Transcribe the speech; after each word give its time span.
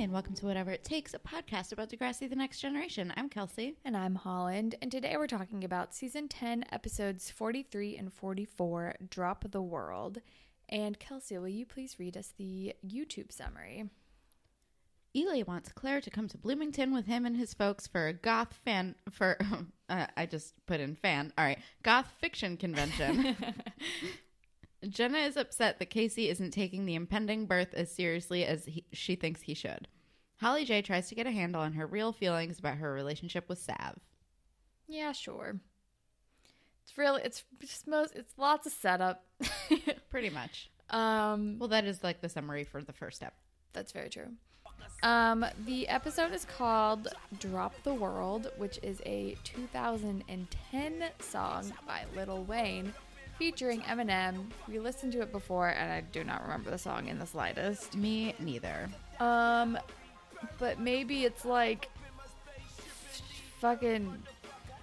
And 0.00 0.14
welcome 0.14 0.34
to 0.36 0.46
Whatever 0.46 0.70
It 0.70 0.82
Takes, 0.82 1.12
a 1.12 1.18
podcast 1.18 1.72
about 1.72 1.90
Degrassi 1.90 2.26
the 2.26 2.34
Next 2.34 2.60
Generation. 2.60 3.12
I'm 3.18 3.28
Kelsey. 3.28 3.76
And 3.84 3.94
I'm 3.94 4.14
Holland, 4.14 4.74
and 4.80 4.90
today 4.90 5.14
we're 5.18 5.26
talking 5.26 5.62
about 5.62 5.94
season 5.94 6.26
10, 6.26 6.64
episodes 6.72 7.30
43 7.30 7.98
and 7.98 8.10
44 8.10 8.94
Drop 9.10 9.44
the 9.50 9.60
World. 9.60 10.22
And 10.70 10.98
Kelsey, 10.98 11.36
will 11.36 11.48
you 11.48 11.66
please 11.66 11.98
read 11.98 12.16
us 12.16 12.32
the 12.38 12.72
YouTube 12.82 13.30
summary? 13.30 13.90
Eli 15.14 15.42
wants 15.42 15.70
Claire 15.70 16.00
to 16.00 16.08
come 16.08 16.28
to 16.28 16.38
Bloomington 16.38 16.94
with 16.94 17.04
him 17.04 17.26
and 17.26 17.36
his 17.36 17.52
folks 17.52 17.86
for 17.86 18.06
a 18.06 18.14
goth 18.14 18.58
fan 18.64 18.94
for 19.10 19.36
uh, 19.90 20.06
I 20.16 20.24
just 20.24 20.54
put 20.64 20.80
in 20.80 20.94
fan. 20.94 21.30
All 21.36 21.44
right, 21.44 21.58
goth 21.82 22.06
fiction 22.22 22.56
convention. 22.56 23.36
Jenna 24.88 25.18
is 25.18 25.36
upset 25.36 25.78
that 25.78 25.90
KC 25.90 26.30
isn't 26.30 26.52
taking 26.52 26.86
the 26.86 26.94
impending 26.94 27.46
birth 27.46 27.74
as 27.74 27.92
seriously 27.92 28.44
as 28.44 28.64
he, 28.64 28.84
she 28.92 29.14
thinks 29.14 29.42
he 29.42 29.54
should. 29.54 29.88
Holly 30.40 30.64
J 30.64 30.80
tries 30.80 31.08
to 31.08 31.14
get 31.14 31.26
a 31.26 31.30
handle 31.30 31.60
on 31.60 31.74
her 31.74 31.86
real 31.86 32.12
feelings 32.12 32.58
about 32.58 32.78
her 32.78 32.92
relationship 32.92 33.48
with 33.48 33.58
Sav. 33.58 33.98
Yeah, 34.88 35.12
sure. 35.12 35.60
It's 36.82 36.96
really, 36.96 37.22
it's 37.22 37.44
just 37.60 37.86
most, 37.86 38.14
it's 38.16 38.32
lots 38.38 38.66
of 38.66 38.72
setup. 38.72 39.24
Pretty 40.10 40.30
much. 40.30 40.70
um, 40.88 41.58
Well, 41.58 41.68
that 41.68 41.84
is 41.84 42.02
like 42.02 42.20
the 42.22 42.28
summary 42.28 42.64
for 42.64 42.82
the 42.82 42.92
first 42.92 43.16
step. 43.18 43.34
That's 43.74 43.92
very 43.92 44.08
true. 44.08 44.28
Um, 45.02 45.44
the 45.66 45.88
episode 45.88 46.32
is 46.32 46.44
called 46.46 47.08
Drop 47.38 47.74
the 47.84 47.94
World, 47.94 48.50
which 48.56 48.78
is 48.82 49.00
a 49.06 49.36
2010 49.44 51.04
song 51.20 51.72
by 51.86 52.04
Lil 52.16 52.44
Wayne 52.44 52.92
featuring 53.44 53.80
Eminem. 53.80 54.44
We 54.68 54.78
listened 54.78 55.12
to 55.14 55.22
it 55.22 55.32
before 55.32 55.68
and 55.70 55.90
I 55.90 56.02
do 56.02 56.22
not 56.24 56.42
remember 56.42 56.70
the 56.70 56.76
song 56.76 57.08
in 57.08 57.18
the 57.18 57.24
slightest. 57.26 57.96
Me 57.96 58.34
neither. 58.38 58.86
Um, 59.18 59.78
but 60.58 60.78
maybe 60.78 61.24
it's 61.24 61.46
like 61.46 61.88
fucking 63.60 64.12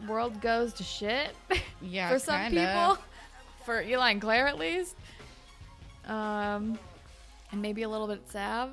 world 0.07 0.41
goes 0.41 0.73
to 0.73 0.83
shit 0.83 1.35
Yeah, 1.81 2.09
for 2.09 2.17
some 2.19 2.39
kinda. 2.51 2.65
people. 2.65 2.97
For 3.65 3.81
Eli 3.81 4.11
and 4.11 4.21
Claire, 4.21 4.47
at 4.47 4.57
least. 4.57 4.95
Um, 6.05 6.79
and 7.51 7.61
maybe 7.61 7.83
a 7.83 7.89
little 7.89 8.07
bit 8.07 8.21
Sav. 8.31 8.69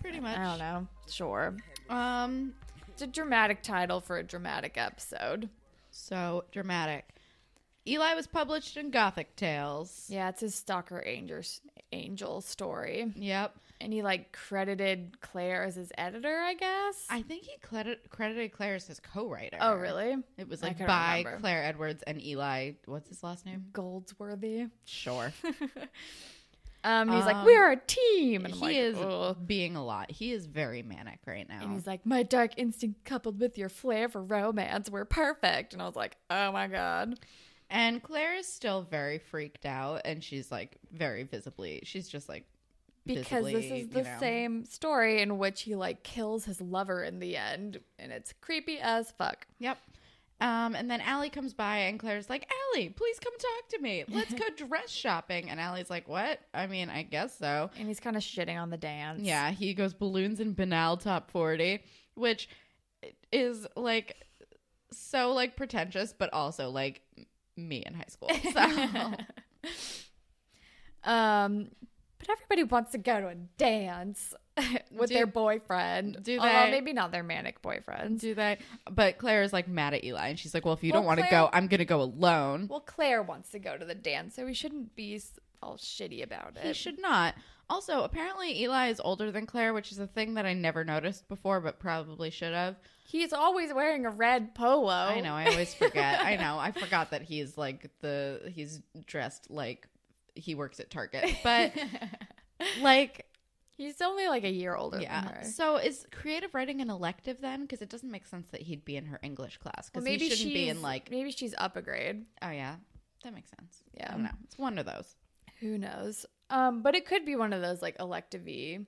Pretty 0.00 0.20
much. 0.20 0.38
I 0.38 0.44
don't 0.44 0.58
know. 0.60 0.86
Sure. 1.10 1.56
Um, 1.90 2.52
It's 2.88 3.02
a 3.02 3.08
dramatic 3.08 3.62
title 3.64 4.00
for 4.00 4.16
a 4.18 4.22
dramatic 4.22 4.74
episode. 4.78 5.48
so 5.90 6.44
dramatic. 6.52 7.15
Eli 7.86 8.14
was 8.14 8.26
published 8.26 8.76
in 8.76 8.90
Gothic 8.90 9.36
Tales. 9.36 10.06
Yeah, 10.08 10.28
it's 10.28 10.40
his 10.40 10.54
stalker 10.54 11.02
angel 11.06 11.42
angel 11.92 12.40
story, 12.40 13.12
Yep. 13.14 13.54
and 13.80 13.92
he 13.92 14.02
like 14.02 14.32
credited 14.32 15.20
Claire 15.20 15.62
as 15.62 15.76
his 15.76 15.92
editor, 15.96 16.36
I 16.36 16.54
guess. 16.54 17.06
I 17.08 17.22
think 17.22 17.44
he 17.44 17.56
credit, 17.62 18.10
credited 18.10 18.52
Claire 18.52 18.74
as 18.74 18.86
his 18.88 18.98
co-writer. 19.00 19.58
oh, 19.60 19.74
really? 19.76 20.16
It 20.36 20.48
was 20.48 20.62
like 20.62 20.78
by 20.84 21.18
remember. 21.18 21.38
Claire 21.40 21.64
Edwards 21.64 22.02
and 22.02 22.20
Eli. 22.20 22.72
What's 22.86 23.08
his 23.08 23.22
last 23.22 23.46
name? 23.46 23.66
Goldsworthy. 23.72 24.66
Sure. 24.84 25.32
Um, 26.84 27.08
he's 27.08 27.22
Um, 27.22 27.26
like, 27.26 27.44
"We're 27.44 27.72
a 27.72 27.76
team," 27.76 28.44
and 28.44 28.54
he 28.54 28.60
like, 28.60 28.76
is 28.76 28.96
"Ugh." 28.96 29.36
being 29.44 29.74
a 29.74 29.84
lot. 29.84 30.08
He 30.08 30.30
is 30.30 30.46
very 30.46 30.84
manic 30.84 31.18
right 31.26 31.48
now. 31.48 31.60
And 31.62 31.72
he's 31.72 31.84
like, 31.84 32.06
"My 32.06 32.22
dark 32.22 32.52
instinct 32.58 33.04
coupled 33.04 33.40
with 33.40 33.58
your 33.58 33.68
flair 33.68 34.08
for 34.08 34.22
romance 34.22 34.88
were 34.88 35.04
perfect," 35.04 35.72
and 35.72 35.82
I 35.82 35.86
was 35.86 35.96
like, 35.96 36.16
"Oh 36.30 36.52
my 36.52 36.68
god." 36.68 37.18
And 37.68 38.02
Claire 38.02 38.34
is 38.34 38.46
still 38.46 38.82
very 38.82 39.18
freaked 39.18 39.66
out, 39.66 40.02
and 40.04 40.22
she's 40.22 40.50
like 40.52 40.76
very 40.92 41.24
visibly. 41.24 41.82
She's 41.84 42.08
just 42.08 42.28
like 42.28 42.44
because 43.06 43.44
this 43.44 43.64
is 43.64 43.88
the 43.88 44.00
you 44.00 44.04
know. 44.04 44.16
same 44.20 44.64
story 44.64 45.22
in 45.22 45.38
which 45.38 45.62
he 45.62 45.74
like 45.74 46.02
kills 46.02 46.44
his 46.44 46.60
lover 46.60 47.02
in 47.04 47.20
the 47.20 47.36
end 47.36 47.78
and 47.98 48.10
it's 48.12 48.34
creepy 48.40 48.78
as 48.80 49.12
fuck 49.12 49.46
Yep. 49.58 49.78
Um, 50.38 50.74
and 50.74 50.90
then 50.90 51.00
Alli 51.00 51.30
comes 51.30 51.54
by 51.54 51.76
and 51.78 51.98
Claire's 51.98 52.28
like, 52.28 52.46
Alli, 52.74 52.90
please 52.90 53.18
come 53.18 53.32
talk 53.38 53.68
to 53.70 53.78
me. 53.78 54.04
Let's 54.06 54.34
go 54.34 54.44
dress 54.66 54.90
shopping. 54.90 55.48
And 55.48 55.58
Alli's 55.58 55.88
like, 55.88 56.08
What? 56.08 56.40
I 56.52 56.66
mean, 56.66 56.90
I 56.90 57.04
guess 57.04 57.38
so. 57.38 57.70
and 57.78 57.88
he's 57.88 58.00
kind 58.00 58.16
of 58.16 58.22
shitting 58.22 58.60
on 58.60 58.68
the 58.68 58.76
dance 58.76 59.22
Yeah, 59.22 59.50
he 59.50 59.72
goes 59.72 59.94
balloons 59.94 60.40
and 60.40 60.54
banal 60.54 60.98
top 60.98 61.30
40, 61.30 61.82
which 62.16 62.50
is 63.32 63.66
like 63.76 64.26
so 64.92 65.32
like 65.32 65.56
pretentious, 65.56 66.12
but 66.12 66.30
also 66.34 66.68
like 66.68 67.00
me 67.56 67.82
in 67.84 67.94
high 67.94 68.04
school. 68.08 68.30
So 68.52 68.60
um 71.10 71.68
but 72.18 72.30
everybody 72.30 72.62
wants 72.64 72.92
to 72.92 72.98
go 72.98 73.20
to 73.20 73.28
a 73.28 73.34
dance 73.34 74.34
with 74.90 75.10
Do- 75.10 75.14
their 75.14 75.26
boyfriend 75.26 76.22
do 76.22 76.38
although 76.38 76.52
they? 76.64 76.70
maybe 76.70 76.92
not 76.94 77.12
their 77.12 77.22
manic 77.22 77.60
boyfriend. 77.60 78.18
do 78.20 78.34
that. 78.34 78.60
But 78.90 79.18
Claire 79.18 79.42
is 79.42 79.52
like 79.52 79.68
mad 79.68 79.92
at 79.94 80.02
Eli 80.02 80.28
and 80.28 80.38
she's 80.38 80.54
like, 80.54 80.64
Well, 80.64 80.72
if 80.74 80.82
you 80.82 80.92
Well, 80.92 81.02
don't 81.02 81.06
want 81.06 81.20
to 81.20 81.26
go, 81.30 81.50
I'm 81.52 81.66
gonna 81.68 81.84
go 81.84 82.00
alone. 82.00 82.66
well 82.68 82.80
claire 82.80 83.22
wants 83.22 83.50
to 83.50 83.58
go 83.58 83.76
to 83.76 83.84
the 83.84 83.94
dance 83.94 84.34
so 84.34 84.44
we 84.46 84.54
shouldn't 84.54 84.96
be 84.96 85.20
all 85.66 85.76
shitty 85.76 86.22
about 86.22 86.56
it. 86.56 86.64
He 86.64 86.72
should 86.72 87.00
not. 87.00 87.34
Also, 87.68 88.02
apparently 88.02 88.62
Eli 88.62 88.88
is 88.90 89.00
older 89.02 89.32
than 89.32 89.44
Claire, 89.44 89.74
which 89.74 89.90
is 89.90 89.98
a 89.98 90.06
thing 90.06 90.34
that 90.34 90.46
I 90.46 90.54
never 90.54 90.84
noticed 90.84 91.28
before, 91.28 91.60
but 91.60 91.80
probably 91.80 92.30
should 92.30 92.54
have. 92.54 92.76
he's 93.04 93.32
always 93.32 93.74
wearing 93.74 94.06
a 94.06 94.10
red 94.10 94.54
polo 94.54 94.92
I 94.92 95.20
know. 95.20 95.34
I 95.34 95.46
always 95.46 95.74
forget. 95.74 96.24
I 96.24 96.36
know. 96.36 96.58
I 96.58 96.70
forgot 96.70 97.10
that 97.10 97.22
he's 97.22 97.58
like 97.58 97.90
the 98.00 98.52
he's 98.54 98.80
dressed 99.06 99.50
like 99.50 99.88
he 100.34 100.54
works 100.54 100.78
at 100.78 100.90
Target, 100.90 101.36
but 101.42 101.72
like 102.80 103.26
he's 103.76 104.00
only 104.00 104.28
like 104.28 104.44
a 104.44 104.50
year 104.50 104.76
older 104.76 104.98
than 104.98 105.02
yeah. 105.02 105.42
So 105.42 105.76
is 105.76 106.06
creative 106.12 106.54
writing 106.54 106.80
an 106.80 106.90
elective 106.90 107.40
then? 107.40 107.62
Because 107.62 107.82
it 107.82 107.88
doesn't 107.88 108.10
make 108.10 108.26
sense 108.26 108.48
that 108.50 108.62
he'd 108.62 108.84
be 108.84 108.96
in 108.96 109.06
her 109.06 109.18
English 109.24 109.58
class 109.58 109.90
Well, 109.92 110.02
because 110.02 110.04
maybe 110.04 110.28
he 110.28 110.36
shouldn't 110.36 110.54
be 110.54 110.68
in 110.68 110.82
like 110.82 111.10
maybe 111.10 111.32
she's 111.32 111.54
up 111.58 111.76
a 111.76 111.82
grade 111.82 112.26
oh 112.42 112.50
yeah 112.50 112.76
that 113.24 113.34
makes 113.34 113.50
sense. 113.50 113.82
Yeah. 113.92 114.06
I 114.08 114.12
don't 114.12 114.22
know. 114.22 114.30
It's 114.44 114.56
one 114.56 114.78
of 114.78 114.86
those. 114.86 115.16
Who 115.60 115.78
knows? 115.78 116.26
Um, 116.50 116.82
but 116.82 116.94
it 116.94 117.06
could 117.06 117.24
be 117.24 117.36
one 117.36 117.52
of 117.52 117.62
those 117.62 117.82
like 117.82 117.96
elective-y, 117.98 118.80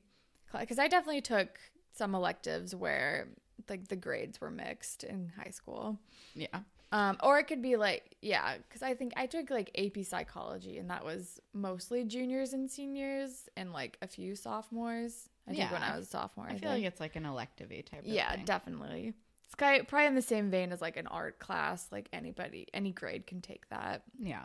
because 0.52 0.78
I 0.78 0.88
definitely 0.88 1.20
took 1.22 1.58
some 1.92 2.14
electives 2.14 2.74
where 2.74 3.28
like 3.68 3.88
the 3.88 3.96
grades 3.96 4.40
were 4.40 4.50
mixed 4.50 5.04
in 5.04 5.32
high 5.36 5.50
school. 5.50 5.98
Yeah. 6.34 6.60
Um, 6.90 7.18
or 7.22 7.38
it 7.38 7.44
could 7.44 7.60
be 7.60 7.76
like 7.76 8.16
yeah, 8.22 8.56
because 8.56 8.82
I 8.82 8.94
think 8.94 9.12
I 9.16 9.26
took 9.26 9.50
like 9.50 9.70
AP 9.76 10.04
psychology, 10.06 10.78
and 10.78 10.88
that 10.90 11.04
was 11.04 11.38
mostly 11.52 12.04
juniors 12.04 12.54
and 12.54 12.70
seniors, 12.70 13.48
and 13.56 13.72
like 13.72 13.98
a 14.00 14.06
few 14.06 14.34
sophomores. 14.34 15.28
I 15.46 15.52
think 15.52 15.70
when 15.70 15.82
I 15.82 15.96
was 15.96 16.06
a 16.06 16.10
sophomore. 16.10 16.46
I 16.46 16.50
I, 16.50 16.52
feel 16.52 16.60
think. 16.70 16.84
like 16.84 16.84
it's 16.84 17.00
like 17.00 17.16
an 17.16 17.26
elective 17.26 17.68
type 17.68 18.00
of 18.00 18.06
yeah, 18.06 18.34
thing. 18.34 18.44
definitely. 18.44 19.14
It's 19.44 19.54
probably 19.54 20.06
in 20.06 20.14
the 20.14 20.22
same 20.22 20.50
vein 20.50 20.72
as 20.72 20.80
like 20.80 20.96
an 20.96 21.06
art 21.06 21.38
class. 21.38 21.88
Like 21.90 22.08
anybody, 22.12 22.66
any 22.72 22.92
grade 22.92 23.26
can 23.26 23.40
take 23.40 23.68
that. 23.70 24.02
yeah. 24.18 24.44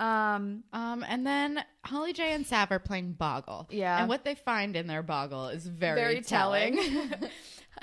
Um, 0.00 0.64
Um, 0.72 1.04
and 1.06 1.26
then 1.26 1.62
Holly 1.84 2.12
J 2.12 2.32
and 2.32 2.46
Sav 2.46 2.72
are 2.72 2.78
playing 2.78 3.12
Boggle. 3.12 3.68
Yeah. 3.70 3.98
And 4.00 4.08
what 4.08 4.24
they 4.24 4.34
find 4.34 4.74
in 4.74 4.86
their 4.86 5.02
Boggle 5.02 5.48
is 5.48 5.66
very, 5.66 6.00
very 6.00 6.20
telling. 6.22 6.76
telling. 6.76 7.12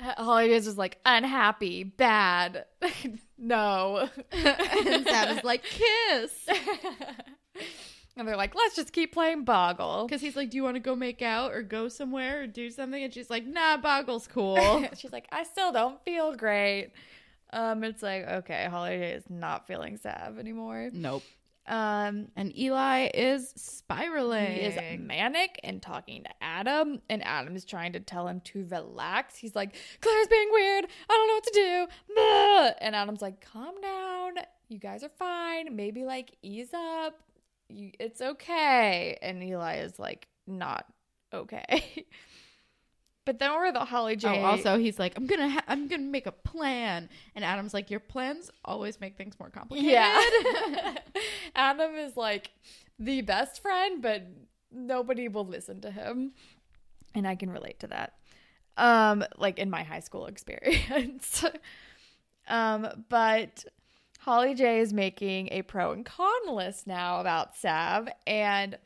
Holly 0.00 0.48
J's 0.48 0.66
was 0.66 0.78
like 0.78 0.98
unhappy, 1.06 1.82
bad, 1.82 2.66
no, 3.38 4.08
and 4.30 5.06
Sav 5.08 5.38
is 5.38 5.42
like, 5.44 5.62
kiss. 5.64 6.46
and 8.16 8.28
they're 8.28 8.36
like, 8.36 8.54
let's 8.54 8.76
just 8.76 8.92
keep 8.92 9.12
playing 9.12 9.44
Boggle. 9.44 10.06
Because 10.06 10.20
he's 10.20 10.36
like, 10.36 10.50
do 10.50 10.56
you 10.56 10.62
want 10.62 10.74
to 10.76 10.80
go 10.80 10.94
make 10.94 11.22
out 11.22 11.52
or 11.52 11.62
go 11.62 11.88
somewhere 11.88 12.42
or 12.42 12.46
do 12.46 12.70
something? 12.70 13.02
And 13.02 13.12
she's 13.12 13.30
like, 13.30 13.46
nah, 13.46 13.76
Boggle's 13.78 14.26
cool. 14.28 14.84
She's 14.96 15.12
like, 15.12 15.26
I 15.32 15.44
still 15.44 15.72
don't 15.72 16.00
feel 16.04 16.34
great. 16.36 16.92
Um, 17.50 17.82
it's 17.82 18.02
like 18.02 18.26
okay, 18.28 18.66
Holly 18.70 18.98
J 18.98 19.12
is 19.12 19.24
not 19.30 19.66
feeling 19.66 19.96
Sav 19.96 20.38
anymore. 20.38 20.90
nope. 20.92 21.22
Um, 21.68 22.28
And 22.36 22.56
Eli 22.58 23.10
is 23.14 23.52
spiraling. 23.56 24.52
he 24.52 24.60
is 24.60 25.00
manic 25.00 25.60
and 25.62 25.80
talking 25.82 26.24
to 26.24 26.30
Adam, 26.40 27.00
and 27.10 27.22
Adam 27.24 27.54
is 27.56 27.64
trying 27.64 27.92
to 27.92 28.00
tell 28.00 28.26
him 28.26 28.40
to 28.46 28.66
relax. 28.70 29.36
He's 29.36 29.54
like, 29.54 29.74
Claire's 30.00 30.28
being 30.28 30.48
weird. 30.50 30.86
I 31.08 31.12
don't 31.14 31.28
know 31.28 31.34
what 31.34 31.44
to 31.44 31.52
do. 31.52 32.14
Blah. 32.14 32.70
And 32.86 32.96
Adam's 32.96 33.22
like, 33.22 33.40
calm 33.40 33.80
down. 33.80 34.34
You 34.68 34.78
guys 34.78 35.02
are 35.04 35.08
fine. 35.10 35.76
Maybe 35.76 36.04
like 36.04 36.36
ease 36.42 36.72
up. 36.74 37.18
You, 37.68 37.90
it's 38.00 38.20
okay. 38.20 39.18
And 39.20 39.42
Eli 39.42 39.76
is 39.80 39.98
like, 39.98 40.26
not 40.46 40.86
okay. 41.32 42.06
but 43.28 43.38
then 43.38 43.52
we're 43.52 43.72
the 43.72 43.84
Holly 43.84 44.16
J. 44.16 44.40
Oh, 44.40 44.46
also 44.46 44.78
he's 44.78 44.98
like, 44.98 45.12
I'm 45.14 45.26
gonna, 45.26 45.50
ha- 45.50 45.64
I'm 45.68 45.86
gonna 45.86 46.02
make 46.02 46.26
a 46.26 46.32
plan, 46.32 47.10
and 47.34 47.44
Adam's 47.44 47.74
like, 47.74 47.90
your 47.90 48.00
plans 48.00 48.50
always 48.64 49.02
make 49.02 49.18
things 49.18 49.38
more 49.38 49.50
complicated. 49.50 49.92
Yeah. 49.92 50.18
Adam 51.54 51.94
is 51.94 52.16
like 52.16 52.52
the 52.98 53.20
best 53.20 53.60
friend, 53.60 54.00
but 54.00 54.22
nobody 54.72 55.28
will 55.28 55.44
listen 55.44 55.82
to 55.82 55.90
him. 55.90 56.32
And 57.14 57.28
I 57.28 57.34
can 57.34 57.50
relate 57.50 57.80
to 57.80 57.88
that. 57.88 58.14
Um, 58.78 59.22
like 59.36 59.58
in 59.58 59.68
my 59.68 59.82
high 59.82 60.00
school 60.00 60.24
experience. 60.24 61.44
um, 62.48 63.04
but 63.10 63.62
Holly 64.20 64.54
J 64.54 64.80
is 64.80 64.94
making 64.94 65.50
a 65.52 65.60
pro 65.60 65.92
and 65.92 66.02
con 66.02 66.48
list 66.48 66.86
now 66.86 67.20
about 67.20 67.54
Sav, 67.56 68.08
and 68.26 68.78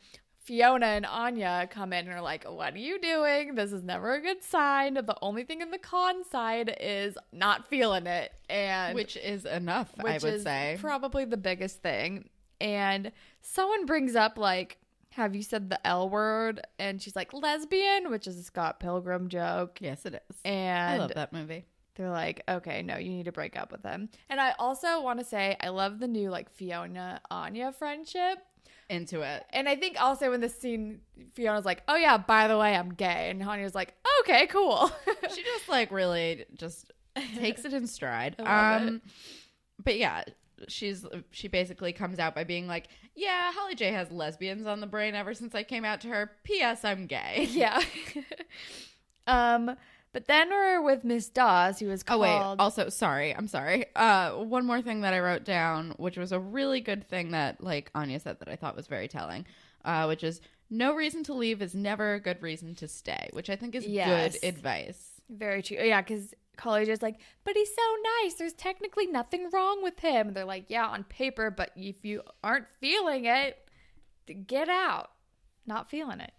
Fiona 0.44 0.86
and 0.86 1.06
Anya 1.06 1.68
come 1.70 1.92
in 1.92 2.06
and 2.06 2.14
are 2.16 2.20
like, 2.20 2.44
What 2.44 2.74
are 2.74 2.78
you 2.78 3.00
doing? 3.00 3.54
This 3.54 3.72
is 3.72 3.82
never 3.82 4.14
a 4.14 4.20
good 4.20 4.42
sign. 4.42 4.94
The 4.94 5.16
only 5.22 5.44
thing 5.44 5.60
in 5.60 5.70
the 5.70 5.78
con 5.78 6.24
side 6.24 6.76
is 6.80 7.16
not 7.32 7.68
feeling 7.68 8.06
it. 8.06 8.32
And 8.50 8.94
Which 8.94 9.16
is 9.16 9.44
enough, 9.44 9.92
I 9.98 10.02
which 10.14 10.22
would 10.24 10.34
is 10.34 10.42
say. 10.42 10.76
probably 10.80 11.24
the 11.24 11.36
biggest 11.36 11.80
thing. 11.82 12.28
And 12.60 13.12
someone 13.40 13.86
brings 13.86 14.14
up 14.16 14.36
like, 14.38 14.78
"Have 15.10 15.34
you 15.34 15.42
said 15.42 15.70
the 15.70 15.84
L 15.86 16.08
word?" 16.08 16.60
And 16.78 17.00
she's 17.02 17.16
like, 17.16 17.32
"Lesbian," 17.32 18.10
which 18.10 18.26
is 18.26 18.38
a 18.38 18.42
Scott 18.42 18.78
Pilgrim 18.80 19.28
joke. 19.28 19.78
yes, 19.80 20.06
it 20.06 20.14
is. 20.28 20.36
And 20.44 20.94
I 20.94 20.98
love 20.98 21.12
that 21.14 21.32
movie. 21.32 21.64
they're 21.94 22.10
like, 22.10 22.42
"Okay, 22.48 22.82
no, 22.82 22.96
you 22.98 23.10
need 23.10 23.24
to 23.26 23.32
break 23.32 23.56
up 23.58 23.70
with 23.72 23.82
him." 23.84 24.08
And 24.28 24.40
I 24.40 24.54
also 24.58 25.00
want 25.02 25.18
to 25.18 25.24
say 25.24 25.56
I 25.60 25.68
love 25.70 25.98
the 25.98 26.08
new 26.08 26.30
like 26.30 26.50
Fiona 26.50 27.20
Anya 27.30 27.72
friendship. 27.72 28.38
Into 28.92 29.22
it. 29.22 29.46
And 29.50 29.70
I 29.70 29.76
think 29.76 29.98
also 29.98 30.34
in 30.34 30.42
this 30.42 30.54
scene, 30.54 31.00
Fiona's 31.34 31.64
like, 31.64 31.82
"Oh 31.88 31.96
yeah, 31.96 32.18
by 32.18 32.46
the 32.46 32.58
way, 32.58 32.76
I'm 32.76 32.90
gay," 32.92 33.30
and 33.30 33.42
Anya's 33.42 33.74
like, 33.74 33.94
"Okay, 34.20 34.46
cool." 34.48 34.92
she 35.34 35.42
just 35.42 35.66
like 35.66 35.90
really 35.90 36.44
just 36.54 36.92
takes 37.36 37.64
it 37.64 37.72
in 37.72 37.86
stride. 37.86 38.36
Um 38.46 39.00
but 39.82 39.96
yeah, 39.96 40.24
she's 40.68 41.06
she 41.30 41.48
basically 41.48 41.94
comes 41.94 42.18
out 42.18 42.34
by 42.34 42.44
being 42.44 42.66
like, 42.66 42.88
"Yeah, 43.14 43.50
Holly 43.54 43.74
J 43.74 43.92
has 43.92 44.10
lesbians 44.10 44.66
on 44.66 44.80
the 44.80 44.86
brain 44.86 45.14
ever 45.14 45.32
since 45.32 45.54
I 45.54 45.62
came 45.62 45.86
out 45.86 46.02
to 46.02 46.08
her. 46.08 46.32
P.S. 46.44 46.84
I'm 46.84 47.06
gay." 47.06 47.46
yeah. 47.50 47.80
um, 49.26 49.74
but 50.12 50.26
then 50.26 50.50
we're 50.50 50.80
with 50.82 51.04
Miss 51.04 51.28
Dawes, 51.28 51.78
who 51.78 51.88
was 51.88 52.02
called. 52.02 52.20
Oh 52.20 52.22
wait, 52.22 52.56
also 52.58 52.88
sorry, 52.88 53.34
I'm 53.34 53.48
sorry. 53.48 53.86
Uh 53.96 54.32
one 54.32 54.66
more 54.66 54.82
thing 54.82 55.00
that 55.02 55.14
I 55.14 55.20
wrote 55.20 55.44
down, 55.44 55.94
which 55.96 56.16
was 56.16 56.32
a 56.32 56.38
really 56.40 56.80
good 56.80 57.06
thing 57.08 57.30
that 57.32 57.62
like 57.62 57.90
Anya 57.94 58.20
said 58.20 58.38
that 58.40 58.48
I 58.48 58.56
thought 58.56 58.76
was 58.76 58.86
very 58.86 59.08
telling. 59.08 59.46
Uh 59.84 60.04
which 60.06 60.22
is 60.24 60.40
no 60.70 60.94
reason 60.94 61.22
to 61.24 61.34
leave 61.34 61.60
is 61.60 61.74
never 61.74 62.14
a 62.14 62.20
good 62.20 62.40
reason 62.42 62.74
to 62.76 62.88
stay, 62.88 63.28
which 63.32 63.50
I 63.50 63.56
think 63.56 63.74
is 63.74 63.86
Yes. 63.86 64.32
good 64.38 64.48
advice. 64.48 65.20
Very 65.28 65.62
true. 65.62 65.76
Yeah, 65.80 66.00
because 66.00 66.32
college 66.56 66.88
is 66.88 67.02
like, 67.02 67.18
but 67.44 67.54
he's 67.56 67.68
so 67.74 67.96
nice. 68.22 68.34
There's 68.34 68.52
technically 68.54 69.06
nothing 69.06 69.48
wrong 69.52 69.82
with 69.82 69.98
him. 69.98 70.28
And 70.28 70.36
they're 70.36 70.44
like, 70.44 70.66
yeah, 70.68 70.86
on 70.86 71.04
paper, 71.04 71.50
but 71.50 71.70
if 71.76 72.04
you 72.04 72.22
aren't 72.42 72.66
feeling 72.80 73.24
it, 73.26 73.58
get 74.46 74.68
out. 74.68 75.10
Not 75.66 75.90
feeling 75.90 76.20
it. 76.20 76.32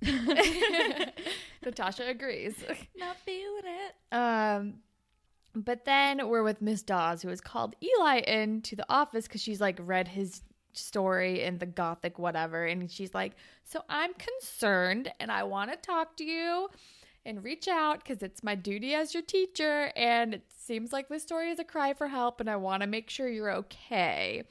Natasha 1.64 2.06
agrees. 2.06 2.54
Not 2.96 3.16
feeling 3.18 3.62
it. 3.64 4.14
Um, 4.14 4.74
but 5.54 5.84
then 5.84 6.28
we're 6.28 6.42
with 6.42 6.62
Miss 6.62 6.82
Dawes, 6.82 7.22
who 7.22 7.28
has 7.28 7.40
called 7.40 7.74
Eli 7.82 8.18
into 8.18 8.76
the 8.76 8.86
office 8.88 9.26
because 9.26 9.42
she's 9.42 9.60
like 9.60 9.78
read 9.80 10.08
his 10.08 10.42
story 10.72 11.42
in 11.42 11.58
the 11.58 11.66
gothic 11.66 12.18
whatever, 12.18 12.64
and 12.64 12.90
she's 12.90 13.14
like, 13.14 13.32
"So 13.64 13.82
I'm 13.88 14.12
concerned, 14.14 15.10
and 15.18 15.32
I 15.32 15.42
want 15.44 15.70
to 15.70 15.76
talk 15.76 16.16
to 16.18 16.24
you." 16.24 16.68
And 17.26 17.44
reach 17.44 17.68
out 17.68 17.98
because 17.98 18.22
it's 18.22 18.42
my 18.42 18.54
duty 18.54 18.94
as 18.94 19.12
your 19.12 19.22
teacher, 19.22 19.92
and 19.96 20.34
it 20.34 20.44
seems 20.56 20.92
like 20.92 21.08
this 21.08 21.24
story 21.24 21.50
is 21.50 21.58
a 21.58 21.64
cry 21.64 21.92
for 21.92 22.08
help, 22.08 22.40
and 22.40 22.48
I 22.48 22.56
want 22.56 22.82
to 22.82 22.86
make 22.86 23.10
sure 23.10 23.28
you're 23.28 23.52
okay. 23.52 24.44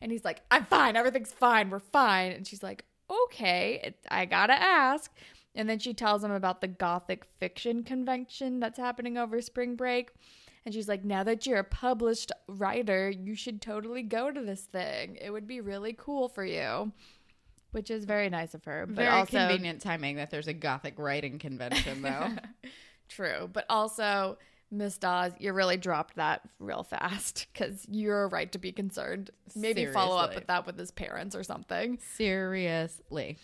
And 0.00 0.10
he's 0.10 0.24
like, 0.24 0.42
I'm 0.50 0.64
fine, 0.64 0.96
everything's 0.96 1.32
fine, 1.32 1.70
we're 1.70 1.78
fine. 1.78 2.32
And 2.32 2.46
she's 2.46 2.62
like, 2.62 2.84
Okay, 3.10 3.80
it, 3.82 3.96
I 4.10 4.24
gotta 4.24 4.60
ask. 4.60 5.10
And 5.54 5.68
then 5.68 5.78
she 5.78 5.94
tells 5.94 6.24
him 6.24 6.32
about 6.32 6.60
the 6.60 6.68
Gothic 6.68 7.24
fiction 7.38 7.84
convention 7.84 8.58
that's 8.58 8.78
happening 8.78 9.16
over 9.16 9.40
spring 9.40 9.76
break. 9.76 10.10
And 10.64 10.74
she's 10.74 10.88
like, 10.88 11.04
Now 11.04 11.22
that 11.24 11.46
you're 11.46 11.58
a 11.58 11.64
published 11.64 12.32
writer, 12.48 13.10
you 13.10 13.34
should 13.34 13.60
totally 13.60 14.02
go 14.02 14.30
to 14.30 14.40
this 14.40 14.62
thing. 14.62 15.16
It 15.20 15.30
would 15.30 15.46
be 15.46 15.60
really 15.60 15.92
cool 15.92 16.28
for 16.28 16.44
you. 16.44 16.92
Which 17.72 17.90
is 17.90 18.04
very 18.04 18.30
nice 18.30 18.54
of 18.54 18.64
her. 18.64 18.86
But 18.86 18.96
Very 18.96 19.08
also 19.08 19.36
convenient 19.36 19.82
timing 19.82 20.16
that 20.16 20.30
there's 20.30 20.46
a 20.46 20.52
gothic 20.52 20.94
writing 20.96 21.38
convention 21.40 22.02
though. 22.02 22.28
True. 23.08 23.50
But 23.52 23.66
also, 23.68 24.38
Miss 24.70 24.98
Dawes, 24.98 25.32
you 25.38 25.52
really 25.52 25.76
dropped 25.76 26.16
that 26.16 26.40
real 26.58 26.82
fast 26.82 27.46
because 27.52 27.86
you're 27.88 28.28
right 28.28 28.50
to 28.52 28.58
be 28.58 28.72
concerned. 28.72 29.30
Maybe 29.54 29.86
follow 29.86 30.16
up 30.16 30.34
with 30.34 30.46
that 30.48 30.66
with 30.66 30.78
his 30.78 30.90
parents 30.90 31.36
or 31.36 31.42
something. 31.42 31.98
Seriously. 32.16 33.38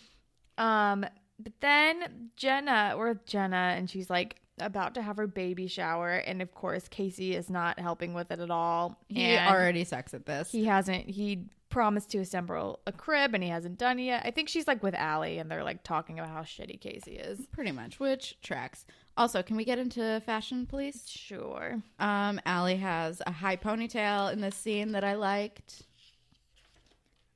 Um, 0.57 1.05
but 1.39 1.53
then 1.61 2.29
Jenna, 2.35 2.95
we're 2.97 3.09
with 3.09 3.25
Jenna, 3.25 3.73
and 3.77 3.89
she's 3.89 4.09
like 4.09 4.35
about 4.59 4.93
to 4.95 5.01
have 5.01 5.17
her 5.17 5.27
baby 5.27 5.67
shower, 5.67 6.11
and 6.15 6.41
of 6.41 6.53
course 6.53 6.87
KC 6.87 7.33
is 7.33 7.49
not 7.49 7.79
helping 7.79 8.13
with 8.13 8.31
it 8.31 8.39
at 8.39 8.51
all. 8.51 8.99
He 9.07 9.35
already 9.37 9.83
sucks 9.83 10.13
at 10.13 10.25
this. 10.25 10.51
he 10.51 10.65
hasn't. 10.65 11.09
He 11.09 11.45
promised 11.69 12.11
to 12.11 12.19
assemble 12.19 12.79
a 12.85 12.91
crib, 12.91 13.33
and 13.33 13.43
he 13.43 13.49
hasn't 13.49 13.77
done 13.79 13.97
it 13.97 14.03
yet. 14.03 14.23
I 14.25 14.31
think 14.31 14.49
she's 14.49 14.67
like 14.67 14.83
with 14.83 14.93
Alli, 14.93 15.39
and 15.39 15.49
they're 15.49 15.63
like 15.63 15.83
talking 15.83 16.19
about 16.19 16.29
how 16.31 16.41
shitty 16.41 16.79
KC 16.79 17.25
is. 17.31 17.47
Pretty 17.47 17.71
much, 17.71 17.99
which 17.99 18.37
tracks. 18.43 18.85
Also, 19.17 19.43
can 19.43 19.55
we 19.57 19.65
get 19.65 19.77
into 19.77 20.21
fashion, 20.25 20.65
please? 20.65 21.03
Sure. 21.07 21.81
Um, 21.99 22.39
Alli 22.45 22.77
has 22.77 23.21
a 23.27 23.31
high 23.31 23.57
ponytail 23.57 24.31
in 24.31 24.39
this 24.41 24.55
scene 24.55 24.93
that 24.93 25.03
I 25.03 25.15
liked. 25.15 25.83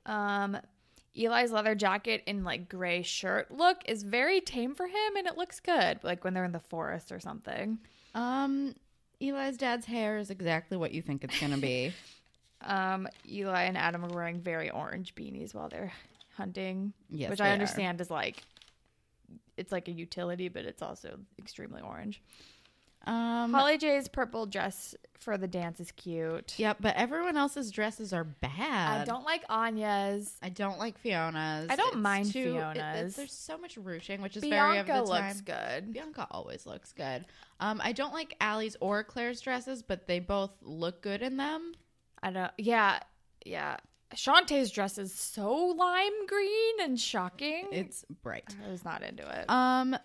Um, 0.06 0.56
Eli's 1.14 1.50
leather 1.52 1.74
jacket 1.74 2.22
and 2.26 2.44
like 2.44 2.68
gray 2.68 3.02
shirt 3.02 3.50
look 3.50 3.78
is 3.86 4.02
very 4.02 4.40
tame 4.40 4.74
for 4.74 4.86
him, 4.86 5.16
and 5.16 5.26
it 5.26 5.36
looks 5.36 5.60
good. 5.60 6.02
Like 6.02 6.24
when 6.24 6.34
they're 6.34 6.44
in 6.44 6.52
the 6.52 6.60
forest 6.60 7.12
or 7.12 7.20
something. 7.20 7.78
Um, 8.14 8.74
Eli's 9.20 9.56
dad's 9.56 9.86
hair 9.86 10.18
is 10.18 10.30
exactly 10.30 10.76
what 10.76 10.92
you 10.92 11.02
think 11.02 11.24
it's 11.24 11.38
gonna 11.40 11.58
be. 11.58 11.92
Um, 12.62 13.06
Eli 13.30 13.64
and 13.64 13.76
Adam 13.76 14.02
are 14.02 14.08
wearing 14.08 14.40
very 14.40 14.70
orange 14.70 15.14
beanies 15.14 15.54
while 15.54 15.68
they're 15.68 15.92
hunting, 16.38 16.94
Yes, 17.10 17.28
which 17.28 17.40
I 17.40 17.50
are. 17.50 17.52
understand 17.52 18.00
is 18.00 18.10
like 18.10 18.42
it's 19.56 19.72
like 19.72 19.88
a 19.88 19.92
utility, 19.92 20.48
but 20.48 20.64
it's 20.64 20.82
also 20.82 21.18
extremely 21.38 21.82
orange. 21.82 22.22
Um, 23.06 23.52
Holly 23.52 23.78
J's 23.78 24.08
purple 24.08 24.46
dress 24.46 24.96
for 25.20 25.38
the 25.38 25.46
dance 25.46 25.78
is 25.78 25.92
cute. 25.92 26.58
Yep, 26.58 26.78
but 26.80 26.96
everyone 26.96 27.36
else's 27.36 27.70
dresses 27.70 28.12
are 28.12 28.24
bad. 28.24 29.02
I 29.02 29.04
don't 29.04 29.24
like 29.24 29.44
Anya's. 29.48 30.36
I 30.42 30.48
don't 30.48 30.78
like 30.80 30.98
Fiona's. 30.98 31.68
I 31.70 31.76
don't 31.76 31.88
It's 31.94 31.96
mind 31.96 32.32
too- 32.32 32.54
Fiona's. 32.54 33.12
it- 33.12 33.16
there's 33.16 33.32
so 33.32 33.58
much 33.58 33.78
ruching, 33.78 34.22
which 34.22 34.36
is 34.36 34.42
very 34.42 34.78
of 34.78 34.86
the 34.88 34.92
time. 34.92 35.04
looks 35.04 35.40
good. 35.40 35.92
Bianca 35.92 36.26
always 36.32 36.66
looks 36.66 36.92
good. 36.92 37.24
Um, 37.60 37.80
I 37.82 37.92
don't 37.92 38.12
like 38.12 38.34
Alli's 38.40 38.76
or 38.80 39.04
Claire's 39.04 39.40
dresses, 39.40 39.82
but 39.82 40.08
they 40.08 40.18
both 40.18 40.50
look 40.62 41.00
good 41.00 41.22
in 41.22 41.36
them. 41.36 41.74
I 42.22 42.30
don't. 42.32 42.50
Yeah, 42.58 42.98
yeah. 43.44 43.76
Chantay's 44.14 44.70
dress 44.70 44.98
is 44.98 45.12
so 45.12 45.52
lime 45.52 46.26
green 46.26 46.80
and 46.80 46.98
shocking. 47.00 47.66
It's 47.72 48.04
bright. 48.22 48.54
I 48.66 48.70
was 48.70 48.84
not 48.84 49.02
into 49.02 49.22
it. 49.28 49.50
Um, 49.50 49.96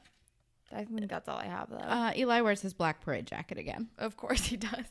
I 0.74 0.86
think 0.86 1.08
that's 1.10 1.30
all 1.30 1.38
I 1.38 1.46
have 1.46 1.70
though. 1.70 1.78
uh, 1.78 2.12
Eli 2.16 2.42
wears 2.42 2.62
his 2.62 2.74
black 2.74 3.02
parade 3.02 3.28
jacket 3.28 3.58
again. 3.58 3.90
of 3.98 4.18
course 4.18 4.46
he 4.46 4.58
does. 4.58 4.86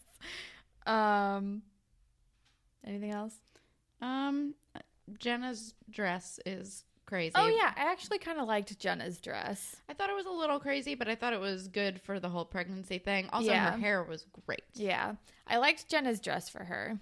Um, 0.86 1.62
anything 2.86 3.10
else? 3.10 3.34
Um, 4.00 4.54
Jenna's 5.18 5.74
dress 5.90 6.38
is 6.46 6.84
crazy. 7.06 7.32
Oh 7.34 7.48
yeah, 7.48 7.72
I 7.76 7.90
actually 7.90 8.18
kind 8.18 8.38
of 8.38 8.46
liked 8.46 8.78
Jenna's 8.78 9.20
dress. 9.20 9.76
I 9.88 9.94
thought 9.94 10.08
it 10.10 10.16
was 10.16 10.26
a 10.26 10.30
little 10.30 10.60
crazy, 10.60 10.94
but 10.94 11.08
I 11.08 11.14
thought 11.16 11.32
it 11.32 11.40
was 11.40 11.66
good 11.68 12.00
for 12.00 12.20
the 12.20 12.28
whole 12.28 12.44
pregnancy 12.44 12.98
thing. 12.98 13.28
Also, 13.32 13.50
Yeah. 13.50 13.72
her 13.72 13.78
hair 13.78 14.02
was 14.04 14.24
great. 14.46 14.62
Yeah, 14.74 15.14
I 15.46 15.56
liked 15.58 15.88
Jenna's 15.88 16.20
dress 16.20 16.48
for 16.48 16.62
her. 16.64 16.98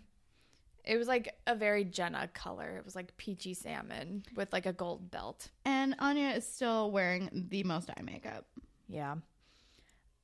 It 0.88 0.96
was 0.96 1.06
like 1.06 1.34
a 1.46 1.54
very 1.54 1.84
Jenna 1.84 2.28
color. 2.32 2.76
It 2.78 2.84
was 2.84 2.96
like 2.96 3.14
peachy 3.18 3.52
salmon 3.52 4.22
with 4.34 4.52
like 4.54 4.64
a 4.66 4.72
gold 4.72 5.10
belt. 5.10 5.48
And 5.66 5.94
Anya 5.98 6.30
is 6.30 6.46
still 6.46 6.90
wearing 6.90 7.28
the 7.50 7.62
most 7.64 7.90
eye 7.90 8.02
makeup. 8.02 8.46
Yeah. 8.88 9.16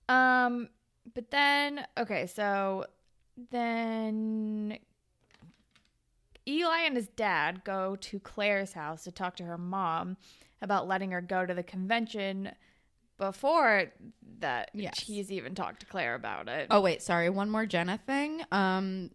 Um, 0.09 0.71
but 1.15 1.31
then 1.31 1.87
okay, 1.99 2.27
so 2.27 2.87
then 3.51 4.79
Eli 6.49 6.79
and 6.87 6.97
his 6.97 7.09
dad 7.09 7.63
go 7.65 7.97
to 7.97 8.19
Claire's 8.21 8.73
house 8.73 9.05
to 9.05 9.13
talk 9.13 9.37
to 9.37 9.45
her 9.45 9.59
mom 9.59 10.17
about 10.63 10.89
letting 10.89 11.11
her 11.11 11.21
go 11.21 11.45
to 11.45 11.53
the 11.55 11.63
convention 11.63 12.53
before 13.19 13.93
that 14.41 14.71
Yes. 14.75 14.99
he's 15.01 15.31
even 15.31 15.55
talked 15.55 15.81
to 15.81 15.87
Claire 15.87 16.15
about 16.15 16.49
it. 16.49 16.69
Oh 16.71 16.81
wait, 16.81 17.03
sorry. 17.03 17.29
One 17.31 17.51
more 17.51 17.67
Jenna 17.67 17.99
thing. 18.07 18.43
Um, 18.51 19.11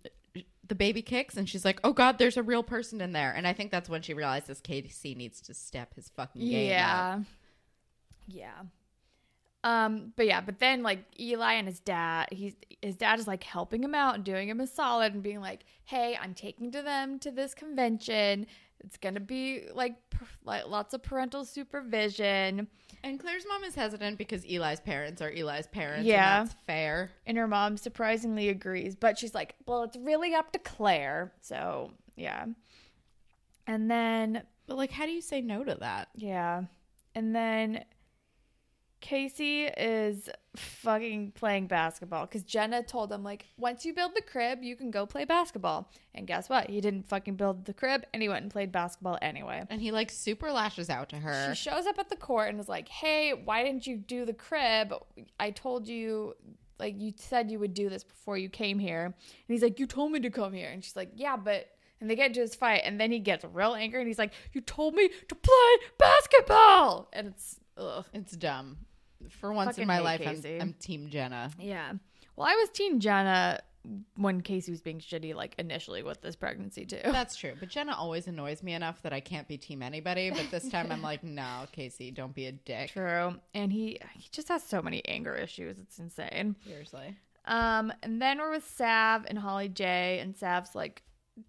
the 0.69 0.75
baby 0.75 1.01
kicks, 1.01 1.35
and 1.35 1.49
she's 1.49 1.65
like, 1.65 1.79
"Oh 1.83 1.93
God, 1.93 2.17
there's 2.17 2.37
a 2.37 2.43
real 2.43 2.63
person 2.63 3.01
in 3.01 3.11
there." 3.11 3.33
And 3.35 3.45
I 3.45 3.53
think 3.53 3.71
that's 3.71 3.89
when 3.89 4.01
she 4.01 4.13
realizes 4.13 4.61
KC 4.61 5.17
needs 5.17 5.41
to 5.41 5.53
step 5.53 5.93
his 5.95 6.09
fucking 6.09 6.41
game 6.41 6.67
up. 6.67 6.69
yeah. 6.69 7.19
Yeah. 8.27 8.61
Um, 9.63 10.13
but 10.15 10.25
yeah, 10.25 10.39
but 10.39 10.59
then 10.59 10.83
like 10.83 10.99
Eli 11.19 11.53
and 11.53 11.67
his 11.67 11.81
dad, 11.81 12.29
he's 12.31 12.55
his 12.81 12.95
dad 12.95 13.19
is 13.19 13.27
like 13.27 13.43
helping 13.43 13.83
him 13.83 13.93
out 13.93 14.15
and 14.15 14.23
doing 14.23 14.47
him 14.47 14.61
a 14.61 14.67
solid 14.67 15.13
and 15.13 15.21
being 15.21 15.41
like, 15.41 15.65
"Hey, 15.83 16.17
I'm 16.21 16.33
taking 16.33 16.71
to 16.71 16.81
them 16.81 17.19
to 17.19 17.31
this 17.31 17.53
convention. 17.53 18.47
It's 18.83 18.97
gonna 18.97 19.19
be 19.19 19.63
like 19.73 19.95
like 20.43 20.67
lots 20.67 20.93
of 20.93 21.03
parental 21.03 21.45
supervision. 21.45 22.67
And 23.03 23.19
Claire's 23.19 23.45
mom 23.47 23.63
is 23.63 23.75
hesitant 23.75 24.17
because 24.17 24.43
Eli's 24.45 24.79
parents 24.79 25.21
are 25.21 25.31
Eli's 25.31 25.67
parents. 25.67 26.05
Yeah. 26.05 26.41
And 26.41 26.49
that's 26.49 26.57
fair. 26.65 27.11
And 27.25 27.37
her 27.37 27.47
mom 27.47 27.77
surprisingly 27.77 28.49
agrees, 28.49 28.95
but 28.95 29.17
she's 29.17 29.33
like, 29.33 29.55
well, 29.65 29.83
it's 29.83 29.95
really 29.97 30.33
up 30.35 30.51
to 30.53 30.59
Claire. 30.59 31.31
So, 31.41 31.91
yeah. 32.17 32.45
And 33.67 33.89
then, 33.89 34.43
But 34.67 34.77
like, 34.77 34.91
how 34.91 35.05
do 35.05 35.11
you 35.11 35.21
say 35.21 35.41
no 35.41 35.63
to 35.63 35.75
that? 35.75 36.09
yeah. 36.15 36.63
And 37.15 37.35
then 37.35 37.83
KC 39.01 39.71
is 39.77 40.29
fucking 40.55 41.31
playing 41.31 41.67
basketball 41.67 42.25
because 42.25 42.43
Jenna 42.43 42.83
told 42.83 43.11
him, 43.11 43.23
like, 43.23 43.45
once 43.57 43.85
you 43.85 43.93
build 43.93 44.11
the 44.15 44.21
crib, 44.21 44.61
you 44.61 44.75
can 44.75 44.91
go 44.91 45.05
play 45.05 45.25
basketball. 45.25 45.91
And 46.13 46.27
guess 46.27 46.49
what? 46.49 46.69
He 46.69 46.81
didn't 46.81 47.07
fucking 47.07 47.35
build 47.35 47.65
the 47.65 47.73
crib 47.73 48.05
and 48.13 48.21
he 48.21 48.29
went 48.29 48.43
and 48.43 48.51
played 48.51 48.71
basketball 48.71 49.17
anyway. 49.21 49.63
And 49.69 49.81
he 49.81 49.91
like 49.91 50.11
super 50.11 50.51
lashes 50.51 50.89
out 50.89 51.09
to 51.09 51.17
her. 51.17 51.53
She 51.53 51.69
shows 51.69 51.85
up 51.85 51.97
at 51.99 52.09
the 52.09 52.15
court 52.15 52.49
and 52.49 52.59
is 52.59 52.69
like, 52.69 52.89
"Hey, 52.89 53.31
why 53.33 53.63
didn't 53.63 53.87
you 53.87 53.97
do 53.97 54.25
the 54.25 54.33
crib? 54.33 54.93
I 55.39 55.51
told 55.51 55.87
you 55.87 56.35
like 56.79 56.95
you 56.97 57.13
said 57.17 57.51
you 57.51 57.59
would 57.59 57.73
do 57.73 57.89
this 57.89 58.03
before 58.03 58.37
you 58.37 58.49
came 58.49 58.79
here." 58.79 59.05
And 59.05 59.13
he's 59.47 59.61
like, 59.61 59.79
"You 59.79 59.85
told 59.85 60.11
me 60.11 60.19
to 60.19 60.29
come 60.29 60.53
here." 60.53 60.69
And 60.69 60.83
she's 60.83 60.95
like, 60.95 61.11
"Yeah, 61.15 61.37
but 61.37 61.67
and 62.01 62.09
they 62.09 62.15
get 62.15 62.27
into 62.27 62.39
this 62.41 62.55
fight 62.55 62.81
and 62.85 62.99
then 62.99 63.11
he 63.11 63.19
gets 63.19 63.45
real 63.45 63.75
angry 63.75 63.99
and 63.99 64.07
he's 64.07 64.19
like, 64.19 64.33
"You 64.53 64.61
told 64.61 64.93
me 64.93 65.09
to 65.27 65.35
play 65.35 65.87
basketball." 65.97 67.09
And 67.13 67.27
it's 67.27 67.59
ugh. 67.77 68.05
It's 68.13 68.35
dumb. 68.35 68.77
For 69.29 69.51
once 69.53 69.71
Fucking 69.71 69.81
in 69.83 69.87
my 69.87 69.97
hate 69.97 70.03
life, 70.03 70.21
I'm, 70.25 70.35
KC. 70.35 70.61
I'm 70.61 70.73
Team 70.73 71.09
Jenna. 71.09 71.51
Yeah. 71.59 71.93
Well, 72.35 72.47
I 72.47 72.55
was 72.55 72.69
team 72.69 72.99
Jenna 72.99 73.59
when 74.15 74.41
KC 74.41 74.69
was 74.69 74.81
being 74.81 74.99
shitty 74.99 75.33
like 75.33 75.55
initially 75.57 76.03
with 76.03 76.21
this 76.21 76.35
pregnancy 76.35 76.85
too. 76.85 76.99
That's 77.03 77.35
true. 77.35 77.53
But 77.59 77.69
Jenna 77.69 77.95
always 77.95 78.27
annoys 78.27 78.63
me 78.63 78.73
enough 78.73 79.01
that 79.03 79.13
I 79.13 79.19
can't 79.19 79.47
be 79.47 79.57
Team 79.57 79.81
anybody. 79.81 80.29
But 80.31 80.51
this 80.51 80.69
time 80.71 80.91
I'm 80.91 81.01
like, 81.01 81.23
no, 81.23 81.65
KC, 81.75 82.13
don't 82.13 82.33
be 82.33 82.45
a 82.45 82.51
dick. 82.51 82.91
True. 82.91 83.35
And 83.53 83.71
he 83.71 83.99
he 84.13 84.29
just 84.31 84.47
has 84.49 84.63
so 84.63 84.81
many 84.81 85.05
anger 85.05 85.35
issues. 85.35 85.79
It's 85.79 85.99
insane. 85.99 86.55
Seriously. 86.65 87.17
Um, 87.45 87.91
and 88.03 88.21
then 88.21 88.37
we're 88.37 88.51
with 88.51 88.69
Sav 88.69 89.25
and 89.27 89.37
Holly 89.37 89.69
J, 89.69 90.19
and 90.21 90.35
Sav's 90.35 90.75
like 90.75 91.01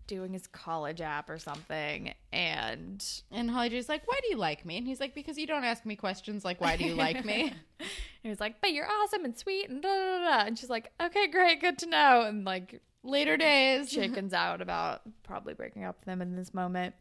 doing 0.06 0.32
his 0.32 0.46
college 0.46 1.00
app 1.00 1.28
or 1.30 1.38
something, 1.38 2.14
and 2.32 3.04
And 3.30 3.50
Holly 3.50 3.68
J's 3.70 3.88
like, 3.88 4.06
why 4.06 4.18
do 4.22 4.28
you 4.30 4.36
like 4.36 4.64
me? 4.64 4.76
And 4.78 4.86
he's 4.86 5.00
like, 5.00 5.14
because 5.14 5.38
you 5.38 5.46
don't 5.46 5.64
ask 5.64 5.84
me 5.86 5.96
questions 5.96 6.44
like, 6.44 6.60
why 6.60 6.76
do 6.76 6.84
you 6.84 6.94
like 6.94 7.24
me? 7.24 7.42
and 7.78 7.88
he's 8.22 8.40
like, 8.40 8.60
"But 8.60 8.72
you're 8.72 8.86
awesome 8.88 9.24
and 9.24 9.36
sweet," 9.36 9.68
and 9.70 9.82
da 9.82 9.88
da 9.88 10.18
da. 10.18 10.44
And 10.46 10.58
she's 10.58 10.70
like, 10.70 10.92
"Okay, 11.02 11.28
great, 11.28 11.60
good 11.60 11.78
to 11.78 11.86
know." 11.86 12.22
And 12.22 12.44
like 12.44 12.80
Later 13.02 13.36
days. 13.36 13.90
chickens 13.90 14.34
out 14.44 14.60
about 14.60 15.02
probably 15.22 15.54
breaking 15.54 15.84
up 15.84 15.98
with 16.00 16.08
him 16.08 16.20
in 16.20 16.36
this 16.36 16.52
moment. 16.52 16.94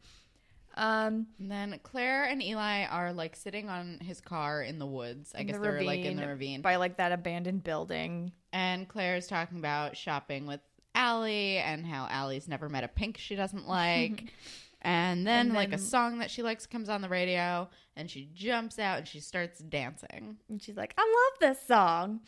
Um, 0.76 1.28
And 1.40 1.52
then 1.52 1.80
Claire 1.84 2.24
and 2.26 2.42
Eli 2.42 2.86
are 2.86 3.12
like 3.12 3.36
sitting 3.36 3.68
on 3.70 4.00
his 4.00 4.22
car 4.22 4.62
in 4.62 4.80
the 4.80 4.86
woods. 4.86 5.34
I 5.38 5.44
guess 5.44 5.58
the 5.58 5.62
they're 5.62 5.84
like 5.84 6.06
in 6.06 6.16
the 6.16 6.28
ravine. 6.28 6.62
by 6.62 6.78
like 6.78 6.98
that 6.98 7.12
abandoned 7.12 7.64
building. 7.64 8.32
And 8.54 8.88
Claire's 8.88 9.28
talking 9.28 9.58
about 9.58 9.98
shopping 9.98 10.46
with 10.46 10.62
Alli 10.96 11.58
and 11.58 11.86
how 11.86 12.08
Alli's 12.10 12.48
never 12.48 12.70
met 12.70 12.84
a 12.84 12.88
pink 12.88 13.18
she 13.18 13.36
doesn't 13.36 13.68
like. 13.68 14.34
and 14.82 15.26
then 15.28 15.48
And 15.48 15.56
like 15.56 15.74
a 15.74 15.78
song 15.78 16.20
that 16.20 16.32
she 16.32 16.42
likes 16.44 16.66
comes 16.66 16.90
on 16.90 17.02
the 17.02 17.10
radio 17.10 17.70
and 17.96 18.10
she 18.10 18.30
jumps 18.34 18.80
out 18.80 19.00
and 19.00 19.08
she 19.08 19.20
starts 19.20 19.60
dancing. 19.60 20.38
And 20.50 20.62
she's 20.62 20.78
like, 20.78 20.94
"I 20.98 21.02
love 21.02 21.40
this 21.40 21.66
song." 21.68 22.22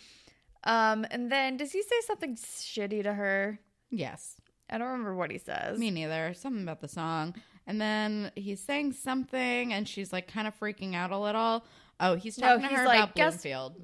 Um, 0.64 1.06
and 1.10 1.32
then 1.32 1.58
does 1.58 1.72
he 1.72 1.82
say 1.82 1.96
something 2.06 2.36
shitty 2.36 3.04
to 3.04 3.14
her? 3.14 3.60
Yes. 3.90 4.36
I 4.70 4.78
don't 4.78 4.88
remember 4.88 5.16
what 5.16 5.32
he 5.32 5.38
says. 5.38 5.78
Me 5.80 5.92
neither. 5.92 6.34
Something 6.34 6.64
about 6.64 6.82
the 6.82 6.88
song. 6.88 7.36
And 7.68 7.80
then 7.82 8.32
he's 8.36 8.62
saying 8.62 8.94
something 8.94 9.74
and 9.74 9.88
she's 9.88 10.14
like 10.14 10.32
kind 10.32 10.48
of 10.48 10.58
freaking 10.60 10.96
out 10.96 11.12
a 11.12 11.18
little. 11.18 11.66
Oh, 12.00 12.16
he's 12.16 12.38
No, 12.38 12.48
talking 12.48 12.64
to 12.64 12.70
he's 12.70 12.78
her 12.80 12.86
like, 12.86 12.98
about 13.04 13.16
"Guess- 13.16 13.42
Bloomfield. 13.42 13.76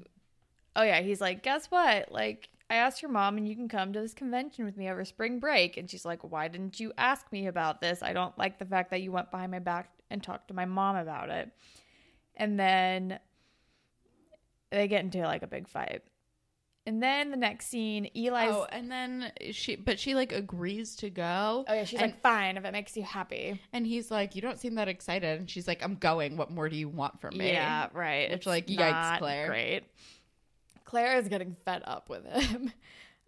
Oh 0.76 0.82
yeah, 0.82 1.00
he's 1.00 1.20
like, 1.20 1.42
guess 1.42 1.66
what? 1.66 2.12
Like, 2.12 2.48
I 2.70 2.76
asked 2.76 3.00
your 3.00 3.10
mom, 3.10 3.38
and 3.38 3.48
you 3.48 3.56
can 3.56 3.68
come 3.68 3.92
to 3.94 4.00
this 4.00 4.12
convention 4.12 4.64
with 4.64 4.76
me 4.76 4.90
over 4.90 5.04
spring 5.04 5.40
break. 5.40 5.76
And 5.76 5.90
she's 5.90 6.04
like, 6.04 6.22
why 6.22 6.48
didn't 6.48 6.78
you 6.78 6.92
ask 6.98 7.30
me 7.32 7.46
about 7.46 7.80
this? 7.80 8.02
I 8.02 8.12
don't 8.12 8.36
like 8.36 8.58
the 8.58 8.66
fact 8.66 8.90
that 8.90 9.00
you 9.00 9.10
went 9.10 9.30
behind 9.30 9.52
my 9.52 9.58
back 9.58 9.90
and 10.10 10.22
talked 10.22 10.48
to 10.48 10.54
my 10.54 10.66
mom 10.66 10.96
about 10.96 11.30
it. 11.30 11.50
And 12.36 12.58
then 12.60 13.18
they 14.70 14.86
get 14.86 15.02
into 15.02 15.20
like 15.20 15.42
a 15.42 15.46
big 15.46 15.66
fight. 15.68 16.02
And 16.86 17.02
then 17.02 17.30
the 17.30 17.36
next 17.36 17.66
scene, 17.66 18.08
Eli's. 18.14 18.50
Oh, 18.50 18.66
and 18.70 18.90
then 18.90 19.30
she, 19.50 19.76
but 19.76 19.98
she 19.98 20.14
like 20.14 20.32
agrees 20.32 20.96
to 20.96 21.10
go. 21.10 21.66
Oh 21.68 21.74
yeah, 21.74 21.84
she's 21.84 22.00
and, 22.00 22.12
like, 22.12 22.22
fine 22.22 22.56
if 22.56 22.64
it 22.64 22.72
makes 22.72 22.96
you 22.96 23.02
happy. 23.02 23.60
and 23.74 23.86
he's 23.86 24.10
like, 24.10 24.34
you 24.34 24.40
don't 24.40 24.58
seem 24.58 24.74
that 24.76 24.88
excited. 24.88 25.38
And 25.40 25.50
she's 25.50 25.68
like, 25.68 25.82
I'm 25.82 25.96
going. 25.96 26.38
What 26.38 26.50
more 26.50 26.68
do 26.70 26.76
you 26.76 26.88
want 26.88 27.20
from 27.20 27.36
me? 27.36 27.52
Yeah, 27.52 27.88
right. 27.92 28.30
Which, 28.30 28.38
It's 28.38 28.46
like, 28.46 28.68
yikes, 28.68 28.90
not 28.90 29.18
Claire. 29.18 29.48
Great. 29.48 29.82
Claire 30.88 31.18
is 31.18 31.28
getting 31.28 31.54
fed 31.66 31.82
up 31.86 32.08
with 32.08 32.24
him. 32.26 32.72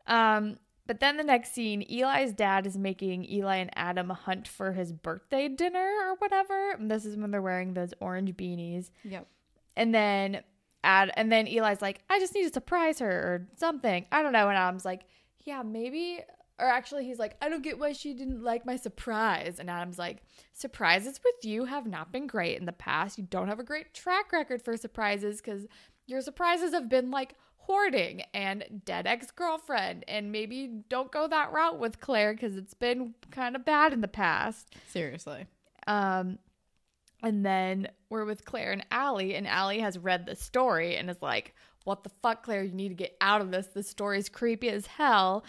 Um, 0.07 0.57
but 0.88 0.99
then 0.99 1.19
the 1.19 1.23
next 1.23 1.52
scene, 1.52 1.83
Eli's 1.88 2.33
dad 2.33 2.67
is 2.67 2.76
making 2.76 3.31
Eli 3.31 3.59
and 3.59 3.71
Adam 3.76 4.09
hunt 4.09 4.49
for 4.49 4.73
his 4.73 4.93
birthday 4.93 5.47
dinner 5.47 5.88
or 6.02 6.17
whatever. 6.17 6.73
And 6.73 6.90
this 6.90 7.05
is 7.05 7.17
when 7.17 7.31
they're 7.31 7.43
wearing 7.43 7.75
those 7.75 7.95
orange 8.00 8.37
beanies. 8.37 8.90
Yep. 9.05 9.29
And 9.76 9.95
then 9.95 10.43
Ad 10.83 11.12
and 11.14 11.31
then 11.31 11.47
Eli's 11.47 11.81
like, 11.81 12.00
I 12.11 12.19
just 12.19 12.35
need 12.35 12.43
to 12.45 12.52
surprise 12.52 12.99
her 12.99 13.09
or 13.09 13.47
something. 13.57 14.05
I 14.11 14.23
don't 14.23 14.33
know. 14.33 14.49
And 14.49 14.59
Adam's 14.59 14.87
like, 14.87 15.02
Yeah, 15.45 15.62
maybe 15.62 16.25
or 16.59 16.67
actually 16.67 17.05
he's 17.05 17.19
like, 17.19 17.37
I 17.40 17.49
don't 17.49 17.62
get 17.62 17.79
why 17.79 17.93
she 17.93 18.12
didn't 18.12 18.43
like 18.43 18.67
my 18.67 18.76
surprise. 18.76 19.61
And 19.61 19.71
Adam's 19.71 19.99
like, 19.99 20.23
surprises 20.52 21.21
with 21.25 21.45
you 21.45 21.67
have 21.67 21.87
not 21.87 22.11
been 22.11 22.26
great 22.26 22.59
in 22.59 22.67
the 22.67 22.73
past. 22.73 23.17
You 23.17 23.25
don't 23.25 23.49
have 23.49 23.61
a 23.61 23.64
great 23.64 23.95
track 23.95 24.33
record 24.33 24.61
for 24.61 24.76
surprises 24.76 25.40
because 25.40 25.67
your 26.07 26.21
surprises 26.21 26.73
have 26.73 26.88
been 26.88 27.11
like 27.11 27.35
hoarding 27.64 28.23
and 28.35 28.83
dead 28.85 29.07
ex-girlfriend. 29.07 30.05
And 30.09 30.33
maybe 30.33 30.69
don't 30.88 31.12
go 31.12 31.29
that 31.29 31.52
route 31.52 31.79
with 31.79 32.00
Claire 32.00 32.33
because 32.33 32.57
it's 32.57 32.75
been 32.75 33.14
kind 33.31 33.55
of 33.55 33.64
bad 33.64 33.93
in 33.93 34.00
the 34.00 34.09
past. 34.09 34.75
Seriously. 34.88 35.47
Um, 35.87 36.38
and 37.23 37.45
then 37.45 37.88
we're 38.09 38.25
with 38.25 38.45
Claire 38.45 38.73
and 38.73 38.85
Alli, 38.90 39.35
and 39.35 39.47
Alli 39.47 39.81
has 39.81 39.99
read 39.99 40.26
the 40.26 40.35
story 40.35 40.97
and 40.97 41.11
is 41.11 41.21
like, 41.21 41.55
"What 41.85 42.02
the 42.02 42.11
fuck, 42.23 42.43
Claire? 42.43 42.64
You 42.64 42.73
need 42.73 42.88
to 42.88 42.95
get 42.95 43.17
out 43.21 43.40
of 43.40 43.50
this. 43.50 43.67
The 43.67 43.83
story's 43.83 44.29
creepy 44.29 44.71
as 44.71 44.87
hell." 44.87 45.45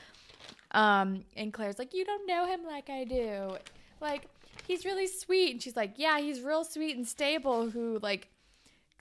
Um, 0.72 1.24
and 1.36 1.54
Claire's 1.54 1.80
like, 1.80 1.94
"You 1.94 2.06
don't 2.06 2.28
know 2.28 2.46
him 2.46 2.66
like 2.66 2.90
I 2.90 3.04
do. 3.06 3.58
Like, 4.02 4.28
he's 4.68 4.86
really 4.86 5.08
sweet." 5.08 5.52
And 5.52 5.62
she's 5.62 5.76
like, 5.76 5.94
"Yeah, 5.98 6.20
he's 6.20 6.42
real 6.42 6.64
sweet 6.64 6.98
and 6.98 7.08
stable. 7.08 7.70
Who 7.70 8.00
like." 8.02 8.28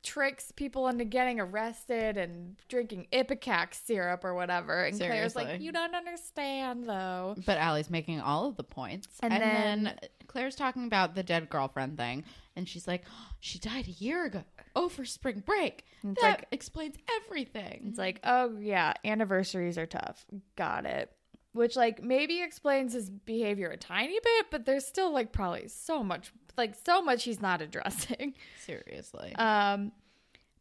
Tricks 0.03 0.51
people 0.53 0.89
into 0.89 1.05
getting 1.05 1.41
arrested 1.41 2.17
and 2.17 2.57
drinking 2.69 3.07
ipecac 3.13 3.75
syrup 3.75 4.25
or 4.25 4.35
whatever 4.35 4.85
and 4.85 4.97
claire's 4.99 5.37
like 5.37 5.61
you 5.61 5.73
don't 5.73 5.95
understand 5.95 6.85
though 6.85 7.35
But 7.45 7.59
Alli's 7.59 7.91
making 7.91 8.21
all 8.21 8.47
of 8.47 8.57
the 8.57 8.65
points. 8.65 9.09
And 9.23 9.33
And, 9.33 9.43
then- 9.43 9.85
then, 9.85 9.99
Claire's 10.27 10.55
talking 10.55 10.85
about 10.87 11.15
the 11.17 11.23
dead 11.25 11.51
girlfriend 11.51 11.97
thing. 11.99 12.25
And 12.55 12.69
she's 12.69 12.87
like, 12.87 13.03
oh, 13.11 13.31
she 13.41 13.59
died 13.59 13.89
a 13.89 13.91
year 13.91 14.25
ago. 14.27 14.45
Oh, 14.77 14.89
for 14.89 15.05
spring 15.05 15.43
break. 15.45 15.85
It's 16.05 16.21
that 16.23 16.29
like- 16.41 16.47
explains 16.53 16.97
everything. 17.25 17.87
It's 17.89 17.99
like, 17.99 18.21
oh 18.25 18.57
yeah, 18.59 18.95
anniversaries 19.05 19.77
are 19.77 19.87
tough. 19.87 20.25
Got 20.57 20.87
it. 20.87 21.13
Which 21.53 21.75
like 21.77 22.03
maybe 22.03 22.43
explains 22.43 22.93
his 22.93 23.11
behavior 23.11 23.69
a 23.71 23.77
tiny 23.77 24.19
bit, 24.23 24.47
but 24.51 24.65
there's 24.67 24.87
still 24.87 25.13
like 25.13 25.33
probably 25.33 25.67
so 25.69 26.05
much 26.05 26.33
like 26.57 26.75
so 26.85 27.03
much 27.03 27.25
he's 27.25 27.41
not 27.43 27.61
addressing. 27.67 28.35
Seriously. 28.65 29.35
Um 29.37 29.93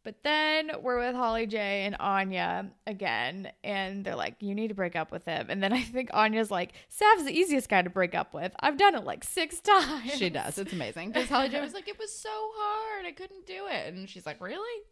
but 0.04 0.22
then 0.22 0.70
we're 0.82 0.98
with 0.98 1.14
Holly 1.14 1.46
J 1.46 1.84
and 1.86 1.96
Anya 2.00 2.70
again, 2.86 3.50
and 3.62 4.04
they're 4.04 4.16
like, 4.16 4.36
You 4.40 4.54
need 4.54 4.68
to 4.68 4.74
break 4.74 4.96
up 4.96 5.10
with 5.12 5.24
him. 5.24 5.46
And 5.50 5.62
then 5.62 5.72
I 5.72 5.82
think 5.82 6.10
Anya's 6.12 6.50
like, 6.50 6.72
Sav's 6.88 7.24
the 7.24 7.32
easiest 7.32 7.68
guy 7.68 7.82
to 7.82 7.90
break 7.90 8.14
up 8.14 8.32
with. 8.34 8.52
I've 8.60 8.76
done 8.78 8.94
it 8.94 9.04
like 9.04 9.24
six 9.24 9.60
times. 9.60 10.12
she 10.14 10.30
does. 10.30 10.58
It's 10.58 10.72
amazing. 10.72 11.12
Because 11.12 11.28
Holly 11.28 11.48
J 11.48 11.60
was 11.60 11.74
like, 11.74 11.88
it 11.88 11.98
was 11.98 12.12
so 12.12 12.30
hard. 12.32 13.06
I 13.06 13.12
couldn't 13.12 13.46
do 13.46 13.66
it. 13.70 13.94
And 13.94 14.08
she's 14.08 14.26
like, 14.26 14.40
really? 14.40 14.82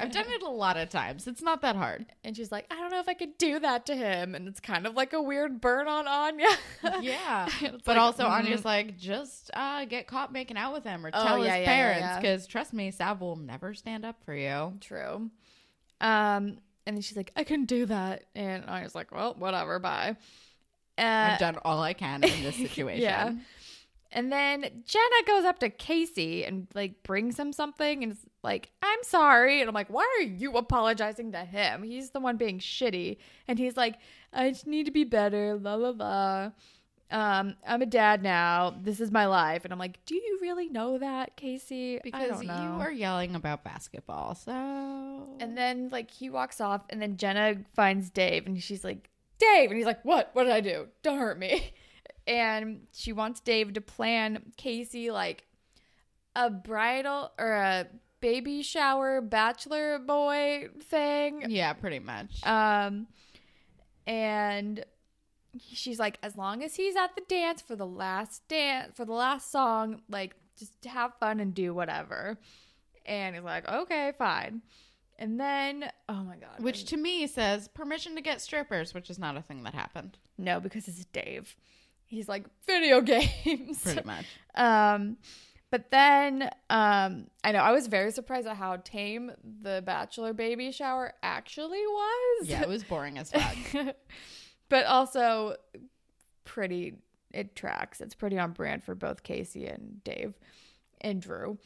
I've 0.00 0.10
done 0.10 0.24
it 0.28 0.42
a 0.42 0.48
lot 0.50 0.76
of 0.76 0.88
times. 0.88 1.28
It's 1.28 1.40
not 1.40 1.62
that 1.62 1.76
hard. 1.76 2.06
And 2.24 2.36
she's 2.36 2.50
like, 2.50 2.66
I 2.68 2.74
don't 2.74 2.90
know 2.90 2.98
if 2.98 3.08
I 3.08 3.14
could 3.14 3.38
do 3.38 3.60
that 3.60 3.86
to 3.86 3.94
him. 3.94 4.34
And 4.34 4.48
it's 4.48 4.58
kind 4.58 4.88
of 4.88 4.94
like 4.96 5.12
a 5.12 5.22
weird 5.22 5.60
burn 5.60 5.86
on 5.86 6.08
Anya. 6.08 6.48
Yeah. 7.00 7.48
But 7.60 7.86
like, 7.86 7.96
also, 7.98 8.24
mm. 8.24 8.30
Anya's 8.30 8.64
like, 8.64 8.96
just 8.98 9.52
uh, 9.54 9.84
get 9.84 10.08
caught 10.08 10.32
making 10.32 10.56
out 10.56 10.72
with 10.72 10.82
him 10.84 11.06
or 11.06 11.10
Oh, 11.14 11.24
tell 11.24 11.38
yeah, 11.38 11.44
his 11.44 11.48
yeah, 11.48 11.58
yeah, 11.58 11.66
parents. 11.66 12.00
yeah. 12.00 12.20
Because 12.20 12.46
trust 12.48 12.72
me, 12.72 12.90
Sav 12.90 13.20
will 13.20 13.36
never 13.36 13.72
stand 13.72 14.04
up 14.04 14.16
for 14.24 14.34
you. 14.34 14.48
True. 14.80 15.30
Um, 16.00 16.58
and 16.86 16.96
then 16.96 17.00
she's 17.00 17.16
like, 17.16 17.32
I 17.36 17.44
couldn't 17.44 17.66
do 17.66 17.86
that. 17.86 18.24
And 18.34 18.64
I 18.66 18.82
was 18.82 18.94
like, 18.94 19.12
well, 19.12 19.34
whatever, 19.38 19.78
bye. 19.78 20.16
Uh, 20.96 21.02
I've 21.32 21.38
done 21.38 21.58
all 21.64 21.80
I 21.82 21.92
can 21.92 22.24
in 22.24 22.42
this 22.42 22.56
situation. 22.66 23.02
yeah. 23.02 23.32
And 24.10 24.32
then 24.32 24.62
Jenna 24.86 25.26
goes 25.26 25.44
up 25.44 25.58
to 25.58 25.68
KC 25.68 26.48
and 26.48 26.66
like 26.74 27.02
brings 27.02 27.38
him 27.38 27.52
something 27.52 28.02
and 28.02 28.12
it's 28.12 28.22
like, 28.42 28.70
I'm 28.82 29.02
sorry. 29.02 29.60
And 29.60 29.68
I'm 29.68 29.74
like, 29.74 29.90
why 29.90 30.06
are 30.18 30.22
you 30.24 30.52
apologizing 30.56 31.32
to 31.32 31.44
him? 31.44 31.82
He's 31.82 32.10
the 32.10 32.20
one 32.20 32.38
being 32.38 32.58
shitty. 32.58 33.18
And 33.46 33.58
he's 33.58 33.76
like, 33.76 33.96
I 34.32 34.48
just 34.48 34.66
need 34.66 34.86
to 34.86 34.92
be 34.92 35.04
better, 35.04 35.58
la 35.60 35.74
la 35.74 35.90
la. 35.90 36.50
Um, 37.10 37.56
I'm 37.66 37.80
a 37.82 37.86
dad 37.86 38.22
now. 38.22 38.74
This 38.82 39.00
is 39.00 39.10
my 39.10 39.26
life. 39.26 39.64
And 39.64 39.72
I'm 39.72 39.78
like, 39.78 40.04
do 40.04 40.14
you 40.14 40.38
really 40.42 40.68
know 40.68 40.98
that, 40.98 41.36
KC? 41.36 42.02
Because 42.02 42.42
you 42.42 42.48
are 42.50 42.90
yelling 42.92 43.34
about 43.34 43.64
basketball, 43.64 44.34
so 44.34 44.52
And 45.40 45.56
then 45.56 45.88
like 45.90 46.10
he 46.10 46.28
walks 46.30 46.60
off, 46.60 46.82
and 46.90 47.00
then 47.00 47.16
Jenna 47.16 47.56
finds 47.74 48.10
Dave, 48.10 48.46
and 48.46 48.62
she's 48.62 48.84
like, 48.84 49.08
Dave, 49.38 49.70
and 49.70 49.76
he's 49.76 49.86
like, 49.86 50.04
what? 50.04 50.30
What 50.34 50.44
did 50.44 50.52
I 50.52 50.60
do? 50.60 50.88
Don't 51.02 51.18
hurt 51.18 51.38
me. 51.38 51.72
And 52.26 52.80
she 52.92 53.14
wants 53.14 53.40
Dave 53.40 53.72
to 53.72 53.80
plan 53.80 54.52
KC 54.58 55.10
like 55.10 55.46
a 56.36 56.50
bridal 56.50 57.32
or 57.38 57.54
a 57.54 57.86
baby 58.20 58.60
shower 58.62 59.22
bachelor 59.22 59.98
boy 59.98 60.68
thing. 60.82 61.44
yeah, 61.48 61.72
pretty 61.72 62.00
much. 62.00 62.44
Um, 62.44 63.06
and 64.06 64.84
she's 65.60 65.98
like, 65.98 66.18
as 66.22 66.36
long 66.36 66.62
as 66.62 66.74
he's 66.76 66.96
at 66.96 67.14
the 67.14 67.22
dance 67.28 67.62
for 67.62 67.76
the 67.76 67.86
last 67.86 68.46
dance 68.48 68.92
for 68.96 69.04
the 69.04 69.12
last 69.12 69.50
song, 69.50 70.02
like 70.08 70.34
just 70.58 70.72
have 70.86 71.14
fun 71.20 71.40
and 71.40 71.54
do 71.54 71.72
whatever. 71.74 72.38
And 73.06 73.34
he's 73.34 73.44
like, 73.44 73.68
okay, 73.68 74.12
fine. 74.18 74.62
And 75.18 75.40
then, 75.40 75.90
oh 76.08 76.22
my 76.22 76.36
god, 76.36 76.60
which 76.60 76.84
to 76.86 76.96
me 76.96 77.26
says 77.26 77.68
permission 77.68 78.14
to 78.14 78.20
get 78.20 78.40
strippers, 78.40 78.94
which 78.94 79.10
is 79.10 79.18
not 79.18 79.36
a 79.36 79.42
thing 79.42 79.64
that 79.64 79.74
happened. 79.74 80.16
no, 80.36 80.60
because 80.60 80.86
it's 80.86 81.04
Dave. 81.06 81.56
He's 82.06 82.28
like 82.28 82.46
video 82.66 83.00
games. 83.02 83.82
Pretty 83.82 84.02
much. 84.04 84.24
Um, 84.54 85.16
but 85.70 85.90
then 85.90 86.44
um, 86.70 87.26
I 87.44 87.52
know 87.52 87.58
I 87.58 87.72
was 87.72 87.88
very 87.88 88.10
surprised 88.12 88.46
at 88.46 88.56
how 88.56 88.76
tame 88.76 89.32
the 89.62 89.82
bachelor 89.84 90.32
baby 90.32 90.72
shower 90.72 91.12
actually 91.22 91.82
was. 91.86 92.48
Yeah, 92.48 92.62
it 92.62 92.68
was 92.68 92.82
boring 92.84 93.18
as 93.18 93.30
fuck. 93.32 93.56
but 94.68 94.84
also 94.86 95.56
pretty 96.44 96.94
it 97.32 97.54
tracks 97.54 98.00
it's 98.00 98.14
pretty 98.14 98.38
on 98.38 98.52
brand 98.52 98.82
for 98.82 98.94
both 98.94 99.22
KC 99.22 99.72
and 99.72 100.02
dave 100.04 100.34
and 101.00 101.20
drew 101.20 101.58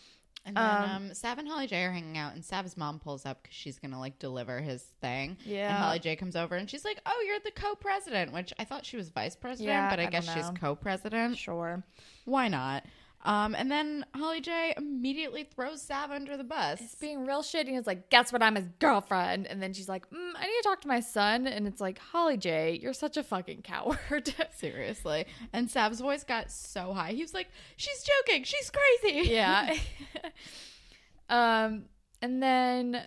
And 0.45 0.57
then 0.57 0.65
Um, 0.83 0.91
um, 0.91 1.15
Sav 1.15 1.39
and 1.39 1.49
Holly 1.49 1.69
J 1.69 1.85
are 1.85 1.93
hanging 1.93 2.19
out, 2.19 2.35
and 2.35 2.45
Sav's 2.45 2.77
mom 2.77 2.99
pulls 2.99 3.25
up 3.25 3.43
because 3.45 3.55
she's 3.55 3.79
gonna 3.79 4.01
like 4.01 4.19
deliver 4.19 4.61
his 4.61 4.83
thing. 5.01 5.37
Yeah. 5.45 5.69
And 5.69 5.85
Holly 5.85 5.99
J 6.01 6.17
comes 6.17 6.35
over 6.35 6.57
and 6.57 6.69
she's 6.69 6.85
like, 6.85 7.01
"Oh, 7.07 7.25
you're 7.27 7.39
the 7.45 7.53
co-president," 7.53 8.33
which 8.33 8.53
I 8.59 8.65
thought 8.65 8.85
she 8.85 8.97
was 8.97 9.11
vice 9.11 9.37
president, 9.37 9.69
Yeah, 9.69 9.89
but 9.89 10.01
I, 10.01 10.05
I 10.05 10.07
guess 10.07 10.33
she's 10.35 10.51
co-president. 10.59 11.39
sure 11.39 11.85
Why 12.25 12.49
not? 12.49 12.85
Um, 13.25 13.55
and 13.55 13.71
then 13.71 14.05
Holly 14.15 14.41
J 14.41 14.75
immediately 14.77 15.45
throws 15.45 15.81
Sav 15.83 16.11
under 16.11 16.37
the 16.37 16.43
bus. 16.45 16.81
it's 16.81 16.95
being 16.97 17.25
real 17.25 17.43
shitty 17.43 17.69
and 17.69 17.77
it's 17.77 17.87
like 17.87 18.11
guess 18.11 18.33
what 18.33 18.43
i'm 18.43 18.57
his 18.57 18.67
girlfriend 18.81 19.47
and 19.47 19.63
then 19.63 19.73
she's 19.73 19.89
like 19.89 20.09
mm, 20.11 20.31
i 20.37 20.45
need 20.45 20.57
to 20.63 20.63
talk 20.65 20.81
to 20.81 20.89
my 20.89 20.99
son 21.01 21.47
and 21.47 21.67
it's 21.67 21.81
like 21.81 21.99
holly 21.99 22.37
j 22.37 22.79
you're 22.83 22.93
such 22.93 23.17
a 23.17 23.23
fucking 23.23 23.63
coward 23.63 24.35
Seriously. 24.57 25.27
And 25.53 25.71
Sav's 25.71 26.01
voice 26.01 26.25
got 26.25 26.51
so 26.51 26.93
high. 26.93 27.13
He 27.13 27.23
was 27.23 27.35
like, 27.35 27.49
"She's 27.77 28.05
joking. 28.05 28.45
She's 28.45 28.71
crazy." 28.71 29.31
yeah 29.31 29.75
um 31.29 31.85
and 32.21 32.43
then 32.43 33.03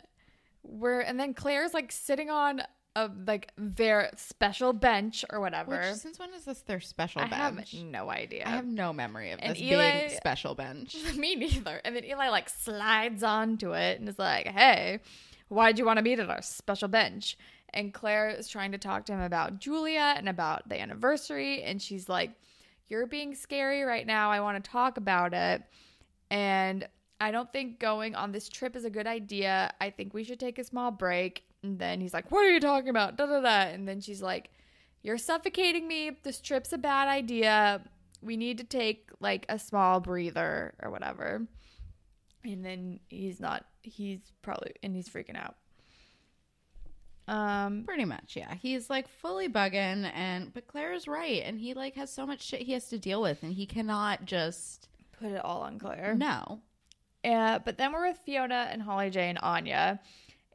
we're 0.64 1.00
and 1.02 1.20
then 1.20 1.34
claire's 1.34 1.74
like 1.74 1.92
sitting 1.92 2.30
on 2.30 2.62
a 2.96 3.10
like 3.28 3.52
their 3.58 4.10
special 4.16 4.72
bench 4.72 5.26
or 5.30 5.40
whatever 5.42 5.78
Which, 5.78 5.96
since 5.96 6.18
when 6.18 6.34
is 6.34 6.46
this 6.46 6.62
their 6.62 6.80
special 6.80 7.22
i 7.22 7.26
have 7.26 7.56
bench? 7.56 7.74
no 7.74 8.10
idea 8.10 8.44
I 8.46 8.50
have 8.52 8.66
no 8.66 8.94
memory 8.94 9.32
of 9.32 9.40
And 9.42 9.54
this 9.54 9.62
Eli- 9.62 10.08
being 10.08 10.10
special 10.18 10.56
bench. 10.56 10.96
Me 11.18 11.36
neither. 11.36 11.82
And 11.84 11.96
then 11.96 12.06
Eli 12.06 12.30
like 12.30 12.48
slides 12.50 13.22
onto 13.24 13.74
it 13.74 14.00
and 14.00 14.08
is 14.08 14.18
like, 14.18 14.48
"Hey, 14.48 15.00
why'd 15.50 15.78
you 15.78 15.86
want 15.86 15.98
to 15.98 16.04
meet 16.04 16.20
at 16.20 16.30
our 16.30 16.42
special 16.42 16.88
bench?" 16.88 17.38
And 17.74 17.94
Claire 17.94 18.30
is 18.30 18.48
trying 18.48 18.72
to 18.72 18.78
talk 18.78 19.06
to 19.08 19.14
him 19.14 19.20
about 19.22 19.60
Julia 19.60 20.14
and 20.16 20.30
about 20.30 20.70
the 20.70 20.80
anniversary, 20.80 21.62
and 21.64 21.82
she's 21.82 22.08
like, 22.08 22.32
"You're 22.88 23.08
being 23.08 23.36
scary 23.36 23.82
right 23.84 24.08
now. 24.08 24.32
I 24.32 24.40
want 24.40 24.64
to 24.64 24.72
talk 24.72 24.96
about 24.98 25.34
it." 25.34 25.62
And 26.30 26.88
I 27.20 27.32
don't 27.32 27.52
think 27.52 27.80
going 27.80 28.16
on 28.16 28.32
this 28.32 28.48
trip 28.50 28.76
is 28.76 28.86
a 28.86 28.90
good 28.90 29.08
idea. 29.08 29.74
I 29.82 29.90
think 29.90 30.14
we 30.14 30.24
should 30.24 30.40
take 30.40 30.60
a 30.60 30.64
small 30.64 30.92
break. 30.92 31.44
And 31.66 31.80
then 31.80 32.00
he's 32.02 32.14
like, 32.14 32.32
"What 32.32 32.46
are 32.46 32.52
you 32.52 32.60
talking 32.60 32.90
about?" 32.90 33.18
Da 33.18 33.26
da 33.26 33.42
da. 33.42 33.62
And 33.74 33.88
then 33.88 34.02
she's 34.02 34.22
like, 34.22 34.50
"You're 35.04 35.18
suffocating 35.18 35.88
me. 35.88 36.12
This 36.24 36.40
trip's 36.40 36.74
a 36.74 36.78
bad 36.78 37.08
idea. 37.08 37.82
We 38.22 38.38
need 38.38 38.58
to 38.60 38.64
take 38.64 39.10
like 39.20 39.46
a 39.50 39.58
small 39.60 40.00
breather 40.00 40.74
or 40.82 40.92
whatever." 40.92 41.48
And 42.44 42.64
then 42.64 43.00
he's 43.08 43.40
not. 43.40 43.66
He's 43.82 44.20
probably 44.42 44.74
and 44.84 44.96
he's 44.96 45.10
freaking 45.10 45.38
out. 45.38 45.56
Um. 47.28 47.84
Pretty 47.86 48.06
much, 48.06 48.36
yeah. 48.36 48.54
He's 48.54 48.88
like 48.90 49.08
fully 49.08 49.50
bugging, 49.50 50.12
and 50.14 50.54
but 50.54 50.68
Claire 50.68 50.94
is 50.94 51.08
right, 51.08 51.42
and 51.44 51.60
he 51.60 51.74
like 51.74 51.96
has 51.96 52.14
so 52.14 52.26
much 52.28 52.44
shit 52.44 52.62
he 52.62 52.74
has 52.74 52.88
to 52.90 53.00
deal 53.00 53.22
with, 53.22 53.42
and 53.42 53.54
he 53.54 53.66
cannot 53.66 54.26
just 54.26 54.90
Put 55.20 55.32
it 55.32 55.44
all 55.44 55.62
on 55.62 55.80
Claire. 55.80 56.14
no. 56.16 56.62
Uh, 57.24 57.58
but 57.58 57.80
then 57.80 57.92
we're 57.92 58.08
with 58.08 58.20
Fiona 58.24 58.68
and 58.70 58.80
Holly 58.84 59.10
J 59.10 59.30
and 59.30 59.40
Anya. 59.40 60.00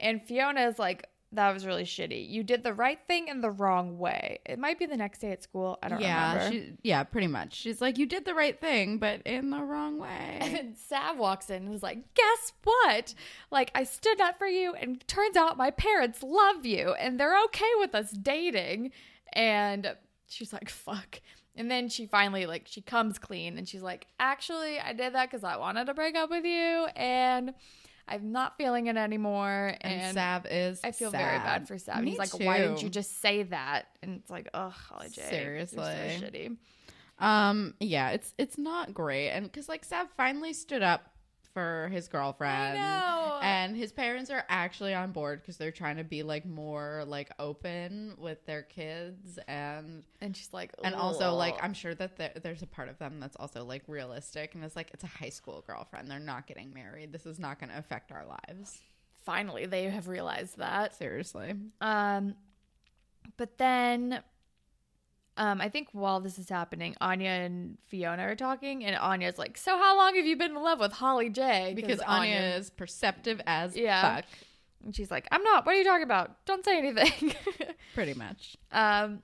And 0.00 0.22
Fiona 0.22 0.62
is 0.62 0.78
like, 0.78 1.08
that 1.32 1.52
was 1.54 1.64
really 1.64 1.84
shitty. 1.84 2.28
You 2.28 2.42
did 2.42 2.64
the 2.64 2.74
right 2.74 2.98
thing 3.06 3.28
in 3.28 3.40
the 3.40 3.50
wrong 3.50 3.98
way. 3.98 4.40
It 4.44 4.58
might 4.58 4.80
be 4.80 4.86
the 4.86 4.96
next 4.96 5.20
day 5.20 5.30
at 5.30 5.44
school. 5.44 5.78
I 5.80 5.88
don't 5.88 6.00
yeah, 6.00 6.34
remember. 6.34 6.52
she, 6.52 6.72
yeah, 6.82 7.04
pretty 7.04 7.28
much. 7.28 7.54
She's 7.54 7.80
like, 7.80 7.98
you 7.98 8.06
did 8.06 8.24
the 8.24 8.34
right 8.34 8.60
thing, 8.60 8.98
but 8.98 9.22
in 9.24 9.50
the 9.50 9.62
wrong 9.62 9.98
way. 9.98 10.38
then 10.40 10.74
Sav 10.74 11.18
walks 11.18 11.48
in 11.48 11.66
and 11.66 11.74
is 11.74 11.84
like, 11.84 12.14
guess 12.14 12.52
what? 12.64 13.14
Like, 13.52 13.70
I 13.76 13.84
stood 13.84 14.20
up 14.20 14.38
for 14.38 14.48
you, 14.48 14.74
and 14.74 15.06
turns 15.06 15.36
out 15.36 15.56
my 15.56 15.70
parents 15.70 16.22
love 16.22 16.66
you, 16.66 16.94
and 16.94 17.20
they're 17.20 17.40
okay 17.44 17.70
with 17.78 17.94
us 17.94 18.10
dating. 18.10 18.90
And 19.32 19.94
she's 20.26 20.52
like, 20.52 20.68
fuck. 20.68 21.20
And 21.54 21.70
then 21.70 21.88
she 21.88 22.06
finally, 22.06 22.46
like, 22.46 22.66
she 22.66 22.80
comes 22.80 23.18
clean 23.18 23.58
and 23.58 23.68
she's 23.68 23.82
like, 23.82 24.06
actually, 24.18 24.80
I 24.80 24.92
did 24.92 25.14
that 25.14 25.30
because 25.30 25.44
I 25.44 25.56
wanted 25.56 25.86
to 25.86 25.94
break 25.94 26.16
up 26.16 26.30
with 26.30 26.44
you, 26.44 26.86
and 26.96 27.54
I'm 28.08 28.32
not 28.32 28.56
feeling 28.56 28.86
it 28.88 28.96
anymore. 28.96 29.76
and, 29.80 30.00
And, 30.02 30.14
Sav 30.14 30.46
is. 30.46 30.80
I 30.82 30.92
feel 30.92 31.10
very 31.10 31.38
bad 31.38 31.68
for 31.68 31.78
Sav. 31.78 32.02
Me 32.02 32.10
he's 32.10 32.18
like, 32.18 32.38
why 32.38 32.58
didn't 32.58 32.82
you 32.82 32.88
just 32.88 33.20
say 33.20 33.44
that? 33.44 33.86
And 34.02 34.16
it's 34.20 34.30
like, 34.30 34.48
ugh, 34.54 34.72
Holly 34.72 35.08
J. 35.10 35.22
you're 35.22 35.66
so 35.66 35.76
Seriously. 35.76 36.20
shitty. 36.20 36.56
Um, 37.24 37.74
yeah, 37.80 38.10
it's 38.10 38.34
it's 38.38 38.56
not 38.56 38.94
great, 38.94 39.28
and 39.30 39.44
because 39.44 39.68
like 39.68 39.84
Sav 39.84 40.08
finally 40.16 40.52
stood 40.54 40.82
up 40.82 41.12
for 41.52 41.88
his 41.92 42.08
girlfriend. 42.08 42.78
And 43.42 43.74
his 43.76 43.90
parents 43.90 44.30
are 44.30 44.44
actually 44.48 44.94
on 44.94 45.12
board 45.12 45.40
because 45.40 45.56
they're 45.56 45.70
trying 45.70 45.96
to 45.96 46.04
be 46.04 46.22
like 46.22 46.44
more 46.44 47.04
like 47.06 47.30
open 47.38 48.14
with 48.18 48.44
their 48.44 48.62
kids 48.62 49.38
and 49.48 50.04
And 50.20 50.36
she's 50.36 50.52
like, 50.52 50.72
and 50.84 50.94
also 50.94 51.34
like 51.34 51.56
I'm 51.62 51.72
sure 51.72 51.94
that 51.94 52.16
there, 52.16 52.32
there's 52.42 52.62
a 52.62 52.66
part 52.66 52.88
of 52.88 52.98
them 52.98 53.18
that's 53.18 53.36
also 53.36 53.64
like 53.64 53.82
realistic 53.86 54.54
and 54.54 54.62
it's 54.62 54.76
like 54.76 54.90
it's 54.92 55.04
a 55.04 55.08
high 55.08 55.30
school 55.30 55.64
girlfriend. 55.66 56.10
They're 56.10 56.18
not 56.18 56.46
getting 56.46 56.72
married. 56.74 57.12
This 57.12 57.24
is 57.26 57.38
not 57.38 57.58
going 57.58 57.70
to 57.70 57.78
affect 57.78 58.12
our 58.12 58.26
lives. 58.26 58.78
finally 59.24 59.66
they 59.66 59.84
have 59.84 60.08
realized 60.08 60.58
that. 60.58 60.94
Seriously. 60.94 61.54
Um, 61.80 62.34
but 63.36 63.58
then, 63.58 64.22
um, 65.40 65.60
I 65.60 65.68
think 65.68 65.88
while 65.92 66.20
this 66.20 66.38
is 66.38 66.48
happening, 66.48 66.94
Anya 67.00 67.30
and 67.30 67.78
Fiona 67.88 68.22
are 68.24 68.36
talking, 68.36 68.84
and 68.84 68.94
Anya's 68.94 69.38
like, 69.38 69.56
"So 69.58 69.76
how 69.76 69.96
long 69.96 70.14
have 70.14 70.24
you 70.26 70.36
been 70.36 70.52
in 70.52 70.62
love 70.62 70.78
with 70.78 70.92
Holly 70.92 71.30
J?" 71.30 71.72
Because 71.74 71.98
Anya 72.00 72.40
is 72.58 72.70
perceptive 72.70 73.40
as 73.46 73.76
Yeah. 73.76 74.16
fuck. 74.16 74.24
and 74.84 74.94
she's 74.94 75.10
like, 75.10 75.26
"I'm 75.32 75.42
not. 75.42 75.66
What 75.66 75.74
are 75.74 75.78
you 75.78 75.84
talking 75.84 76.04
about? 76.04 76.44
Don't 76.46 76.64
say 76.64 76.78
anything." 76.78 77.34
Pretty 77.94 78.14
much. 78.14 78.56
um, 78.70 79.22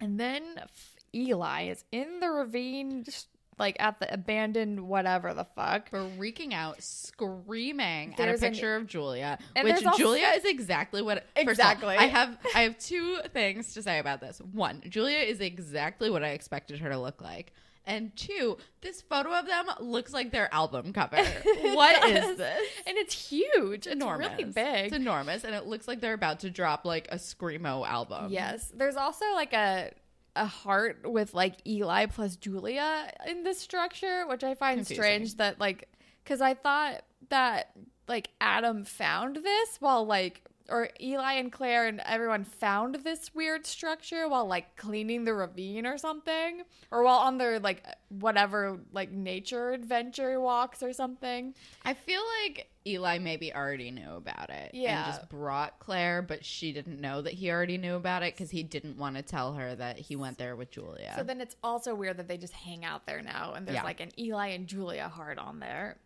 and 0.00 0.18
then 0.18 0.42
f- 0.58 0.96
Eli 1.14 1.64
is 1.68 1.84
in 1.92 2.20
the 2.20 2.28
ravine, 2.30 3.04
just 3.04 3.28
like 3.58 3.76
at 3.78 4.00
the 4.00 4.12
abandoned 4.12 4.80
whatever 4.80 5.34
the 5.34 5.44
fuck. 5.56 5.90
freaking 5.90 6.52
out, 6.52 6.82
screaming 6.82 8.14
There's 8.16 8.42
at 8.42 8.42
a 8.42 8.46
an- 8.46 8.52
picture 8.52 8.76
of 8.76 8.86
Julia, 8.86 9.38
which 9.54 9.64
there's 9.64 9.84
also- 9.86 9.98
Julia 9.98 10.28
is 10.36 10.44
exactly 10.44 11.02
what. 11.02 11.18
of 11.18 11.24
all, 11.36 11.48
Exactly. 11.48 11.96
I 11.96 12.04
have 12.06 12.38
I 12.54 12.60
have 12.62 12.78
two 12.78 13.18
things 13.32 13.74
to 13.74 13.82
say 13.82 13.98
about 13.98 14.20
this. 14.20 14.40
One, 14.52 14.82
Julia 14.88 15.18
is 15.18 15.40
exactly 15.40 16.10
what 16.10 16.22
I 16.22 16.28
expected 16.30 16.78
her 16.80 16.90
to 16.90 16.98
look 16.98 17.20
like. 17.22 17.52
And 17.84 18.14
two, 18.14 18.58
this 18.80 19.02
photo 19.02 19.36
of 19.36 19.46
them 19.46 19.66
looks 19.80 20.12
like 20.12 20.30
their 20.30 20.52
album 20.54 20.92
cover. 20.92 21.16
what 21.62 22.04
is 22.10 22.36
this? 22.36 22.62
And 22.86 22.96
it's 22.96 23.12
huge. 23.28 23.86
It's 23.86 23.86
enormous. 23.88 24.28
really 24.30 24.44
big. 24.44 24.84
It's 24.86 24.94
enormous, 24.94 25.42
and 25.42 25.52
it 25.52 25.66
looks 25.66 25.88
like 25.88 26.00
they're 26.00 26.14
about 26.14 26.40
to 26.40 26.50
drop 26.50 26.84
like 26.84 27.08
a 27.10 27.16
screamo 27.16 27.84
album. 27.84 28.30
Yes. 28.30 28.70
There's 28.72 28.94
also 28.94 29.24
like 29.34 29.52
a 29.52 29.90
a 30.34 30.46
heart 30.46 31.10
with 31.10 31.34
like 31.34 31.56
Eli 31.66 32.06
plus 32.06 32.36
Julia 32.36 33.12
in 33.28 33.42
this 33.42 33.58
structure, 33.58 34.26
which 34.26 34.44
I 34.44 34.54
find 34.54 34.78
Confusing. 34.78 35.02
strange 35.02 35.36
that 35.36 35.60
like 35.60 35.88
cuz 36.24 36.40
I 36.40 36.54
thought 36.54 37.02
that 37.28 37.72
like 38.08 38.28
Adam 38.40 38.84
found 38.84 39.36
this 39.36 39.76
while 39.80 40.04
like 40.04 40.42
or 40.72 40.88
Eli 41.00 41.34
and 41.34 41.52
Claire 41.52 41.86
and 41.86 42.00
everyone 42.06 42.44
found 42.44 42.94
this 43.04 43.34
weird 43.34 43.66
structure 43.66 44.26
while 44.28 44.46
like 44.46 44.74
cleaning 44.76 45.24
the 45.24 45.34
ravine 45.34 45.86
or 45.86 45.98
something, 45.98 46.62
or 46.90 47.02
while 47.04 47.18
on 47.18 47.36
their 47.36 47.60
like 47.60 47.84
whatever 48.08 48.80
like 48.92 49.12
nature 49.12 49.72
adventure 49.72 50.40
walks 50.40 50.82
or 50.82 50.92
something. 50.94 51.54
I 51.84 51.92
feel 51.92 52.22
like 52.44 52.68
Eli 52.86 53.18
maybe 53.18 53.54
already 53.54 53.90
knew 53.90 54.12
about 54.12 54.48
it. 54.50 54.70
Yeah. 54.74 55.04
And 55.04 55.14
just 55.14 55.28
brought 55.28 55.78
Claire, 55.78 56.22
but 56.22 56.44
she 56.44 56.72
didn't 56.72 57.00
know 57.00 57.20
that 57.22 57.34
he 57.34 57.50
already 57.50 57.76
knew 57.78 57.94
about 57.94 58.22
it 58.22 58.34
because 58.34 58.50
he 58.50 58.62
didn't 58.62 58.96
want 58.96 59.16
to 59.16 59.22
tell 59.22 59.52
her 59.52 59.74
that 59.76 59.98
he 59.98 60.16
went 60.16 60.38
there 60.38 60.56
with 60.56 60.70
Julia. 60.70 61.12
So 61.16 61.22
then 61.22 61.40
it's 61.40 61.54
also 61.62 61.94
weird 61.94 62.16
that 62.16 62.28
they 62.28 62.38
just 62.38 62.54
hang 62.54 62.84
out 62.84 63.06
there 63.06 63.20
now, 63.22 63.52
and 63.54 63.66
there's 63.66 63.76
Yeah. 63.76 63.84
like 63.84 64.00
an 64.00 64.10
Eli 64.18 64.48
and 64.48 64.66
Julia 64.66 65.08
heart 65.08 65.38
on 65.38 65.60
there. 65.60 65.98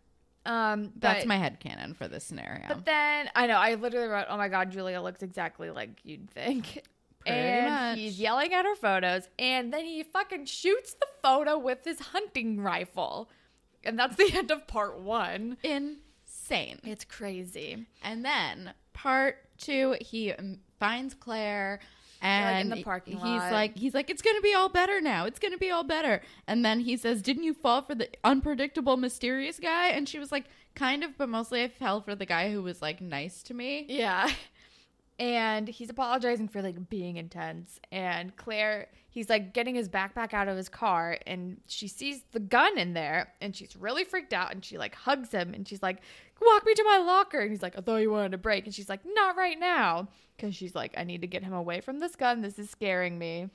Um, 0.47 0.91
That's 0.95 1.19
but- 1.21 1.27
my 1.27 1.37
headcanon 1.37 1.95
for 1.95 2.07
this 2.07 2.23
scenario. 2.23 2.63
But 2.67 2.85
then 2.85 3.29
I 3.35 3.45
know 3.47 3.55
I 3.57 3.75
literally 3.75 4.07
wrote, 4.07 4.25
"Oh 4.29 4.37
my 4.37 4.47
god, 4.47 4.71
Julia 4.71 5.01
looks 5.01 5.21
exactly 5.21 5.69
like 5.69 5.89
you'd 6.03 6.29
think." 6.31 6.83
Pretty 7.19 7.37
and 7.37 7.69
much. 7.69 7.97
he's 7.97 8.19
yelling 8.19 8.53
at 8.53 8.63
her 8.63 8.75
photos, 8.75 9.27
and 9.37 9.73
then 9.73 9.83
he 9.83 10.03
fucking 10.03 10.45
shoots 10.45 10.93
the 10.93 11.07
photo 11.21 11.57
with 11.57 11.83
his 11.83 11.99
hunting 11.99 12.61
rifle, 12.61 13.29
and 13.83 13.99
that's 13.99 14.15
the 14.15 14.31
end 14.33 14.49
of 14.51 14.65
part 14.67 14.99
one. 15.01 15.57
Insane. 15.63 16.79
It's 16.85 17.03
crazy. 17.03 17.85
And 18.01 18.23
then 18.23 18.73
part 18.93 19.37
two, 19.57 19.95
he 19.99 20.33
finds 20.79 21.15
Claire 21.15 21.79
like, 22.21 22.65
in 22.65 22.71
and 22.71 22.71
the 22.71 22.83
parking 22.83 23.13
he's 23.15 23.23
lot. 23.23 23.51
like 23.51 23.77
he's 23.77 23.93
like 23.93 24.09
it's 24.09 24.21
gonna 24.21 24.41
be 24.41 24.53
all 24.53 24.69
better 24.69 24.99
now 25.01 25.25
it's 25.25 25.39
gonna 25.39 25.57
be 25.57 25.69
all 25.71 25.83
better 25.83 26.21
and 26.47 26.63
then 26.65 26.79
he 26.79 26.97
says 26.97 27.21
didn't 27.21 27.43
you 27.43 27.53
fall 27.53 27.81
for 27.81 27.95
the 27.95 28.09
unpredictable 28.23 28.97
mysterious 28.97 29.59
guy 29.59 29.89
and 29.89 30.07
she 30.09 30.17
was 30.19 30.31
like 30.31 30.45
kind 30.75 31.03
of 31.03 31.17
but 31.17 31.29
mostly 31.29 31.63
i 31.63 31.67
fell 31.67 32.01
for 32.01 32.15
the 32.15 32.25
guy 32.25 32.51
who 32.51 32.61
was 32.61 32.81
like 32.81 33.01
nice 33.01 33.43
to 33.43 33.53
me 33.53 33.85
Yeah. 33.89 34.29
And 35.19 35.67
he's 35.67 35.89
apologizing 35.89 36.47
for 36.47 36.61
like 36.61 36.89
being 36.89 37.17
intense. 37.17 37.79
And 37.91 38.35
Claire, 38.35 38.87
he's 39.17 39.29
like 39.31 39.51
getting 39.51 39.73
his 39.73 39.89
backpack 39.89 40.31
out 40.31 40.47
of 40.47 40.55
his 40.55 40.69
car 40.69 41.17
and 41.25 41.57
she 41.65 41.87
sees 41.87 42.21
the 42.33 42.39
gun 42.39 42.77
in 42.77 42.93
there 42.93 43.33
and 43.41 43.55
she's 43.55 43.75
really 43.75 44.03
freaked 44.03 44.31
out 44.31 44.51
and 44.51 44.63
she 44.63 44.77
like 44.77 44.93
hugs 44.93 45.31
him 45.31 45.55
and 45.55 45.67
she's 45.67 45.81
like, 45.81 45.97
Walk 46.39 46.63
me 46.67 46.75
to 46.75 46.83
my 46.83 46.99
locker. 46.99 47.39
And 47.39 47.49
he's 47.49 47.63
like, 47.63 47.75
I 47.75 47.81
thought 47.81 47.95
you 47.95 48.11
wanted 48.11 48.35
a 48.35 48.37
break. 48.37 48.65
And 48.65 48.75
she's 48.75 48.89
like, 48.89 48.99
Not 49.03 49.35
right 49.35 49.59
now. 49.59 50.07
Cause 50.37 50.53
she's 50.55 50.75
like, 50.75 50.93
I 50.95 51.03
need 51.03 51.21
to 51.21 51.27
get 51.27 51.41
him 51.43 51.53
away 51.53 51.81
from 51.81 51.97
this 51.99 52.15
gun. 52.15 52.41
This 52.43 52.59
is 52.59 52.69
scaring 52.69 53.17
me. 53.17 53.49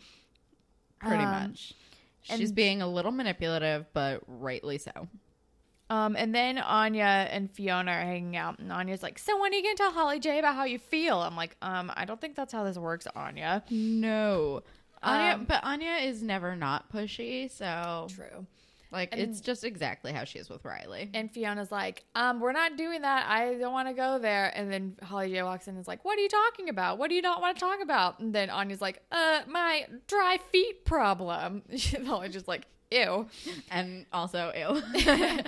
pretty 0.99 1.23
Um, 1.23 1.31
much 1.31 1.75
she's 2.23 2.49
and- 2.49 2.55
being 2.57 2.83
a 2.83 2.89
little 2.89 3.13
manipulative 3.13 3.87
but 3.93 4.23
rightly 4.27 4.79
so 4.79 5.09
Um, 5.91 6.17
and 6.17 6.35
then 6.35 6.59
Anya 6.59 7.29
and 7.31 7.51
Fiona 7.51 7.91
are 7.93 8.01
hanging 8.01 8.35
out, 8.37 8.59
and 8.59 8.73
Anya's 8.73 9.03
like, 9.03 9.19
"So 9.19 9.39
when 9.41 9.53
are 9.53 9.57
you 9.57 9.63
gonna 9.63 9.75
tell 9.77 9.93
Holly 9.93 10.19
J 10.21 10.39
about 10.39 10.55
how 10.55 10.65
you 10.65 10.79
feel?" 10.79 11.19
I'm 11.21 11.37
like, 11.37 11.55
"Um, 11.61 11.93
I 11.95 12.05
don't 12.07 12.19
think 12.21 12.35
that's 12.35 12.53
how 12.53 12.65
this 12.65 12.79
works, 12.79 13.07
Anya." 13.15 13.63
no 13.71 14.63
anya 15.03 15.35
Um, 15.35 15.45
but 15.45 15.63
anya 15.65 15.97
is 16.03 16.23
never 16.23 16.55
not 16.57 16.91
pushy 16.93 17.51
so 17.51 18.07
True. 18.15 18.47
like 18.91 19.11
And- 19.13 19.21
it's 19.21 19.41
just 19.41 19.65
exactly 19.65 20.13
how 20.13 20.25
she 20.25 20.39
is 20.39 20.49
with 20.49 20.65
riley 20.65 21.11
And 21.15 21.31
Fiona's 21.31 21.73
like, 21.73 22.05
um, 22.15 22.41
we're 22.41 22.53
not 22.53 22.77
doing 22.77 23.03
that. 23.03 23.27
I 23.29 23.55
don't 23.55 23.73
want 23.73 23.89
to 23.89 23.95
go 23.95 24.19
there. 24.19 24.53
And 24.57 24.71
then 24.73 24.97
Holly 25.03 25.31
J 25.31 25.43
walks 25.43 25.67
in 25.67 25.75
and 25.75 25.81
is 25.81 25.89
like, 25.89 26.05
what 26.05 26.19
are 26.19 26.23
you 26.23 26.29
talking 26.29 26.69
about? 26.69 26.99
What 26.99 27.09
do 27.09 27.15
you 27.17 27.23
not 27.23 27.41
want 27.41 27.57
to 27.57 27.61
talk 27.61 27.81
about? 27.83 28.21
And 28.21 28.35
then 28.35 28.51
Anya's 28.51 28.81
like, 28.83 29.03
uh, 29.11 29.41
my 29.49 29.87
dry 30.07 30.39
feet 30.51 30.85
problem. 30.85 31.63
Holly's 32.07 32.33
just 32.35 32.49
like, 32.49 32.67
ew. 32.93 33.27
and 33.71 34.07
also 34.13 34.53
ew 34.55 34.83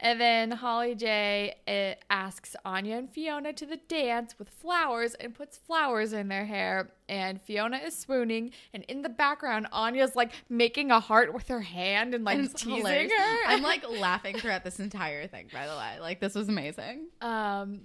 and 0.00 0.20
then 0.20 0.50
Holly 0.50 0.94
J 0.94 1.54
uh, 1.68 2.00
asks 2.12 2.56
Anya 2.64 2.96
and 2.96 3.10
Fiona 3.10 3.52
to 3.52 3.66
the 3.66 3.76
dance 3.88 4.38
with 4.38 4.48
flowers 4.48 5.14
and 5.14 5.34
puts 5.34 5.58
flowers 5.58 6.12
in 6.12 6.28
their 6.28 6.44
hair. 6.46 6.90
And 7.08 7.40
Fiona 7.42 7.78
is 7.78 7.96
swooning. 7.98 8.52
And 8.72 8.84
in 8.84 9.02
the 9.02 9.08
background, 9.08 9.66
Anya's 9.72 10.14
like 10.14 10.32
making 10.48 10.90
a 10.90 11.00
heart 11.00 11.34
with 11.34 11.48
her 11.48 11.60
hand 11.60 12.14
and 12.14 12.24
like 12.24 12.38
And 12.38 12.54
teasing 12.56 12.76
hilarious. 12.76 13.12
her. 13.12 13.36
I'm 13.48 13.62
like 13.62 13.84
laughing 13.88 14.36
throughout 14.38 14.64
this 14.64 14.78
entire 14.80 15.26
thing, 15.26 15.48
by 15.52 15.66
the 15.66 15.74
way. 15.76 15.98
Like 16.00 16.20
this 16.20 16.34
was 16.34 16.48
amazing. 16.48 17.06
Um, 17.20 17.80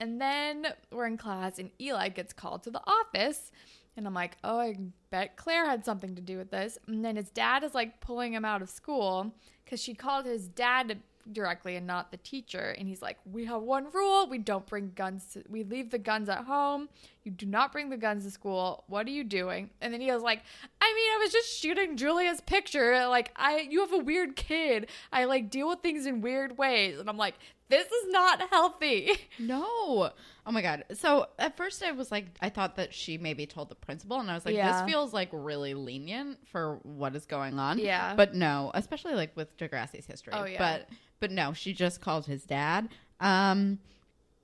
and 0.00 0.20
then 0.20 0.68
we're 0.92 1.06
in 1.06 1.16
class, 1.16 1.58
and 1.58 1.70
Eli 1.80 2.08
gets 2.10 2.32
called 2.32 2.62
to 2.62 2.70
the 2.70 2.80
office. 2.86 3.50
And 3.98 4.06
I'm 4.06 4.14
like, 4.14 4.36
oh, 4.44 4.60
I 4.60 4.76
bet 5.10 5.36
Claire 5.36 5.66
had 5.66 5.84
something 5.84 6.14
to 6.14 6.22
do 6.22 6.38
with 6.38 6.52
this. 6.52 6.78
And 6.86 7.04
then 7.04 7.16
his 7.16 7.30
dad 7.30 7.64
is 7.64 7.74
like 7.74 8.00
pulling 8.00 8.32
him 8.32 8.44
out 8.44 8.62
of 8.62 8.70
school 8.70 9.34
because 9.64 9.82
she 9.82 9.92
called 9.92 10.24
his 10.24 10.46
dad 10.46 11.00
directly 11.32 11.74
and 11.74 11.84
not 11.84 12.12
the 12.12 12.16
teacher. 12.18 12.74
And 12.78 12.86
he's 12.86 13.02
like, 13.02 13.18
we 13.30 13.44
have 13.46 13.60
one 13.60 13.88
rule: 13.92 14.28
we 14.28 14.38
don't 14.38 14.64
bring 14.66 14.92
guns. 14.94 15.32
To, 15.32 15.42
we 15.48 15.64
leave 15.64 15.90
the 15.90 15.98
guns 15.98 16.28
at 16.28 16.44
home. 16.44 16.88
You 17.24 17.32
do 17.32 17.44
not 17.44 17.72
bring 17.72 17.90
the 17.90 17.96
guns 17.96 18.24
to 18.24 18.30
school. 18.30 18.84
What 18.86 19.06
are 19.08 19.10
you 19.10 19.24
doing? 19.24 19.70
And 19.80 19.92
then 19.92 20.00
he 20.00 20.12
was 20.12 20.22
like, 20.22 20.42
I 20.80 20.94
mean, 20.94 21.10
I 21.14 21.18
was 21.18 21.32
just 21.32 21.58
shooting 21.58 21.96
Julia's 21.96 22.40
picture. 22.40 23.06
Like, 23.08 23.32
I, 23.36 23.66
you 23.68 23.80
have 23.80 23.92
a 23.92 23.98
weird 23.98 24.36
kid. 24.36 24.88
I 25.12 25.24
like 25.24 25.50
deal 25.50 25.68
with 25.68 25.80
things 25.80 26.06
in 26.06 26.20
weird 26.20 26.56
ways. 26.56 27.00
And 27.00 27.08
I'm 27.08 27.18
like, 27.18 27.34
this 27.68 27.86
is 27.86 28.10
not 28.10 28.40
healthy. 28.50 29.10
No. 29.38 30.10
Oh 30.46 30.50
my 30.50 30.62
god. 30.62 30.84
So 30.94 31.26
at 31.38 31.56
first 31.56 31.82
I 31.82 31.92
was 31.92 32.10
like 32.10 32.26
I 32.40 32.48
thought 32.48 32.76
that 32.76 32.94
she 32.94 33.18
maybe 33.18 33.46
told 33.46 33.68
the 33.68 33.74
principal 33.74 34.18
and 34.20 34.30
I 34.30 34.34
was 34.34 34.46
like 34.46 34.54
Yeah. 34.54 34.82
this 34.82 34.90
feels 34.90 35.12
like 35.12 35.28
really 35.32 35.74
lenient 35.74 36.38
for 36.48 36.76
what 36.82 37.14
is 37.14 37.26
going 37.26 37.58
on. 37.58 37.78
Yeah. 37.78 38.14
But 38.14 38.34
no, 38.34 38.70
especially 38.74 39.14
like 39.14 39.36
with 39.36 39.54
Degrassi's 39.58 40.06
history. 40.06 40.32
Oh, 40.34 40.44
yeah. 40.44 40.58
But 40.58 40.88
but 41.20 41.30
no, 41.30 41.52
she 41.52 41.72
just 41.74 42.00
called 42.00 42.26
his 42.26 42.44
dad. 42.44 42.88
Um 43.20 43.78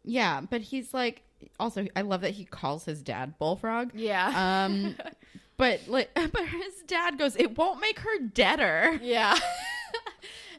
yeah, 0.04 0.42
but 0.42 0.60
he's 0.60 0.92
like 0.92 1.22
also 1.58 1.86
I 1.96 2.02
love 2.02 2.20
that 2.22 2.32
he 2.32 2.44
calls 2.44 2.84
his 2.84 3.02
dad 3.02 3.38
Bullfrog. 3.38 3.92
Yeah. 3.94 4.66
Um 4.66 4.96
but 5.56 5.80
like 5.88 6.10
but 6.14 6.46
his 6.46 6.82
dad 6.86 7.18
goes 7.18 7.36
it 7.36 7.56
won't 7.56 7.80
make 7.80 8.00
her 8.00 8.18
deader. 8.20 8.98
yeah. 9.02 9.38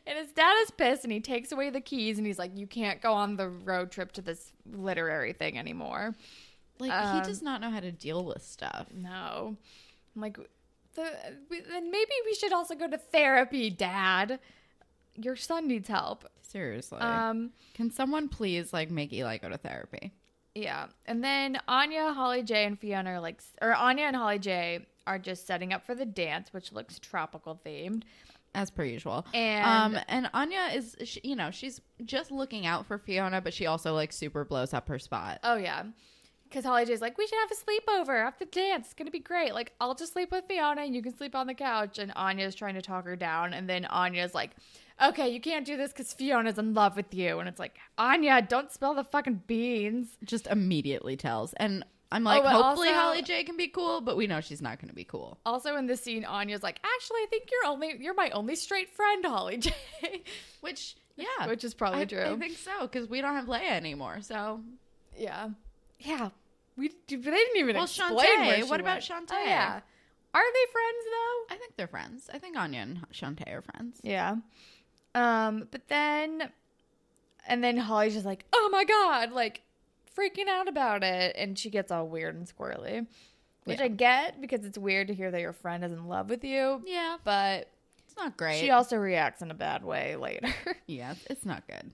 and 0.07 0.17
his 0.17 0.31
dad 0.31 0.55
is 0.63 0.71
pissed 0.71 1.03
and 1.03 1.11
he 1.11 1.19
takes 1.19 1.51
away 1.51 1.69
the 1.69 1.81
keys 1.81 2.17
and 2.17 2.27
he's 2.27 2.39
like, 2.39 2.51
you 2.55 2.67
can't 2.67 3.01
go 3.01 3.13
on 3.13 3.35
the 3.35 3.49
road 3.49 3.91
trip 3.91 4.11
to 4.13 4.21
this 4.21 4.51
literary 4.71 5.33
thing 5.33 5.57
anymore. 5.57 6.15
Like 6.79 6.91
Um, 6.91 7.17
he 7.17 7.27
does 7.27 7.41
not 7.41 7.61
know 7.61 7.69
how 7.71 7.79
to 7.79 7.91
deal 7.91 8.23
with 8.23 8.43
stuff. 8.43 8.87
No. 8.93 9.55
I'm 10.15 10.21
like, 10.21 10.37
the, 10.95 11.09
then 11.49 11.91
maybe 11.91 12.11
we 12.25 12.35
should 12.35 12.53
also 12.53 12.75
go 12.75 12.87
to 12.87 12.97
therapy, 12.97 13.69
dad. 13.69 14.39
Your 15.15 15.35
son 15.35 15.67
needs 15.67 15.87
help. 15.87 16.25
Seriously. 16.41 16.99
Um, 16.99 17.51
Can 17.73 17.91
someone 17.91 18.29
please 18.29 18.71
like 18.73 18.91
make 18.91 19.11
Eli 19.11 19.37
go 19.37 19.49
to 19.49 19.57
therapy? 19.57 20.11
Yeah. 20.53 20.87
And 21.05 21.23
then 21.23 21.59
Anya, 21.67 22.13
Holly 22.13 22.43
J, 22.43 22.65
and 22.65 22.79
Fiona 22.79 23.11
are 23.11 23.19
like, 23.19 23.41
or 23.61 23.73
Anya 23.73 24.05
and 24.05 24.15
Holly 24.15 24.39
J 24.39 24.85
are 25.05 25.19
just 25.19 25.45
setting 25.45 25.73
up 25.73 25.85
for 25.85 25.95
the 25.95 26.05
dance, 26.05 26.53
which 26.53 26.71
looks 26.71 26.97
tropical 26.99 27.59
themed. 27.65 28.03
As 28.55 28.71
per 28.71 28.83
usual. 28.83 29.25
And- 29.33 29.95
um 29.95 30.03
and 30.07 30.29
Anya 30.33 30.69
is 30.73 30.95
she, 31.03 31.19
you 31.23 31.35
know, 31.35 31.51
she's 31.51 31.81
just 32.05 32.31
looking 32.31 32.65
out 32.65 32.85
for 32.87 32.97
Fiona, 32.97 33.41
but 33.41 33.53
she 33.53 33.65
also 33.67 33.93
like 33.93 34.11
super 34.13 34.45
blows 34.45 34.73
up 34.73 34.87
her 34.87 34.97
spot. 34.97 35.39
Oh, 35.43 35.57
yeah. 35.57 35.83
Because 36.45 36.63
Holly 36.63 36.85
J's 36.85 37.01
like, 37.01 37.17
we 37.17 37.27
should 37.27 37.37
have 37.39 37.51
a 37.51 37.55
sleepover 37.55 38.25
after 38.25 38.45
the 38.45 38.51
dance. 38.51 38.85
It's 38.91 38.93
to 39.03 39.11
be 39.11 39.19
great. 39.19 39.53
Like, 39.53 39.73
I'll 39.81 39.95
just 39.95 40.13
sleep 40.13 40.31
with 40.31 40.45
Fiona 40.47 40.81
and 40.83 40.95
you 40.95 41.01
can 41.01 41.15
sleep 41.17 41.35
on 41.35 41.47
the 41.47 41.53
couch. 41.53 41.99
And 41.99 42.13
Anya's 42.15 42.55
trying 42.55 42.75
to 42.75 42.81
talk 42.81 43.03
her 43.05 43.15
down. 43.15 43.53
And 43.53 43.67
then 43.69 43.83
Anya's 43.85 44.33
like, 44.33 44.51
okay, 45.03 45.27
you 45.27 45.41
can't 45.41 45.65
do 45.65 45.75
this 45.75 45.91
because 45.91 46.13
Fiona's 46.13 46.57
in 46.57 46.73
love 46.73 46.95
with 46.95 47.13
you. 47.13 47.39
And 47.39 47.49
it's 47.49 47.59
like, 47.59 47.75
Anya, 47.97 48.41
don't 48.41 48.71
spill 48.71 48.93
the 48.93 49.03
fucking 49.03 49.41
beans. 49.47 50.17
Just 50.23 50.47
immediately 50.47 51.17
tells. 51.17 51.51
And 51.53 51.83
I'm 52.11 52.23
like, 52.23 52.43
Oh, 52.43 52.47
hopefully 52.47 52.89
also- 52.89 52.99
Holly 52.99 53.21
J 53.23 53.43
can 53.43 53.57
be 53.57 53.67
cool, 53.67 54.01
but 54.01 54.15
we 54.15 54.27
know 54.27 54.39
she's 54.41 54.61
not 54.61 54.79
going 54.79 54.89
to 54.89 54.95
be 54.95 55.03
cool. 55.03 55.39
Also 55.45 55.75
in 55.75 55.87
this 55.87 56.01
scene, 56.01 56.23
Anya's 56.23 56.63
like, 56.63 56.79
actually, 56.83 57.17
I 57.21 57.27
think 57.29 57.49
you're 57.51 57.71
only, 57.71 57.95
you're 57.99 58.13
my 58.13 58.29
only 58.29 58.55
straight 58.55 58.89
friend, 58.89 59.25
Holly 59.25 59.57
J. 59.57 59.73
Which, 60.61 60.95
yeah, 61.17 61.47
Which 61.47 61.63
is 61.63 61.73
probably 61.73 62.01
I, 62.01 62.05
true. 62.05 62.21
I 62.33 62.35
think 62.37 62.57
so 62.57 62.71
because 62.81 63.09
we 63.09 63.21
don't 63.21 63.33
have 63.33 63.45
Leia 63.45 63.71
anymore. 63.71 64.19
So, 64.21 64.61
Yeah. 65.17 65.49
Yeah. 65.99 66.29
We 66.77 66.89
they 66.89 67.15
didn't 67.15 67.55
even 67.57 67.75
Well, 67.75 67.85
explain 67.85 68.17
Chantay. 68.17 68.69
What 68.69 68.79
about. 68.81 68.99
Chantay? 68.99 69.31
Oh, 69.31 69.45
yeah. 69.45 69.79
Are 70.33 70.43
they 70.53 70.71
friends 70.71 71.05
though? 71.09 71.55
I 71.55 71.57
think 71.57 71.77
they're 71.77 71.87
friends. 71.87 72.29
I 72.33 72.37
think 72.37 72.57
Anya 72.57 72.81
and 72.81 72.99
Chantay 73.13 73.49
are 73.53 73.61
friends. 73.61 74.01
Yeah. 74.03 74.35
Um, 75.15 75.69
but 75.71 75.87
then 75.87 76.49
and 77.47 77.63
then 77.63 77.77
Holly's 77.77 78.13
just 78.15 78.25
like, 78.25 78.43
"Oh 78.51 78.67
my 78.73 78.83
god," 78.83 79.31
like 79.31 79.61
freaking 80.17 80.47
out 80.47 80.67
about 80.67 81.03
it 81.03 81.35
and 81.37 81.57
she 81.57 81.69
gets 81.69 81.91
all 81.91 82.07
weird 82.07 82.35
and 82.35 82.47
squirrely. 82.47 83.05
Which 83.65 83.79
Yeah. 83.79 83.85
I 83.85 83.87
get 83.89 84.41
because 84.41 84.63
it's 84.63 84.77
weird 84.77 85.07
to 85.07 85.13
hear 85.15 85.31
that 85.31 85.41
your 85.41 85.53
friend 85.53 85.83
is 85.83 85.91
in 85.91 86.07
love 86.07 86.29
with 86.29 86.43
you, 86.43 86.81
Yeah, 86.85 87.17
but 87.23 87.69
it's 88.05 88.15
not 88.15 88.37
great. 88.37 88.59
she 88.59 88.69
also 88.69 88.95
reacts 88.97 89.41
in 89.41 89.49
a 89.51 89.55
bad 89.55 89.83
way 89.83 90.15
later. 90.15 90.47
Yeah, 90.87 91.15
it's 91.29 91.45
not 91.45 91.65
good. 91.67 91.91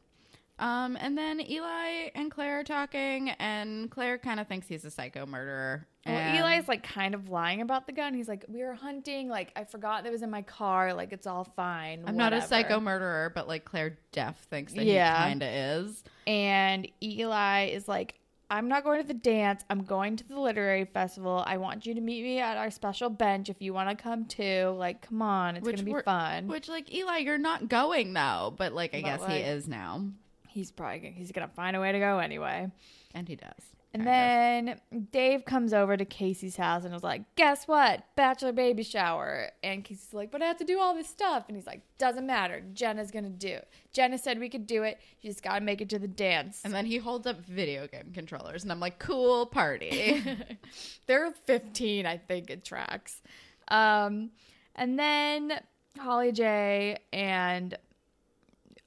Um, 0.60 0.96
and 1.00 1.18
then 1.18 1.40
Eli 1.40 2.10
and 2.14 2.30
Claire 2.30 2.60
are 2.60 2.64
talking, 2.64 3.30
and 3.32 3.90
Claire 3.90 4.18
kind 4.20 4.40
of 4.40 4.48
thinks 4.48 4.68
he's 4.68 4.86
a 4.86 4.92
psycho 4.92 5.26
murderer. 5.26 5.88
Well, 6.06 6.16
and- 6.18 6.38
Eli's 6.38 6.68
like 6.68 6.84
kind 6.84 7.14
of 7.14 7.30
lying 7.30 7.62
about 7.62 7.86
the 7.86 7.94
gun. 7.94 8.14
He's 8.14 8.28
like, 8.28 8.46
"We 8.48 8.64
were 8.64 8.74
hunting. 8.74 9.30
Like, 9.30 9.52
I 9.56 9.64
forgot 9.66 10.06
it 10.06 10.12
was 10.12 10.24
in 10.24 10.30
my 10.32 10.42
car. 10.42 10.94
Like, 10.94 11.14
it's 11.14 11.28
all 11.28 11.44
fine. 11.56 12.04
I'm 12.08 12.18
not 12.18 12.34
a 12.34 12.42
psycho 12.42 12.80
murderer, 12.80 13.32
but 13.36 13.48
like 13.48 13.66
Claire 13.66 13.98
Def 14.12 14.38
thinks 14.50 14.74
that 14.74 14.84
Yeah. 14.86 15.16
he 15.16 15.24
kind 15.30 15.44
of 15.44 15.50
is. 15.50 16.04
And 16.26 16.88
Eli 17.04 17.66
is 17.68 17.88
like, 17.88 18.16
I'm 18.50 18.68
not 18.68 18.84
going 18.84 19.00
to 19.02 19.08
the 19.08 19.14
dance. 19.14 19.64
I'm 19.70 19.84
going 19.86 20.18
to 20.18 20.28
the 20.28 20.38
literary 20.40 20.84
festival. 20.86 21.42
I 21.48 21.56
want 21.58 21.86
you 21.86 21.94
to 21.94 22.02
meet 22.02 22.22
me 22.24 22.40
at 22.40 22.58
our 22.58 22.70
special 22.70 23.10
bench 23.10 23.48
if 23.50 23.62
you 23.62 23.74
want 23.74 23.90
to 23.96 24.02
come 24.04 24.26
too. 24.26 24.76
Like, 24.78 25.04
come 25.08 25.22
on, 25.22 25.56
it's 25.56 25.66
Which 25.66 25.78
gonna 25.86 25.96
be 25.98 26.02
fun. 26.04 26.48
Which, 26.48 26.68
like, 26.68 26.94
Eli, 26.94 27.20
you're 27.20 27.38
not 27.38 27.70
going 27.70 28.12
though, 28.14 28.54
but 28.58 28.74
like, 28.74 28.94
I 28.94 29.02
But, 29.04 29.20
guess 29.20 29.26
he 29.28 29.38
is 29.38 29.68
now, 29.70 30.04
he's 30.50 30.70
probably 30.72 31.00
gonna, 31.00 31.14
he's 31.14 31.32
gonna 31.32 31.48
find 31.48 31.78
a 31.78 31.80
way 31.80 31.92
to 31.94 32.00
go 32.00 32.20
anyway. 32.20 32.70
and 33.14 33.28
he 33.30 33.36
does. 33.38 33.52
And 33.94 34.08
then 34.08 34.80
Dave 35.12 35.44
comes 35.44 35.74
over 35.74 35.98
to 35.98 36.06
KC's 36.06 36.56
house 36.56 36.86
and 36.86 36.94
was 36.94 37.04
like, 37.04 37.24
Guess 37.36 37.68
what? 37.68 38.06
Bachelor 38.16 38.54
baby 38.54 38.84
shower. 38.84 39.50
And 39.64 39.84
KC's 39.84 40.14
like, 40.14 40.32
But 40.32 40.42
I 40.42 40.46
have 40.46 40.58
to 40.58 40.64
do 40.64 40.80
all 40.80 40.96
this 40.96 41.10
stuff. 41.10 41.46
And 41.48 41.58
he's 41.58 41.68
like, 41.68 41.82
Doesn't 41.98 42.26
matter. 42.26 42.64
Jenna's 42.74 43.12
going 43.12 43.26
to 43.26 43.30
do 43.30 43.50
it. 43.50 43.68
Jenna 43.92 44.18
said 44.18 44.40
we 44.40 44.48
could 44.48 44.66
do 44.66 44.84
it. 44.84 45.00
You 45.22 45.30
just 45.30 45.44
got 45.44 45.56
to 45.60 45.62
make 45.62 45.82
it 45.82 45.90
to 45.90 46.00
the 46.00 46.08
dance. 46.08 46.62
and 46.64 46.74
then 46.74 46.86
he 46.86 46.98
holds 46.98 47.28
up 47.28 47.46
video 47.46 47.88
game 47.88 48.12
controllers, 48.14 48.64
and 48.64 48.72
I'm 48.72 48.80
like, 48.80 48.98
cool 48.98 49.46
party. 49.46 50.24
They're 51.08 51.32
15, 51.46 52.06
I 52.06 52.18
think, 52.18 52.50
it 52.50 52.64
tracks. 52.64 53.22
Um, 53.68 54.32
and 54.76 54.98
then 54.98 55.60
Holly 55.98 56.32
J 56.32 56.98
and 57.12 57.78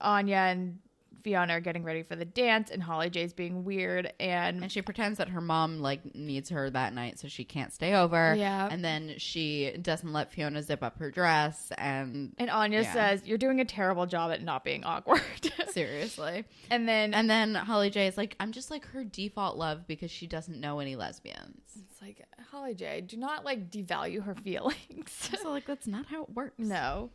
Anya 0.00 0.36
and 0.36 0.78
Fiona 1.24 1.54
are 1.54 1.60
getting 1.60 1.82
ready 1.82 2.02
for 2.02 2.14
the 2.14 2.24
dance, 2.26 2.70
and 2.70 2.82
Holly 2.82 3.10
J's 3.10 3.32
being 3.32 3.64
weird. 3.64 4.12
And 4.20 4.62
and 4.62 4.70
she 4.70 4.82
pretends 4.82 5.18
that 5.18 5.30
her 5.30 5.40
mom 5.40 5.80
like 5.80 6.14
needs 6.14 6.50
her 6.50 6.70
that 6.70 6.94
night, 6.94 7.18
so 7.18 7.26
she 7.26 7.42
can't 7.44 7.72
stay 7.72 7.94
over. 7.94 8.34
Yeah. 8.36 8.68
and 8.70 8.84
then 8.84 9.14
she 9.16 9.72
doesn't 9.80 10.12
let 10.12 10.30
Fiona 10.32 10.62
zip 10.62 10.82
up 10.82 10.98
her 10.98 11.10
dress, 11.10 11.72
and 11.78 12.34
and 12.38 12.50
Anya 12.50 12.82
Yeah. 12.82 12.92
says, 12.92 13.22
You're 13.24 13.38
doing 13.38 13.60
a 13.60 13.64
terrible 13.64 14.06
job 14.06 14.30
at 14.30 14.42
not 14.42 14.62
being 14.64 14.84
awkward. 14.84 15.22
seriously. 15.70 16.44
and 16.70 16.86
then 16.86 17.14
And 17.14 17.28
then 17.28 17.54
Holly 17.54 17.90
J 17.90 18.06
is 18.06 18.16
like, 18.16 18.36
I'm 18.38 18.52
just 18.52 18.70
like 18.70 18.84
her 18.88 19.02
default 19.02 19.56
love 19.56 19.86
because 19.86 20.10
she 20.10 20.26
doesn't 20.26 20.60
know 20.60 20.78
any 20.78 20.94
lesbians. 20.94 21.62
It's 21.90 22.02
like 22.02 22.22
Holly 22.50 22.74
J, 22.74 23.00
do 23.00 23.16
not 23.16 23.44
like 23.44 23.70
devalue 23.70 24.22
her 24.24 24.34
feelings. 24.44 25.10
so 25.40 25.50
like 25.50 25.64
that's 25.66 25.86
not 25.86 26.06
how 26.06 26.22
it 26.24 26.30
works. 26.30 26.58
no, 26.58 27.10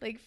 like, 0.00 0.18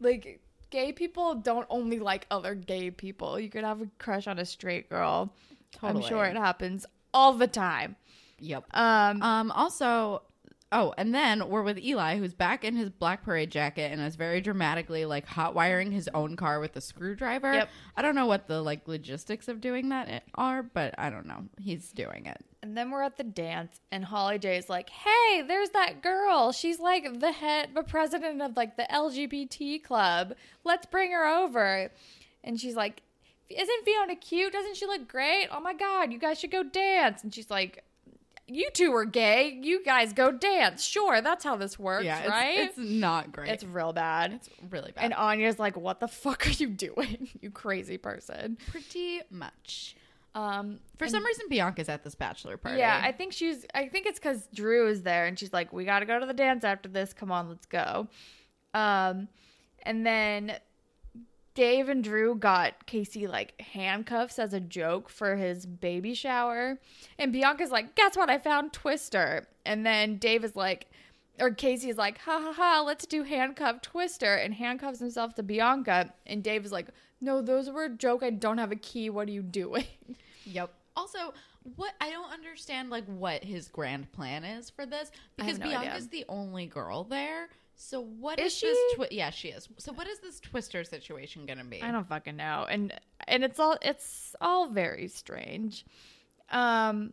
like 0.00 0.40
gay 0.70 0.92
people 0.92 1.34
don't 1.34 1.66
only 1.70 1.98
like 1.98 2.26
other 2.30 2.54
gay 2.54 2.90
people. 2.90 3.38
You 3.38 3.48
could 3.48 3.64
have 3.64 3.80
a 3.80 3.88
crush 3.98 4.26
on 4.26 4.38
a 4.38 4.44
straight 4.44 4.88
girl. 4.88 5.32
Totally. 5.72 6.02
I'm 6.02 6.08
sure 6.08 6.24
it 6.24 6.36
happens 6.36 6.86
all 7.12 7.32
the 7.32 7.46
time. 7.46 7.96
Yep. 8.38 8.64
Um, 8.74 9.22
Um. 9.22 9.50
Also, 9.50 10.22
oh, 10.72 10.92
and 10.98 11.14
then 11.14 11.48
we're 11.48 11.62
with 11.62 11.78
Eli, 11.78 12.16
who's 12.18 12.34
back 12.34 12.64
in 12.64 12.74
his 12.76 12.90
black 12.90 13.22
parade 13.22 13.50
jacket 13.50 13.92
and 13.92 14.00
is 14.00 14.16
very 14.16 14.40
dramatically 14.40 15.04
like 15.04 15.26
hot 15.26 15.54
wiring 15.54 15.92
his 15.92 16.08
own 16.14 16.36
car 16.36 16.60
with 16.60 16.74
a 16.76 16.80
screwdriver. 16.80 17.52
Yep. 17.52 17.68
I 17.96 18.02
don't 18.02 18.14
know 18.14 18.26
what 18.26 18.48
the 18.48 18.60
like 18.62 18.86
logistics 18.88 19.48
of 19.48 19.60
doing 19.60 19.88
that 19.90 20.24
are, 20.34 20.62
but 20.62 20.94
I 20.98 21.10
don't 21.10 21.26
know. 21.26 21.44
He's 21.58 21.90
doing 21.92 22.26
it. 22.26 22.44
and 22.62 22.76
then 22.76 22.90
we're 22.90 23.02
at 23.02 23.16
the 23.16 23.22
dance, 23.24 23.80
and 23.92 24.04
Holly 24.04 24.38
J 24.40 24.56
is 24.56 24.68
like, 24.68 24.90
"Hey, 24.90 25.42
there's 25.46 25.70
that 25.70 26.02
girl. 26.02 26.50
She's 26.52 26.80
like 26.80 27.20
the 27.20 27.30
head, 27.32 27.70
the 27.74 27.84
president 27.84 28.42
of 28.42 28.56
like 28.56 28.76
the 28.76 28.86
LGBT 28.92 29.82
club. 29.84 30.34
Let's 30.64 30.86
bring 30.86 31.12
her 31.12 31.26
over." 31.26 31.92
And 32.42 32.60
she's 32.60 32.74
like, 32.74 33.02
"Isn't 33.48 33.84
Fiona 33.84 34.16
cute? 34.16 34.52
Doesn't 34.52 34.76
she 34.76 34.86
look 34.86 35.06
great? 35.06 35.46
Oh 35.52 35.60
my 35.60 35.74
god, 35.74 36.12
you 36.12 36.18
guys 36.18 36.40
should 36.40 36.50
go 36.50 36.64
dance." 36.64 37.22
And 37.22 37.32
she's 37.32 37.50
like, 37.50 37.84
"You 38.46 38.68
two 38.72 38.94
are 38.94 39.04
gay. 39.04 39.58
You 39.62 39.82
guys 39.84 40.12
go 40.12 40.30
dance. 40.32 40.84
Sure, 40.84 41.20
that's 41.20 41.44
how 41.44 41.56
this 41.56 41.78
works, 41.78 42.06
it's, 42.06 42.28
right?" 42.28 42.58
It's 42.58 42.78
not 42.78 43.32
great. 43.32 43.50
It's 43.50 43.64
real 43.64 43.92
bad. 43.92 44.32
It's 44.34 44.48
really 44.70 44.92
bad. 44.92 45.04
and 45.04 45.14
Anya's 45.14 45.58
like, 45.58 45.76
"What 45.76 46.00
the 46.00 46.08
fuck 46.08 46.46
are 46.46 46.50
you 46.50 46.68
doing, 46.68 47.28
you 47.40 47.50
crazy 47.50 47.98
person?" 47.98 48.58
pretty 48.70 49.20
much. 49.30 49.96
Um, 50.34 50.80
For 50.98 51.04
and- 51.04 51.10
some 51.12 51.24
reason, 51.24 51.46
Bianca's 51.48 51.88
at 51.88 52.04
this 52.04 52.14
bachelor 52.14 52.56
party. 52.58 52.78
Yeah, 52.78 53.00
I 53.02 53.10
think 53.12 53.32
she's. 53.32 53.64
I 53.74 53.88
think 53.88 54.06
it's 54.06 54.18
because 54.18 54.46
Drew 54.54 54.86
is 54.88 55.02
there, 55.02 55.26
and 55.26 55.38
she's 55.38 55.52
like, 55.52 55.72
"We 55.72 55.84
got 55.84 56.00
to 56.00 56.06
go 56.06 56.20
to 56.20 56.26
the 56.26 56.34
dance 56.34 56.62
after 56.62 56.88
this. 56.88 57.12
Come 57.14 57.32
on, 57.32 57.48
let's 57.48 57.66
go." 57.66 58.08
Um, 58.74 59.28
and 59.82 60.04
then 60.04 60.56
Dave 61.56 61.88
and 61.88 62.04
Drew 62.04 62.34
got 62.36 62.86
KC 62.86 63.28
like 63.28 63.60
handcuffs 63.60 64.38
as 64.38 64.52
a 64.52 64.60
joke 64.60 65.08
for 65.08 65.36
his 65.36 65.66
baby 65.66 66.14
shower, 66.14 66.78
and 67.18 67.32
Bianca's 67.32 67.70
like, 67.72 67.96
"Guess 67.96 68.16
what? 68.16 68.30
I 68.30 68.38
found 68.38 68.72
Twister." 68.72 69.48
And 69.64 69.84
then 69.84 70.18
Dave 70.18 70.44
is 70.44 70.54
like, 70.54 70.86
or 71.40 71.50
KC 71.50 71.88
is 71.88 71.96
like, 71.96 72.18
"Ha 72.18 72.40
ha 72.40 72.52
ha! 72.52 72.82
Let's 72.86 73.06
do 73.06 73.22
handcuff 73.24 73.80
Twister," 73.80 74.34
and 74.34 74.54
handcuffs 74.54 75.00
himself 75.00 75.34
to 75.36 75.42
Bianca, 75.42 76.12
and 76.26 76.44
Dave 76.44 76.64
is 76.66 76.72
like, 76.72 76.88
"No, 77.22 77.40
those 77.40 77.70
were 77.70 77.84
a 77.84 77.88
joke. 77.88 78.22
I 78.22 78.30
don't 78.30 78.58
have 78.58 78.70
a 78.70 78.76
key. 78.76 79.08
What 79.10 79.26
are 79.28 79.32
you 79.32 79.42
doing?" 79.42 79.86
Yep. 80.48 80.72
Also, 80.94 81.34
what 81.74 81.94
I 82.00 82.10
don't 82.10 82.30
understand, 82.30 82.88
like, 82.88 83.04
what 83.06 83.42
his 83.42 83.66
grand 83.66 84.12
plan 84.12 84.44
is 84.44 84.70
for 84.70 84.86
this 84.86 85.10
because 85.36 85.58
no 85.58 85.66
idea. 85.66 85.80
Bianca's 85.80 86.08
the 86.08 86.24
only 86.28 86.66
girl 86.66 87.02
there. 87.02 87.48
So 87.76 88.00
what 88.00 88.40
Is 88.40 88.54
is, 88.54 88.60
this? 88.62 88.94
Twi- 88.94 89.08
yeah, 89.10 89.30
she 89.30 89.48
is. 89.48 89.68
So 89.78 89.92
what 89.92 90.08
is 90.08 90.18
this 90.20 90.40
Twister 90.40 90.82
situation 90.82 91.44
gonna 91.46 91.64
be? 91.64 91.82
I 91.82 91.90
don't 91.90 92.08
fucking 92.08 92.36
know. 92.36 92.66
And 92.68 92.92
and 93.28 93.44
it's 93.44 93.60
all 93.60 93.76
it's 93.82 94.34
all 94.40 94.68
very 94.68 95.08
strange. 95.08 95.84
Um 96.50 97.12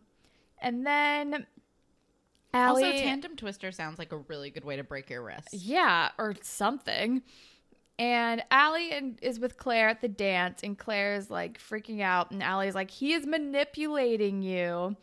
and 0.60 0.86
then 0.86 1.46
Alli 2.54 2.84
Also, 2.84 2.98
tandem 2.98 3.36
Twister 3.36 3.72
sounds 3.72 3.98
like 3.98 4.12
a 4.12 4.16
really 4.16 4.50
good 4.50 4.64
way 4.64 4.76
to 4.76 4.84
break 4.84 5.10
your 5.10 5.22
wrist. 5.22 5.48
Yeah, 5.52 6.10
or 6.18 6.34
something. 6.42 7.22
And 7.98 8.42
Alli 8.50 8.90
and, 8.92 9.18
is 9.22 9.38
with 9.38 9.56
Claire 9.56 9.88
at 9.88 10.00
the 10.00 10.08
dance, 10.08 10.62
and 10.62 10.78
Claire 10.78 11.14
is 11.14 11.30
like 11.30 11.60
freaking 11.60 12.00
out, 12.00 12.30
and 12.30 12.42
Alli's 12.42 12.74
like, 12.74 12.90
he 12.90 13.12
is 13.12 13.26
manipulating 13.26 14.42
you, 14.42 14.96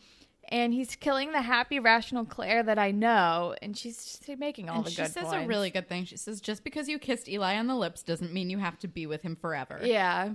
and 0.51 0.73
he's 0.73 0.95
killing 0.95 1.31
the 1.31 1.41
happy, 1.41 1.79
rational 1.79 2.25
Claire 2.25 2.61
that 2.63 2.77
I 2.77 2.91
know, 2.91 3.55
and 3.61 3.75
she's 3.77 4.19
making 4.37 4.69
all 4.69 4.77
and 4.77 4.85
the 4.85 4.91
she 4.91 4.97
good 4.97 5.07
She 5.07 5.11
says 5.13 5.23
points. 5.23 5.45
a 5.45 5.47
really 5.47 5.69
good 5.71 5.87
thing. 5.89 6.05
She 6.05 6.17
says, 6.17 6.41
just 6.41 6.63
because 6.63 6.87
you 6.89 6.99
kissed 6.99 7.27
Eli 7.29 7.55
on 7.57 7.67
the 7.67 7.75
lips 7.75 8.03
doesn't 8.03 8.33
mean 8.33 8.49
you 8.49 8.57
have 8.59 8.77
to 8.79 8.87
be 8.87 9.05
with 9.07 9.21
him 9.21 9.35
forever. 9.35 9.79
yeah, 9.83 10.33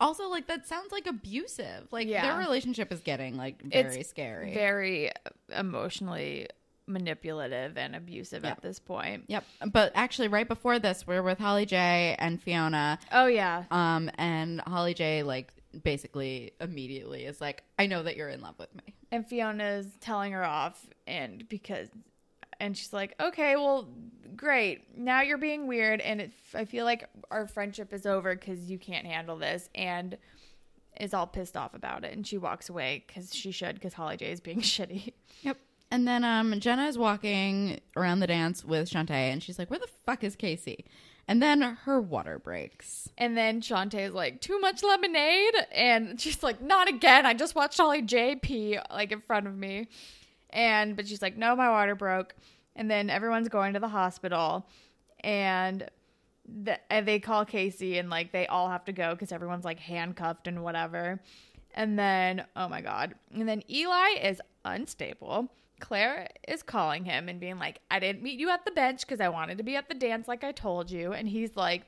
Also, 0.00 0.28
like, 0.28 0.46
that 0.46 0.66
sounds 0.66 0.92
like 0.92 1.06
abusive. 1.06 1.88
Like, 1.90 2.06
Yeah. 2.08 2.22
their 2.22 2.38
relationship 2.38 2.90
is 2.92 3.00
getting, 3.00 3.36
like, 3.36 3.60
It's 3.70 3.90
very 3.94 4.02
scary. 4.04 4.54
very 4.54 5.10
emotionally 5.56 6.48
manipulative 6.86 7.76
and 7.76 7.94
abusive 7.94 8.44
Yeah. 8.44 8.52
at 8.52 8.62
this 8.62 8.78
point. 8.78 9.24
Yep. 9.28 9.44
But 9.72 9.92
actually, 9.94 10.28
right 10.28 10.48
before 10.48 10.78
this, 10.78 11.06
we're 11.06 11.22
with 11.22 11.38
Holly 11.38 11.66
J 11.66 12.16
and 12.18 12.42
Fiona. 12.42 12.98
Oh 13.12 13.26
yeah, 13.26 13.64
Um, 13.70 14.10
and 14.16 14.60
Holly 14.62 14.94
J 14.94 15.22
like 15.22 15.52
basically 15.82 16.52
immediately 16.60 17.24
is 17.26 17.40
like, 17.42 17.62
I 17.78 17.86
know 17.86 18.02
that 18.04 18.16
you're 18.16 18.30
in 18.30 18.40
love 18.40 18.58
with 18.58 18.74
me. 18.74 18.94
And 19.10 19.26
Fiona's 19.26 19.86
telling 20.00 20.32
her 20.32 20.44
off, 20.44 20.86
and 21.06 21.48
because, 21.48 21.88
and 22.60 22.76
she's 22.76 22.92
like, 22.92 23.14
okay, 23.20 23.56
well, 23.56 23.88
great. 24.36 24.98
Now 24.98 25.22
you're 25.22 25.38
being 25.38 25.66
weird, 25.66 26.00
and 26.00 26.20
it, 26.20 26.32
I 26.54 26.66
feel 26.66 26.84
like 26.84 27.08
our 27.30 27.46
friendship 27.46 27.92
is 27.92 28.04
over 28.04 28.34
because 28.34 28.70
you 28.70 28.78
can't 28.78 29.06
handle 29.06 29.36
this, 29.36 29.70
and 29.74 30.18
is 31.00 31.14
all 31.14 31.26
pissed 31.26 31.56
off 31.56 31.74
about 31.74 32.04
it, 32.04 32.12
and 32.12 32.26
she 32.26 32.36
walks 32.36 32.68
away 32.68 33.04
because 33.06 33.34
she 33.34 33.50
should, 33.50 33.76
because 33.76 33.94
Holly 33.94 34.16
J 34.16 34.30
is 34.32 34.40
being 34.40 34.60
shitty. 34.62 35.12
Yep. 35.42 35.56
And 35.90 36.06
then 36.06 36.22
um 36.24 36.58
Jenna 36.60 36.86
is 36.86 36.98
walking 36.98 37.80
around 37.96 38.20
the 38.20 38.26
dance 38.26 38.64
with 38.64 38.90
Chantay 38.90 39.32
and 39.32 39.42
she's 39.42 39.58
like, 39.58 39.70
Where 39.70 39.78
the 39.78 39.88
fuck 40.04 40.22
is 40.22 40.36
KC? 40.36 40.84
And 41.30 41.42
then 41.42 41.60
her 41.60 42.00
water 42.00 42.38
breaks. 42.38 43.10
And 43.18 43.36
then 43.36 43.60
Chantay 43.60 44.06
is 44.08 44.14
like, 44.14 44.40
too 44.40 44.58
much 44.60 44.82
lemonade, 44.82 45.54
and 45.72 46.18
she's 46.18 46.42
like, 46.42 46.62
not 46.62 46.88
again. 46.88 47.26
I 47.26 47.34
just 47.34 47.54
watched 47.54 47.76
Holly 47.76 48.00
J 48.00 48.36
pee 48.36 48.78
like 48.90 49.12
in 49.12 49.20
front 49.20 49.46
of 49.46 49.54
me, 49.54 49.88
and 50.50 50.96
but 50.96 51.06
she's 51.06 51.20
like, 51.20 51.36
no, 51.36 51.54
my 51.54 51.68
water 51.68 51.94
broke. 51.94 52.34
And 52.74 52.90
then 52.90 53.10
everyone's 53.10 53.50
going 53.50 53.74
to 53.74 53.80
the 53.80 53.88
hospital, 53.88 54.66
and 55.20 55.90
the, 56.46 56.78
and 56.90 57.06
they 57.06 57.18
call 57.18 57.44
KC, 57.44 58.00
and 58.00 58.08
like 58.08 58.32
they 58.32 58.46
all 58.46 58.70
have 58.70 58.86
to 58.86 58.92
go 58.92 59.12
because 59.12 59.30
everyone's 59.30 59.66
like 59.66 59.80
handcuffed 59.80 60.46
and 60.46 60.62
whatever. 60.62 61.20
And 61.74 61.98
then, 61.98 62.46
oh 62.56 62.70
my 62.70 62.80
god, 62.80 63.14
and 63.34 63.46
then 63.46 63.62
Eli 63.68 64.18
is 64.22 64.40
unstable. 64.64 65.52
Claire 65.80 66.28
is 66.46 66.62
calling 66.62 67.04
him 67.04 67.28
and 67.28 67.40
being 67.40 67.58
like, 67.58 67.80
I 67.90 67.98
didn't 67.98 68.22
meet 68.22 68.38
you 68.38 68.50
at 68.50 68.64
the 68.64 68.70
bench 68.72 69.00
because 69.02 69.20
I 69.20 69.28
wanted 69.28 69.58
to 69.58 69.64
be 69.64 69.76
at 69.76 69.88
the 69.88 69.94
dance 69.94 70.28
like 70.28 70.44
I 70.44 70.52
told 70.52 70.90
you. 70.90 71.12
And 71.12 71.28
he's 71.28 71.56
like, 71.56 71.82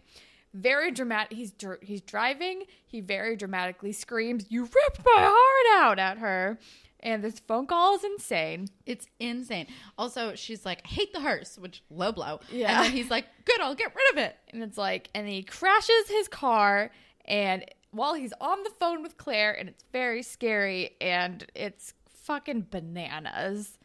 very 0.54 0.90
dramatic. 0.90 1.36
He's 1.36 1.52
dr- 1.52 1.82
he's 1.82 2.00
driving. 2.00 2.64
He 2.86 3.00
very 3.00 3.36
dramatically 3.36 3.92
screams, 3.92 4.46
"You 4.50 4.62
ripped 4.62 5.04
my 5.04 5.30
heart 5.30 5.82
out!" 5.84 5.98
at 5.98 6.18
her, 6.18 6.58
and 6.98 7.22
this 7.22 7.38
phone 7.38 7.66
call 7.66 7.94
is 7.94 8.02
insane. 8.04 8.66
It's 8.84 9.06
insane. 9.20 9.68
Also, 9.96 10.34
she's 10.34 10.66
like, 10.66 10.82
I 10.84 10.88
hate 10.88 11.12
the 11.12 11.20
hearse, 11.20 11.56
which 11.56 11.82
low 11.88 12.10
blow. 12.12 12.40
Yeah. 12.50 12.76
And 12.76 12.84
then 12.86 12.92
he's 12.92 13.10
like, 13.10 13.26
Good, 13.44 13.60
I'll 13.60 13.76
get 13.76 13.94
rid 13.94 14.12
of 14.12 14.18
it. 14.18 14.36
And 14.48 14.62
it's 14.62 14.76
like, 14.76 15.08
and 15.14 15.28
he 15.28 15.42
crashes 15.44 16.08
his 16.08 16.26
car, 16.26 16.90
and 17.26 17.64
while 17.92 18.14
he's 18.14 18.32
on 18.40 18.62
the 18.64 18.70
phone 18.70 19.02
with 19.02 19.16
Claire, 19.16 19.52
and 19.52 19.68
it's 19.68 19.84
very 19.92 20.22
scary, 20.22 20.96
and 21.00 21.46
it's 21.54 21.94
fucking 22.08 22.66
bananas. 22.70 23.78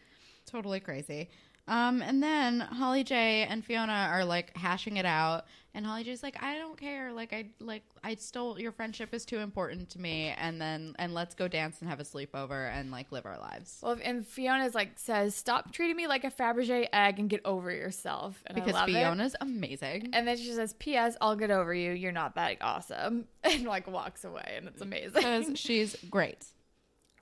Totally 0.56 0.80
crazy. 0.80 1.30
Um, 1.68 2.02
and 2.02 2.24
then 2.24 2.60
Holly 2.60 3.04
J 3.04 3.46
and 3.50 3.66
Fiona 3.66 4.08
are 4.12 4.24
like 4.24 4.56
hashing 4.56 4.96
it 4.98 5.06
out, 5.06 5.46
And 5.74 5.86
Holly 5.86 6.06
J's 6.06 6.24
like, 6.24 6.42
I 6.42 6.58
don't 6.58 6.78
care. 6.78 7.12
Like 7.12 7.34
I 7.34 7.50
like 7.60 7.84
I 8.04 8.16
still 8.16 8.58
your 8.58 8.72
friendship 8.72 9.14
is 9.14 9.26
too 9.26 9.40
important 9.40 9.90
to 9.90 10.00
me. 10.00 10.34
And 10.38 10.62
then 10.62 10.96
and 10.98 11.14
let's 11.14 11.36
go 11.36 11.50
dance 11.50 11.82
and 11.82 11.90
have 11.90 12.00
a 12.00 12.04
sleepover 12.04 12.72
and 12.72 12.90
like 12.92 13.12
live 13.12 13.26
our 13.26 13.38
lives. 13.38 13.80
Well, 13.84 13.98
and 14.02 14.26
Fiona's 14.26 14.74
like 14.76 14.92
says, 14.96 15.36
"Stop 15.36 15.74
treating 15.74 15.98
me 15.98 16.08
like 16.08 16.24
a 16.24 16.32
Fabergé 16.32 16.88
egg 16.94 17.20
and 17.20 17.30
get 17.30 17.42
over 17.44 17.70
yourself." 17.72 18.42
And 18.46 18.56
Because 18.56 18.74
love 18.74 18.88
it. 18.88 18.94
Fiona's 18.94 19.36
amazing. 19.42 20.12
And 20.14 20.26
then 20.26 20.38
she 20.38 20.54
says, 20.54 20.74
"P.S. 20.80 21.18
I'll 21.20 21.36
get 21.36 21.52
over 21.52 21.74
you. 21.74 21.92
You're 21.92 22.14
not 22.14 22.36
that 22.36 22.58
awesome," 22.62 23.26
and 23.44 23.66
like 23.66 23.88
walks 23.88 24.24
away, 24.24 24.54
and 24.56 24.68
it's 24.68 24.82
amazing. 24.82 25.12
Because 25.16 25.60
she's 25.60 25.98
great. 26.10 26.46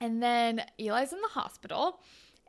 And 0.00 0.22
then 0.22 0.62
Eli's 0.78 1.12
in 1.12 1.20
the 1.20 1.28
hospital, 1.28 2.00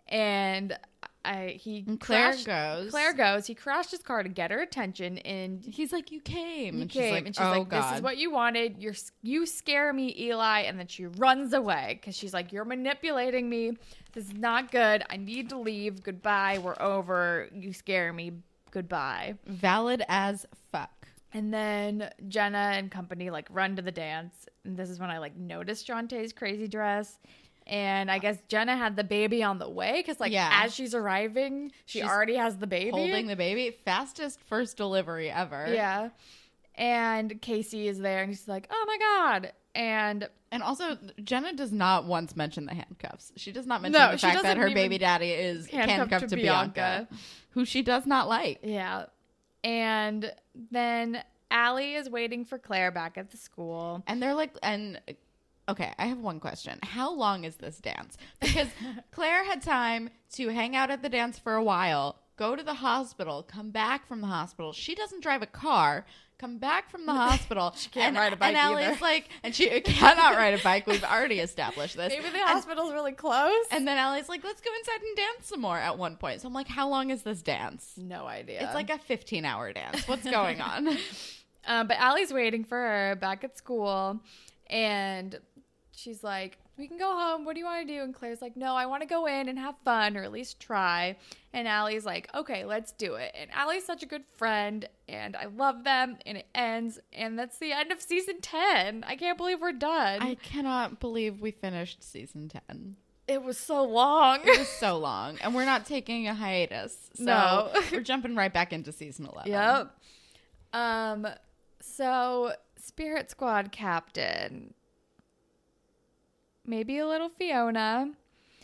and 0.08 0.78
I 1.24 1.58
he 1.60 1.84
And 1.88 2.00
Claire 2.00 2.32
crashed- 2.34 2.46
goes. 2.46 2.92
Claire 2.92 3.14
goes. 3.14 3.48
He 3.48 3.56
crashed 3.56 3.90
his 3.90 4.02
car 4.04 4.22
to 4.22 4.30
get 4.30 4.52
her 4.52 4.60
attention, 4.62 5.18
and 5.20 5.64
He's 5.66 5.92
like, 5.92 6.12
You 6.12 6.22
came. 6.22 6.76
he 6.76 6.82
and 6.82 6.90
came, 6.90 7.02
she's 7.04 7.12
like, 7.12 7.26
and 7.26 7.36
she's 7.36 7.44
oh, 7.46 7.50
like, 7.50 7.70
"This 7.70 7.80
God. 7.80 7.96
is 7.96 8.02
what 8.02 8.18
you 8.18 8.30
wanted. 8.32 8.78
You're 8.82 8.94
you 9.24 9.46
scare 9.48 9.92
me, 9.92 10.14
Eli." 10.20 10.62
And 10.62 10.78
then 10.78 10.86
she 10.88 11.08
runs 11.08 11.54
away 11.54 11.98
because 12.00 12.16
she's 12.16 12.34
like, 12.34 12.54
"You're 12.54 12.66
manipulating 12.66 13.50
me. 13.50 13.72
This 14.14 14.26
is 14.28 14.34
not 14.36 14.72
good. 14.72 15.04
I 15.10 15.18
need 15.18 15.50
to 15.50 15.58
leave. 15.58 16.04
Goodbye. 16.04 16.60
We're 16.60 16.80
over. 16.80 17.50
You 17.52 17.74
scare 17.74 18.14
me. 18.14 18.34
Goodbye." 18.70 19.36
Valid 19.48 20.04
as 20.08 20.46
fuck. 20.72 20.92
And 21.34 21.54
then 21.54 22.10
Jenna 22.30 22.72
and 22.76 22.90
company 22.92 23.30
like 23.32 23.48
run 23.50 23.76
to 23.78 23.82
the 23.82 23.92
dance. 23.92 24.48
And 24.64 24.78
this 24.78 24.90
is 24.92 25.00
when 25.00 25.10
I 25.10 25.18
like 25.18 25.36
noticed 25.36 25.88
Chantay's 25.88 26.32
crazy 26.34 26.68
dress. 26.68 27.20
And 27.68 28.12
I 28.12 28.20
guess 28.20 28.38
Jenna 28.48 28.78
had 28.78 28.96
the 28.96 29.04
baby 29.04 29.42
on 29.42 29.58
the 29.58 29.70
way 29.70 29.94
because 29.98 30.20
like 30.20 30.32
Yeah. 30.32 30.50
as 30.64 30.74
she's 30.74 30.94
arriving, 30.94 31.72
she 31.86 32.00
She's 32.02 32.08
already 32.08 32.36
has 32.36 32.58
the 32.58 32.68
baby. 32.68 32.92
Holding 32.92 33.28
the 33.28 33.36
baby. 33.36 33.72
Fastest 33.86 34.40
first 34.42 34.78
delivery 34.78 35.32
ever. 35.32 35.68
yeah. 35.74 36.10
And 36.76 37.42
KC 37.42 37.86
is 37.86 38.00
there 38.00 38.22
and 38.22 38.30
he's 38.30 38.48
like, 38.48 38.68
"Oh 38.70 38.84
my 38.86 38.98
god!" 38.98 39.54
And 39.74 40.28
And 40.52 40.62
also, 40.62 40.98
Jenna 41.24 41.54
does 41.54 41.72
not 41.72 42.06
once 42.06 42.36
mention 42.36 42.66
the 42.66 42.74
handcuffs. 42.74 43.32
She 43.38 43.52
does 43.52 43.66
not 43.66 43.82
mention 43.82 44.00
No, 44.02 44.12
the 44.12 44.18
fact 44.18 44.44
that 44.44 44.58
her 44.58 44.70
baby 44.74 44.98
daddy 44.98 45.32
is 45.32 45.68
Handcuffed 45.68 45.90
handcuffed, 45.98 46.30
to 46.30 46.36
to, 46.36 46.42
Bianca, 46.42 46.74
Bianca. 46.76 47.08
who 47.52 47.66
she 47.66 47.82
does 47.82 48.06
not 48.06 48.28
like. 48.28 48.60
yeah, 48.64 49.06
and 49.64 50.32
then 50.72 51.24
Alli 51.52 51.96
is 51.96 52.10
waiting 52.10 52.46
for 52.46 52.58
Claire 52.58 52.92
back 52.92 53.18
at 53.18 53.32
the 53.32 53.38
school. 53.38 54.04
And 54.08 54.22
they're 54.22 54.34
like, 54.36 54.52
and 54.64 55.00
okay, 55.70 55.94
I 55.98 56.06
have 56.08 56.20
one 56.20 56.40
question. 56.40 56.80
How 56.84 57.14
long 57.14 57.44
is 57.44 57.56
this 57.58 57.78
dance? 57.78 58.18
Because 58.40 58.68
Claire 59.12 59.44
had 59.46 59.62
time 59.62 60.10
to 60.34 60.50
hang 60.50 60.76
out 60.76 60.92
at 60.92 61.02
the 61.02 61.10
dance 61.10 61.40
for 61.40 61.56
a 61.56 61.64
while, 61.64 62.18
go 62.38 62.56
to 62.56 62.64
the 62.64 62.76
hospital, 62.76 63.44
come 63.44 63.72
back 63.72 64.08
from 64.08 64.22
the 64.22 64.28
hospital. 64.28 64.74
She 64.74 64.96
doesn't 64.96 65.22
drive 65.24 65.42
a 65.42 65.46
car. 65.48 66.06
Come 66.38 66.58
back 66.58 66.92
from 66.92 67.06
the 67.06 67.14
hospital. 67.14 67.74
she 67.78 67.90
can't 67.90 68.14
ride 68.18 68.34
a 68.34 68.36
bike 68.36 68.50
And 68.50 68.58
Alli's 68.58 68.88
either. 68.88 68.98
like, 69.02 69.30
and 69.44 69.56
she 69.56 69.80
cannot 69.80 70.36
ride 70.36 70.54
a 70.54 70.62
bike. 70.62 70.86
We've 70.86 71.02
already 71.02 71.40
established 71.40 71.96
this. 71.96 72.10
Maybe 72.10 72.24
the 72.30 72.40
And- 72.40 72.50
hospital's 72.50 72.92
really 72.92 73.14
close. 73.14 73.66
And 73.72 73.88
then 73.88 73.98
Alli's 73.98 74.28
like, 74.28 74.44
let's 74.44 74.60
go 74.60 74.70
inside 74.78 75.02
and 75.02 75.16
dance 75.16 75.48
some 75.48 75.62
more 75.62 75.78
at 75.78 75.98
one 75.98 76.18
point. 76.18 76.42
So 76.42 76.50
I'm 76.50 76.54
like, 76.54 76.68
how 76.68 76.90
long 76.90 77.10
is 77.10 77.22
this 77.22 77.42
dance? 77.42 77.94
no 77.98 78.26
idea. 78.26 78.64
It's 78.66 78.74
like 78.74 78.90
a 78.90 78.98
15 78.98 79.46
hour 79.46 79.72
dance. 79.72 80.06
What's 80.10 80.30
going 80.30 80.60
on? 80.60 80.90
Um, 81.68 81.88
but 81.88 81.96
Alli's 82.00 82.34
waiting 82.34 82.66
for 82.66 82.78
her 82.78 83.16
back 83.16 83.46
at 83.46 83.58
school, 83.58 84.20
and 84.70 85.40
she's 85.96 86.24
like, 86.24 86.58
"We 86.78 86.88
can 86.88 86.98
go 86.98 87.12
home. 87.18 87.46
What 87.46 87.54
do 87.54 87.60
you 87.60 87.66
want 87.66 87.88
to 87.88 87.94
do?" 87.94 88.02
And 88.04 88.14
Claire's 88.14 88.42
like, 88.42 88.56
"No, 88.58 88.76
I 88.76 88.86
want 88.86 89.02
to 89.02 89.08
go 89.08 89.26
in 89.26 89.48
and 89.50 89.58
have 89.58 89.76
fun, 89.84 90.16
or 90.18 90.24
at 90.24 90.32
least 90.32 90.60
try." 90.60 91.18
And 91.54 91.68
Alli's 91.68 92.06
like, 92.06 92.30
"Okay, 92.36 92.66
let's 92.66 92.92
do 92.92 93.16
it." 93.16 93.32
And 93.40 93.50
Alli's 93.52 93.86
such 93.86 94.04
a 94.04 94.06
good 94.06 94.24
friend, 94.38 94.88
and 95.08 95.36
I 95.36 95.46
love 95.46 95.84
them. 95.84 96.18
And 96.26 96.38
it 96.40 96.48
ends, 96.54 97.00
and 97.14 97.38
that's 97.40 97.58
the 97.60 97.72
end 97.72 97.92
of 97.92 98.02
season 98.02 98.42
ten. 98.42 99.04
I 99.08 99.16
can't 99.16 99.38
believe 99.38 99.62
we're 99.62 99.72
done. 99.72 100.22
I 100.22 100.36
cannot 100.36 101.00
believe 101.00 101.42
we 101.42 101.52
finished 101.52 102.04
season 102.04 102.50
10. 102.50 102.96
it 103.28 103.42
was 103.42 103.58
so 103.58 103.84
long. 103.84 104.42
It 104.46 104.60
was 104.60 104.68
so 104.68 104.98
long. 105.00 105.38
And 105.42 105.56
we're 105.56 105.66
not 105.66 105.86
taking 105.86 106.28
a 106.28 106.34
hiatus. 106.36 107.10
So 107.16 107.24
No. 107.24 107.72
we're 107.92 108.02
jumping 108.02 108.36
right 108.36 108.54
back 108.54 108.72
into 108.74 108.92
season 108.92 109.26
11. 109.26 109.52
Yep. 109.52 109.92
Um. 110.74 111.28
So, 111.82 112.54
Spirit 112.78 113.30
Squad 113.32 113.72
captain. 113.72 114.74
Maybe 116.66 116.98
a 116.98 117.08
little 117.08 117.30
Fiona. 117.30 118.12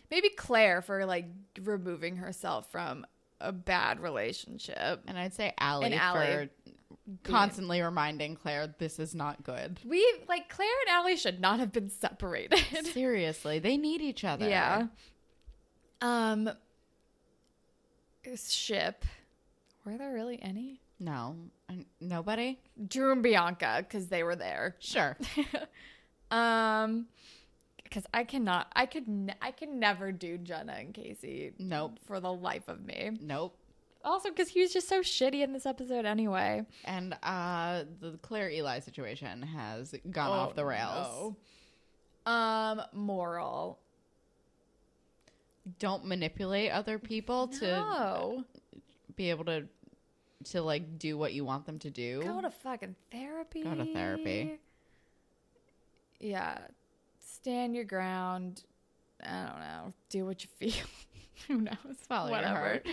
Maybe 0.09 0.29
Claire 0.29 0.81
for 0.81 1.05
like 1.05 1.25
removing 1.61 2.17
herself 2.17 2.71
from 2.71 3.05
a 3.39 3.51
bad 3.51 3.99
relationship. 3.99 5.01
And 5.07 5.17
I'd 5.17 5.33
say 5.33 5.53
Alli, 5.59 5.85
And 5.87 5.95
Alli. 5.95 6.25
for 6.25 6.49
constantly 7.23 7.81
reminding 7.81 8.35
Claire 8.35 8.73
this 8.77 8.99
is 8.99 9.15
not 9.15 9.43
good. 9.43 9.79
We 9.85 10.05
like 10.27 10.49
Claire 10.49 10.69
and 10.87 10.95
Alli 10.97 11.15
should 11.15 11.39
not 11.39 11.59
have 11.59 11.71
been 11.71 11.89
separated. 11.89 12.59
Seriously, 12.93 13.59
they 13.59 13.77
need 13.77 14.01
each 14.01 14.23
other. 14.23 14.47
yeah. 14.47 14.87
Um. 16.01 16.49
Ship. 18.37 19.03
Were 19.85 19.97
there 19.97 20.13
really 20.13 20.39
any? 20.41 20.79
No. 20.99 21.35
Nobody? 21.99 22.59
Drew 22.87 23.11
and 23.11 23.23
Bianca 23.23 23.77
because 23.87 24.07
they 24.07 24.23
were 24.23 24.35
there. 24.35 24.75
Sure. 24.79 25.17
Um, 26.29 27.07
because 27.91 28.05
I 28.13 28.23
cannot, 28.23 28.71
I 28.73 28.85
could, 28.85 29.05
ne- 29.07 29.35
I 29.41 29.51
could 29.51 29.67
never 29.67 30.13
do 30.13 30.37
Jenna 30.37 30.71
and 30.79 30.93
KC 30.93 31.51
Nope. 31.59 31.99
for 32.07 32.21
the 32.21 32.31
life 32.31 32.69
of 32.69 32.85
me. 32.85 33.11
Nope. 33.19 33.57
Also, 34.03 34.29
because 34.29 34.47
he 34.47 34.61
was 34.61 34.71
just 34.71 34.87
so 34.87 35.01
shitty 35.01 35.43
in 35.43 35.51
this 35.51 35.65
episode 35.65 36.05
anyway. 36.05 36.65
And 36.85 37.13
uh 37.21 37.83
the 37.99 38.17
Claire 38.21 38.49
Eli 38.49 38.79
situation 38.79 39.41
has 39.43 39.93
gone 40.09 40.29
off 40.31 40.55
the 40.55 40.65
rails. 40.65 41.35
no. 42.25 42.31
Um, 42.31 42.81
moral. 42.93 43.77
Don't 45.79 46.05
manipulate 46.05 46.71
other 46.71 46.97
people 46.97 47.47
to 47.49 48.43
be 49.15 49.29
able 49.29 49.45
to 49.45 49.67
to 50.45 50.61
like 50.63 50.97
do 50.97 51.17
what 51.17 51.33
you 51.33 51.45
want 51.45 51.65
them 51.67 51.77
to 51.79 51.89
do. 51.91 52.23
go 52.23 52.41
to 52.41 52.49
fucking 52.49 52.95
therapy. 53.11 53.61
Go 53.63 53.75
to 53.75 53.85
therapy. 53.93 54.59
Yeah, 56.19 56.57
stand 57.41 57.75
your 57.75 57.85
ground. 57.85 58.63
I 59.23 59.45
don't 59.45 59.59
know. 59.59 59.93
Do 60.09 60.25
what 60.25 60.43
you 60.43 60.49
feel. 60.57 60.85
Who 61.47 61.61
knows? 61.61 61.97
Follow 62.07 62.29
your 62.29 62.47
heart. 62.47 62.87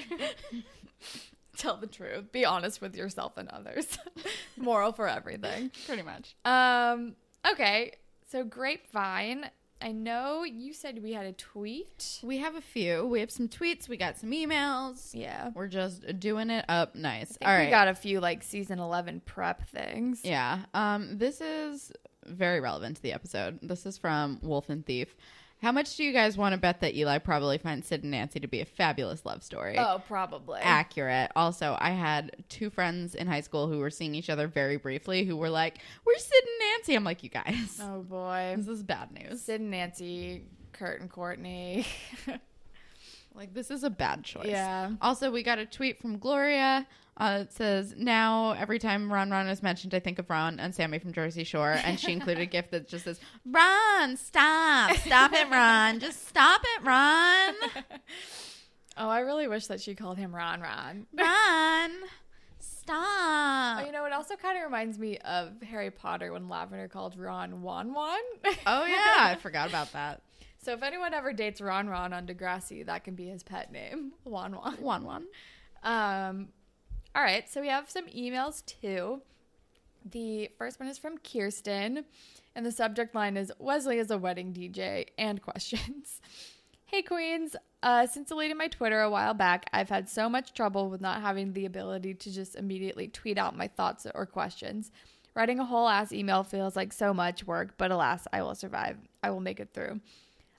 Tell 1.56 1.76
the 1.76 1.86
truth. 1.86 2.32
Be 2.32 2.44
honest 2.44 2.80
with 2.80 2.96
yourself 2.96 3.36
and 3.36 3.48
others. 3.48 3.98
Moral 4.56 4.92
for 4.92 5.08
everything. 5.08 5.70
Pretty 5.86 6.02
much. 6.02 6.34
Um. 6.44 7.16
Okay. 7.50 7.92
So 8.30 8.44
grapevine. 8.44 9.50
I 9.80 9.92
know 9.92 10.42
you 10.42 10.72
said 10.72 11.02
we 11.02 11.12
had 11.12 11.26
a 11.26 11.32
tweet. 11.32 12.18
We 12.22 12.38
have 12.38 12.56
a 12.56 12.60
few. 12.60 13.06
We 13.06 13.20
have 13.20 13.30
some 13.30 13.48
tweets. 13.48 13.88
We 13.88 13.96
got 13.96 14.16
some 14.18 14.30
emails. 14.32 15.10
Yeah. 15.14 15.50
We're 15.54 15.68
just 15.68 16.18
doing 16.18 16.50
it 16.50 16.64
up 16.68 16.96
nice. 16.96 17.38
All 17.42 17.52
right. 17.52 17.66
We 17.66 17.70
got 17.70 17.86
a 17.86 17.94
few 17.94 18.20
like 18.20 18.42
season 18.42 18.78
eleven 18.80 19.20
prep 19.20 19.68
things. 19.68 20.20
Yeah. 20.24 20.60
Um, 20.74 21.18
this 21.18 21.40
is 21.40 21.92
very 22.28 22.60
relevant 22.60 22.96
to 22.96 23.02
the 23.02 23.12
episode. 23.12 23.58
This 23.62 23.86
is 23.86 23.98
from 23.98 24.38
Wolf 24.42 24.68
and 24.68 24.84
Thief. 24.84 25.14
How 25.60 25.72
much 25.72 25.96
do 25.96 26.04
you 26.04 26.12
guys 26.12 26.36
want 26.38 26.52
to 26.52 26.58
bet 26.60 26.80
that 26.82 26.94
Eli 26.94 27.18
probably 27.18 27.58
finds 27.58 27.88
Sid 27.88 28.02
and 28.04 28.12
Nancy 28.12 28.38
to 28.38 28.46
be 28.46 28.60
a 28.60 28.64
fabulous 28.64 29.26
love 29.26 29.42
story? 29.42 29.76
Oh, 29.76 30.00
probably. 30.06 30.60
Accurate. 30.62 31.32
Also, 31.34 31.76
I 31.80 31.90
had 31.90 32.44
two 32.48 32.70
friends 32.70 33.16
in 33.16 33.26
high 33.26 33.40
school 33.40 33.66
who 33.66 33.78
were 33.78 33.90
seeing 33.90 34.14
each 34.14 34.30
other 34.30 34.46
very 34.46 34.76
briefly 34.76 35.24
who 35.24 35.36
were 35.36 35.50
like, 35.50 35.78
We're 36.04 36.16
Sid 36.16 36.42
and 36.44 36.70
Nancy. 36.70 36.94
I'm 36.94 37.02
like, 37.02 37.24
You 37.24 37.30
guys, 37.30 37.80
Oh 37.82 38.02
boy. 38.02 38.54
this 38.58 38.68
is 38.68 38.84
bad 38.84 39.10
news. 39.10 39.42
Sid 39.42 39.60
and 39.60 39.70
Nancy, 39.72 40.44
Kurt 40.72 41.00
and 41.00 41.10
Courtney. 41.10 41.86
Like, 43.34 43.54
this 43.54 43.70
is 43.70 43.84
a 43.84 43.90
bad 43.90 44.24
choice. 44.24 44.48
Yeah. 44.48 44.90
Also, 45.00 45.30
we 45.30 45.44
got 45.44 45.60
a 45.60 45.64
tweet 45.64 46.00
from 46.00 46.18
Gloria. 46.18 46.84
Uh, 47.18 47.40
it 47.42 47.52
says, 47.52 47.94
Now, 47.98 48.52
every 48.52 48.78
time 48.78 49.12
Ron 49.12 49.30
Ron 49.30 49.48
is 49.48 49.60
mentioned, 49.62 49.92
I 49.92 49.98
think 49.98 50.20
of 50.20 50.30
Ron 50.30 50.60
and 50.60 50.72
Sammy 50.72 51.00
from 51.00 51.12
Jersey 51.12 51.42
Shore. 51.42 51.72
And 51.72 51.98
she 51.98 52.12
included 52.12 52.40
a 52.42 52.46
gift 52.46 52.70
that 52.70 52.88
just 52.88 53.04
says, 53.04 53.18
Ron, 53.44 54.16
stop. 54.16 54.94
Stop 54.98 55.32
it, 55.32 55.50
Ron. 55.50 55.98
Just 55.98 56.28
stop 56.28 56.60
it, 56.62 56.84
Ron. 56.84 57.54
oh, 58.96 59.08
I 59.08 59.20
really 59.20 59.48
wish 59.48 59.66
that 59.66 59.80
she 59.80 59.94
called 59.96 60.16
him 60.16 60.32
Ron 60.34 60.60
Ron. 60.60 61.06
Ron, 61.12 61.90
Oh, 61.90 62.06
stop. 62.60 63.84
you 63.86 63.92
know, 63.92 64.04
it 64.06 64.12
also 64.12 64.34
kind 64.36 64.56
of 64.56 64.64
reminds 64.64 64.98
me 64.98 65.18
of 65.18 65.60
Harry 65.62 65.90
Potter 65.90 66.32
when 66.32 66.48
Lavender 66.48 66.88
called 66.88 67.18
Ron 67.18 67.62
Won 67.62 67.92
Won. 67.92 68.18
Oh, 68.66 68.86
yeah. 68.86 69.16
I 69.18 69.36
forgot 69.42 69.68
about 69.68 69.92
that. 69.92 70.22
so 70.62 70.72
if 70.72 70.82
anyone 70.82 71.12
ever 71.14 71.32
dates 71.32 71.60
Ron 71.60 71.88
Ron 71.88 72.12
on 72.12 72.26
Degrassi, 72.26 72.86
that 72.86 73.04
can 73.04 73.14
be 73.14 73.26
his 73.26 73.42
pet 73.42 73.72
name, 73.72 74.12
Won 74.24 74.52
Won. 74.54 74.74
One, 74.80 75.04
one. 75.04 75.26
Um, 75.82 76.48
all 77.14 77.22
right, 77.22 77.48
so 77.48 77.60
we 77.60 77.68
have 77.68 77.90
some 77.90 78.06
emails 78.06 78.64
too. 78.64 79.22
The 80.04 80.50
first 80.58 80.80
one 80.80 80.88
is 80.88 80.98
from 80.98 81.18
Kirsten, 81.18 82.04
and 82.54 82.64
the 82.64 82.72
subject 82.72 83.14
line 83.14 83.36
is 83.36 83.52
Wesley 83.58 83.98
is 83.98 84.10
a 84.10 84.18
wedding 84.18 84.52
DJ 84.52 85.06
and 85.18 85.42
questions. 85.42 86.20
Hey, 86.86 87.02
Queens. 87.02 87.54
Uh, 87.82 88.06
since 88.06 88.28
deleting 88.28 88.56
my 88.56 88.68
Twitter 88.68 89.00
a 89.00 89.10
while 89.10 89.34
back, 89.34 89.68
I've 89.72 89.90
had 89.90 90.08
so 90.08 90.28
much 90.28 90.54
trouble 90.54 90.88
with 90.88 91.00
not 91.00 91.20
having 91.20 91.52
the 91.52 91.66
ability 91.66 92.14
to 92.14 92.32
just 92.32 92.56
immediately 92.56 93.08
tweet 93.08 93.38
out 93.38 93.56
my 93.56 93.68
thoughts 93.68 94.06
or 94.14 94.26
questions. 94.26 94.90
Writing 95.34 95.60
a 95.60 95.64
whole 95.64 95.88
ass 95.88 96.12
email 96.12 96.42
feels 96.42 96.74
like 96.74 96.92
so 96.92 97.14
much 97.14 97.46
work, 97.46 97.74
but 97.76 97.90
alas, 97.90 98.26
I 98.32 98.42
will 98.42 98.54
survive. 98.54 98.96
I 99.22 99.30
will 99.30 99.40
make 99.40 99.60
it 99.60 99.68
through. 99.72 100.00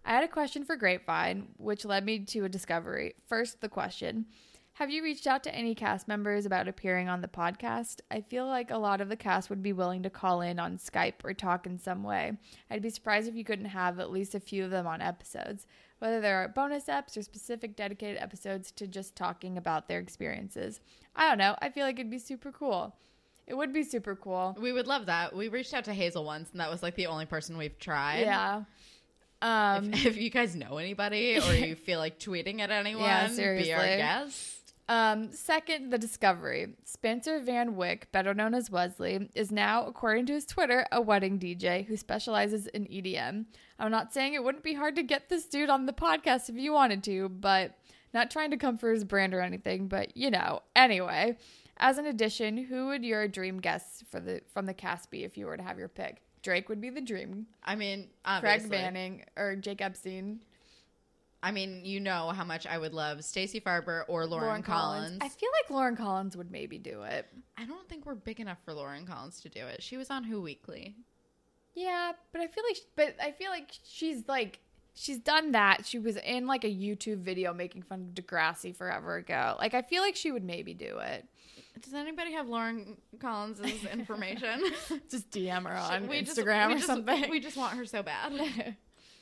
I 0.05 0.13
had 0.13 0.23
a 0.23 0.29
question 0.29 0.63
for 0.63 0.75
Grapevine, 0.75 1.47
which 1.57 1.83
led 1.83 2.05
me 2.05 2.19
to 2.19 2.45
a 2.45 2.49
discovery. 2.49 3.15
First, 3.27 3.59
the 3.59 3.67
question 3.67 4.25
Have 4.79 4.89
you 4.89 5.03
reached 5.03 5.27
out 5.27 5.43
to 5.43 5.53
any 5.53 5.75
cast 5.75 6.07
members 6.07 6.45
about 6.45 6.69
appearing 6.69 7.09
on 7.09 7.19
the 7.19 7.27
podcast? 7.27 7.99
I 8.09 8.21
feel 8.21 8.47
like 8.47 8.71
a 8.71 8.77
lot 8.77 9.01
of 9.01 9.09
the 9.09 9.17
cast 9.17 9.49
would 9.49 9.61
be 9.61 9.73
willing 9.73 10.03
to 10.03 10.09
call 10.09 10.39
in 10.39 10.57
on 10.57 10.77
Skype 10.77 11.15
or 11.25 11.33
talk 11.33 11.65
in 11.65 11.77
some 11.77 12.01
way. 12.01 12.37
I'd 12.71 12.81
be 12.81 12.89
surprised 12.89 13.27
if 13.27 13.35
you 13.35 13.43
couldn't 13.43 13.65
have 13.65 13.99
at 13.99 14.09
least 14.09 14.35
a 14.35 14.39
few 14.39 14.63
of 14.63 14.71
them 14.71 14.87
on 14.87 15.01
episodes, 15.01 15.67
whether 15.97 16.21
there 16.21 16.37
are 16.37 16.47
bonus 16.47 16.85
eps 16.85 17.17
or 17.17 17.23
specific 17.23 17.75
dedicated 17.75 18.21
episodes 18.21 18.71
to 18.71 18.87
just 18.87 19.17
talking 19.17 19.57
about 19.57 19.89
their 19.89 19.99
experiences. 19.99 20.79
I 21.13 21.27
don't 21.27 21.39
know. 21.39 21.57
I 21.61 21.71
feel 21.71 21.85
like 21.85 21.99
it'd 21.99 22.09
be 22.09 22.17
super 22.17 22.53
cool. 22.53 22.95
It 23.47 23.57
would 23.57 23.73
be 23.73 23.83
super 23.83 24.15
cool. 24.15 24.55
We 24.57 24.71
would 24.71 24.87
love 24.87 25.07
that. 25.07 25.35
We 25.35 25.49
reached 25.49 25.73
out 25.73 25.83
to 25.85 25.93
Hazel 25.93 26.23
once, 26.23 26.51
and 26.51 26.61
that 26.61 26.71
was 26.71 26.81
like 26.81 26.95
the 26.95 27.07
only 27.07 27.25
person 27.25 27.57
we've 27.57 27.77
tried. 27.79 28.21
Yeah. 28.21 28.63
Um, 29.41 29.93
If, 29.93 30.05
if 30.05 30.17
you 30.17 30.29
guys 30.29 30.55
know 30.55 30.77
anybody 30.77 31.37
or 31.37 31.53
you 31.53 31.75
feel 31.75 31.99
like 31.99 32.17
tweeting 32.17 32.61
at 32.61 32.71
anyone, 32.71 33.03
yeah, 33.03 33.25
be 33.25 33.31
our 33.31 33.35
seriously. 33.35 33.97
guest. 33.97 34.58
Um, 34.89 35.31
second, 35.31 35.91
the 35.91 35.99
discovery. 35.99 36.73
Spencer 36.83 37.39
Van 37.39 37.75
Wyck, 37.75 38.11
better 38.11 38.33
known 38.33 38.55
as 38.55 38.71
Wesley, 38.71 39.29
is 39.35 39.51
now, 39.51 39.85
according 39.85 40.25
to 40.25 40.33
his 40.33 40.47
Twitter, 40.47 40.83
a 40.91 40.99
wedding 40.99 41.37
DJ 41.37 41.85
who 41.85 41.95
specializes 41.95 42.65
in 42.65 42.85
EDM. 42.85 43.45
I'm 43.77 43.91
not 43.91 44.11
saying 44.11 44.33
it 44.33 44.43
wouldn't 44.43 44.63
be 44.63 44.73
hard 44.73 44.95
to 44.95 45.03
get 45.03 45.29
this 45.29 45.45
dude 45.45 45.69
on 45.69 45.85
the 45.85 45.93
podcast 45.93 46.49
if 46.49 46.55
you 46.55 46.73
wanted 46.73 47.03
to, 47.03 47.29
but 47.29 47.77
not 48.15 48.31
trying 48.31 48.49
to 48.49 48.57
come 48.57 48.79
for 48.79 48.91
his 48.91 49.03
brand 49.03 49.35
or 49.35 49.41
anything, 49.41 49.87
but 49.87 50.17
you 50.17 50.31
know. 50.31 50.63
Anyway, 50.75 51.37
as 51.77 51.99
an 51.99 52.07
addition, 52.07 52.57
who 52.57 52.87
would 52.87 53.05
your 53.05 53.27
dream 53.27 53.59
guests 53.59 54.03
for 54.09 54.19
the 54.19 54.41
from 54.51 54.65
the 54.65 54.73
cast 54.73 55.11
be 55.11 55.23
if 55.23 55.37
you 55.37 55.45
were 55.45 55.55
to 55.55 55.63
have 55.63 55.77
your 55.77 55.87
pick? 55.87 56.23
Drake 56.41 56.67
would 56.67 56.81
be 56.81 56.89
the 56.89 57.01
dream. 57.01 57.45
I 57.63 57.75
mean, 57.75 58.09
Craig 58.23 58.43
obviously. 58.43 58.69
Manning 58.69 59.25
or 59.37 59.55
Jake 59.55 59.81
Epstein. 59.81 60.39
I 61.41 61.51
mean, 61.51 61.85
you 61.85 61.99
know 62.01 62.29
how 62.29 62.43
much 62.43 62.67
I 62.67 62.77
would 62.77 62.93
love 62.93 63.23
Stacey 63.23 63.61
Farber 63.61 64.03
or 64.09 64.25
Lauren, 64.25 64.61
Collins. 64.61 65.19
I 65.21 65.29
feel 65.29 65.49
like 65.63 65.69
Lauren 65.71 65.95
Collins 65.95 66.35
would 66.35 66.51
maybe 66.51 66.77
do 66.77 67.03
it. 67.03 67.27
I 67.57 67.65
don't 67.65 67.87
think 67.87 68.05
we're 68.05 68.15
big 68.15 68.39
enough 68.41 68.57
for 68.65 68.73
Lauren 68.73 69.05
Collins 69.05 69.39
to 69.41 69.49
do 69.49 69.65
it. 69.65 69.81
She 69.81 69.95
was 69.95 70.09
on 70.09 70.25
Who 70.25 70.41
Weekly. 70.41 70.95
Yeah, 71.75 72.11
but 72.33 72.41
I 72.41 72.47
feel 72.47 72.63
like, 72.67 72.77
but 72.97 73.15
I 73.23 73.31
feel 73.31 73.51
like 73.51 73.71
she's 73.87 74.27
like, 74.27 74.59
she's 74.95 75.17
done 75.19 75.53
that. 75.53 75.85
She 75.85 75.97
was 75.97 76.17
in 76.17 76.45
like 76.45 76.65
a 76.65 76.69
YouTube 76.69 77.19
video 77.19 77.53
making 77.53 77.83
fun 77.83 78.01
of 78.09 78.21
Degrassi 78.25 78.75
forever 78.75 79.15
ago. 79.15 79.55
Like, 79.59 79.73
I 79.73 79.81
feel 79.81 80.01
like 80.01 80.17
she 80.17 80.33
would 80.33 80.43
maybe 80.43 80.73
do 80.73 80.97
it. 80.99 81.25
Does 81.81 81.93
anybody 81.93 82.33
have 82.33 82.49
Lauren 82.49 82.97
Collins' 83.19 83.61
information? 83.93 84.61
Just 85.09 85.31
DM 85.31 85.63
her 85.65 85.73
on 85.77 86.09
We 86.09 86.21
just- 86.21 86.37
Instagram 86.37 86.67
we 86.67 86.73
or 86.73 86.75
just- 86.77 86.87
something. 86.87 87.29
We 87.29 87.39
just 87.39 87.55
want 87.55 87.77
her 87.77 87.85
so 87.85 88.03
bad. 88.03 88.75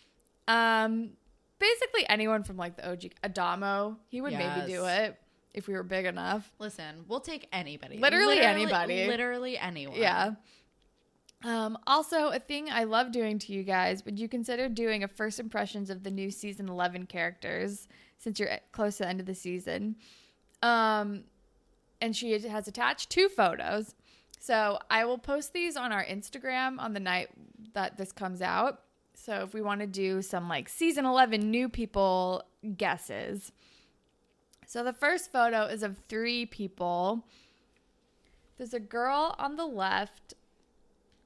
um, 0.47 1.11
basically 1.59 2.07
anyone 2.09 2.43
from 2.43 2.57
like 2.57 2.75
the 2.75 2.89
OG 2.89 3.11
Adamo, 3.23 3.97
he 4.07 4.21
would 4.21 4.33
maybe 4.33 4.67
do 4.67 4.85
it 4.85 5.17
if 5.53 5.67
we 5.67 5.73
were 5.73 5.83
big 5.83 6.05
enough. 6.05 6.51
Listen, 6.59 7.03
we'll 7.07 7.19
take 7.19 7.47
anybody. 7.51 7.97
Literally 7.97 8.39
anybody. 8.39 9.07
Literally 9.07 9.57
anyone. 9.57 9.97
Yeah. 9.97 10.35
Um, 11.43 11.77
also, 11.85 12.29
a 12.29 12.39
thing 12.39 12.69
I 12.69 12.83
love 12.83 13.11
doing 13.11 13.37
to 13.39 13.53
you 13.53 13.63
guys, 13.63 14.03
would 14.05 14.19
you 14.19 14.27
consider 14.27 14.69
doing 14.69 15.03
a 15.03 15.07
first 15.07 15.39
impressions 15.39 15.89
of 15.89 16.03
the 16.03 16.09
new 16.09 16.31
season 16.31 16.67
11 16.67 17.05
characters 17.05 17.87
since 18.17 18.39
you're 18.39 18.49
close 18.71 18.97
to 18.97 19.03
the 19.03 19.09
end 19.09 19.19
of 19.19 19.25
the 19.27 19.35
season? 19.35 19.95
Um, 20.63 21.25
and 22.01 22.15
she 22.15 22.39
has 22.39 22.67
attached 22.67 23.09
two 23.09 23.29
photos. 23.29 23.95
So 24.39 24.79
I 24.89 25.05
will 25.05 25.17
post 25.17 25.53
these 25.53 25.75
on 25.77 25.91
our 25.91 26.03
Instagram 26.03 26.79
on 26.79 26.93
the 26.93 26.99
night 26.99 27.29
that 27.73 27.97
this 27.97 28.11
comes 28.11 28.41
out. 28.41 28.81
So 29.20 29.41
if 29.41 29.53
we 29.53 29.61
want 29.61 29.82
to 29.82 29.88
do 29.88 30.22
some 30.22 30.47
like 30.47 30.70
season 30.70 31.05
11 31.05 31.51
new 31.51 31.68
people 31.68 32.43
guesses. 32.78 33.51
So 34.65 34.84
the 34.84 34.93
first 34.93 35.32
photo 35.32 35.63
is 35.63 35.84
of 35.84 35.97
three 36.07 36.45
people. 36.45 37.26
There's 38.57 38.74
a 38.74 38.80
girl 38.80 39.36
on 39.38 39.55
the 39.55 39.65
left 39.65 40.36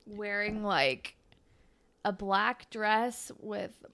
wearing 0.07 0.63
like 0.63 1.15
a 2.03 2.11
black 2.11 2.69
dress 2.71 3.31
with 3.39 3.85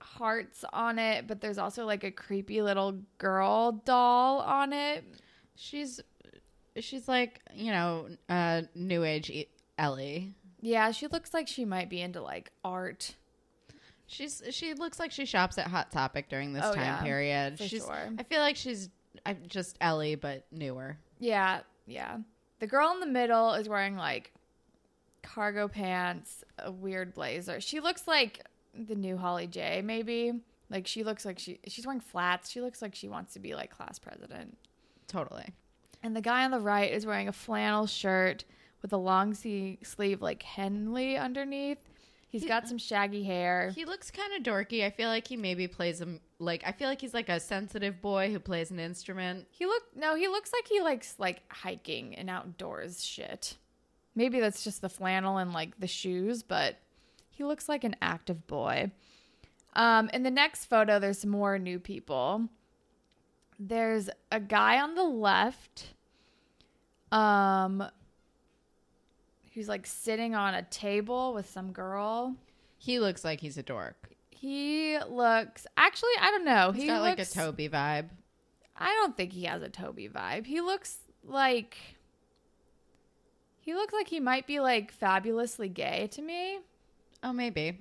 hearts 0.00 0.64
on 0.72 0.98
it, 0.98 1.26
but 1.28 1.40
there's 1.40 1.58
also 1.58 1.84
like 1.84 2.04
a 2.04 2.10
creepy 2.10 2.62
little 2.62 2.98
girl 3.18 3.72
doll 3.84 4.40
on 4.40 4.72
it. 4.72 5.04
She's 5.54 6.00
she's 6.76 7.06
like, 7.06 7.40
you 7.54 7.70
know, 7.70 8.08
uh 8.28 8.62
new 8.74 9.04
age 9.04 9.30
Ellie. 9.78 10.34
Yeah, 10.60 10.90
she 10.90 11.06
looks 11.06 11.34
like 11.34 11.48
she 11.48 11.64
might 11.64 11.90
be 11.90 12.00
into 12.00 12.22
like 12.22 12.50
art. 12.64 13.14
She's 14.12 14.42
she 14.50 14.74
looks 14.74 14.98
like 14.98 15.10
she 15.10 15.24
shops 15.24 15.56
at 15.58 15.66
Hot 15.68 15.90
Topic 15.90 16.28
during 16.28 16.52
this 16.52 16.64
Oh, 16.66 16.74
time 16.74 16.82
yeah, 16.84 17.02
period. 17.02 17.58
for 17.58 17.64
she's 17.64 17.84
sure. 17.84 18.10
I 18.18 18.22
feel 18.24 18.40
like 18.40 18.56
she's 18.56 18.90
I, 19.24 19.32
just 19.34 19.76
Ellie 19.80 20.16
but 20.16 20.44
newer. 20.52 20.98
Yeah, 21.18 21.60
yeah. 21.86 22.18
The 22.58 22.66
girl 22.66 22.90
in 22.92 23.00
the 23.00 23.06
middle 23.06 23.54
is 23.54 23.68
wearing 23.68 23.96
like 23.96 24.32
cargo 25.22 25.66
pants, 25.68 26.44
a 26.58 26.70
weird 26.70 27.14
blazer. 27.14 27.60
She 27.60 27.80
looks 27.80 28.06
like 28.06 28.44
the 28.74 28.94
new 28.94 29.16
Holly 29.16 29.46
J, 29.46 29.80
maybe. 29.82 30.32
Like 30.68 30.86
she 30.86 31.04
looks 31.04 31.24
like 31.24 31.38
she 31.38 31.58
she's 31.66 31.86
wearing 31.86 32.00
flats. 32.00 32.50
She 32.50 32.60
looks 32.60 32.82
like 32.82 32.94
she 32.94 33.08
wants 33.08 33.32
to 33.34 33.40
be 33.40 33.54
like 33.54 33.70
class 33.70 33.98
president. 33.98 34.56
Totally. 35.08 35.46
And 36.02 36.14
the 36.16 36.20
guy 36.20 36.44
on 36.44 36.50
the 36.50 36.60
right 36.60 36.90
is 36.92 37.06
wearing 37.06 37.28
a 37.28 37.32
flannel 37.32 37.86
shirt 37.86 38.44
with 38.82 38.92
a 38.92 38.96
long 38.96 39.34
sleeve 39.34 40.20
like 40.20 40.42
Henley 40.42 41.16
underneath. 41.16 41.78
He's 42.32 42.42
He- 42.42 42.48
got 42.48 42.66
some 42.66 42.78
shaggy 42.78 43.22
hair. 43.24 43.72
He 43.74 43.84
looks 43.84 44.10
kind 44.10 44.32
of 44.34 44.42
dorky. 44.42 44.84
I 44.86 44.90
feel 44.90 45.10
like 45.10 45.28
he 45.28 45.36
maybe 45.36 45.68
plays 45.68 46.00
a 46.00 46.18
like 46.38 46.62
I 46.66 46.72
feel 46.72 46.88
like 46.88 46.98
he's 47.02 47.12
like 47.12 47.28
a 47.28 47.38
sensitive 47.38 48.00
boy 48.00 48.32
who 48.32 48.38
plays 48.40 48.70
an 48.70 48.80
instrument. 48.80 49.46
He 49.50 49.66
look 49.66 49.82
no, 49.94 50.14
he 50.16 50.28
looks 50.28 50.50
like 50.50 50.66
he 50.66 50.80
likes 50.80 51.14
like 51.18 51.42
hiking 51.52 52.14
and 52.14 52.30
outdoors 52.30 53.04
shit. 53.04 53.58
Maybe 54.14 54.40
that's 54.40 54.64
just 54.64 54.80
the 54.80 54.88
flannel 54.88 55.36
and 55.36 55.52
like 55.52 55.78
the 55.78 55.86
shoes, 55.86 56.42
but 56.42 56.78
he 57.28 57.44
looks 57.44 57.68
like 57.68 57.84
an 57.84 57.96
active 58.00 58.46
boy. 58.46 58.92
Um, 59.74 60.08
in 60.14 60.22
the 60.22 60.30
next 60.30 60.64
photo, 60.66 60.98
there's 60.98 61.18
some 61.18 61.30
more 61.30 61.58
new 61.58 61.78
people. 61.78 62.48
There's 63.58 64.08
a 64.30 64.40
guy 64.40 64.80
on 64.80 64.94
the 64.94 65.04
left, 65.04 65.94
um, 67.10 67.84
who's 69.54 69.68
like 69.68 69.86
sitting 69.86 70.34
on 70.34 70.54
a 70.54 70.62
table 70.62 71.34
with 71.34 71.48
some 71.48 71.72
girl. 71.72 72.34
He 72.78 72.98
looks 72.98 73.24
like 73.24 73.40
he's 73.40 73.58
a 73.58 73.62
dork. 73.62 74.10
He 74.30 74.98
looks 75.08 75.66
actually, 75.76 76.10
I 76.20 76.30
don't 76.30 76.44
know. 76.44 76.72
He's 76.72 76.82
he 76.82 76.88
got 76.88 77.02
like 77.02 77.18
a 77.20 77.24
Toby 77.24 77.68
vibe. 77.68 78.08
I 78.76 78.88
don't 78.88 79.16
think 79.16 79.32
he 79.32 79.44
has 79.44 79.62
a 79.62 79.68
Toby 79.68 80.08
vibe. 80.08 80.46
He 80.46 80.60
looks 80.60 80.98
like 81.24 81.76
he 83.60 83.74
looks 83.74 83.92
like 83.92 84.08
he 84.08 84.18
might 84.20 84.46
be 84.46 84.58
like 84.60 84.90
fabulously 84.92 85.68
gay 85.68 86.08
to 86.12 86.22
me, 86.22 86.58
Oh, 87.22 87.32
maybe. 87.32 87.78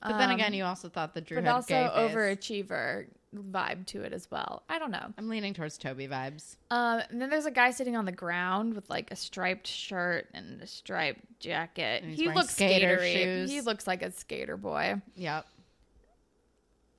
But 0.00 0.18
then 0.18 0.28
Um, 0.30 0.34
again, 0.36 0.54
you 0.54 0.64
also 0.64 0.88
thought 0.88 1.14
the 1.14 1.20
Drew 1.20 1.38
but 1.38 1.44
had 1.44 1.52
also 1.54 1.68
gay 1.68 1.88
face. 1.88 2.14
overachiever 2.14 3.06
vibe 3.42 3.86
to 3.86 4.02
it 4.02 4.12
as 4.12 4.30
well. 4.30 4.62
I 4.68 4.78
don't 4.78 4.90
know. 4.90 5.12
I'm 5.18 5.28
leaning 5.28 5.54
towards 5.54 5.76
Toby 5.78 6.06
vibes. 6.08 6.56
Um, 6.70 7.02
and 7.10 7.20
then 7.20 7.30
there's 7.30 7.46
a 7.46 7.50
guy 7.50 7.70
sitting 7.70 7.96
on 7.96 8.04
the 8.04 8.12
ground 8.12 8.74
with 8.74 8.88
like 8.90 9.10
a 9.10 9.16
striped 9.16 9.66
shirt 9.66 10.28
and 10.34 10.60
a 10.62 10.66
striped 10.66 11.40
jacket. 11.40 12.04
He 12.04 12.28
looks 12.30 12.50
skater 12.54 12.98
skatery. 12.98 13.12
shoes. 13.12 13.50
He 13.50 13.60
looks 13.60 13.86
like 13.86 14.02
a 14.02 14.10
skater 14.12 14.56
boy. 14.56 15.00
Yep. 15.16 15.46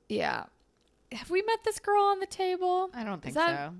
Yeah. 0.10 0.46
Have 1.12 1.30
we 1.30 1.42
met 1.44 1.64
this 1.64 1.80
girl 1.80 2.04
on 2.04 2.20
the 2.20 2.26
table? 2.26 2.90
I 2.94 3.04
don't 3.04 3.22
think 3.22 3.36
that- 3.36 3.70
so. 3.70 3.74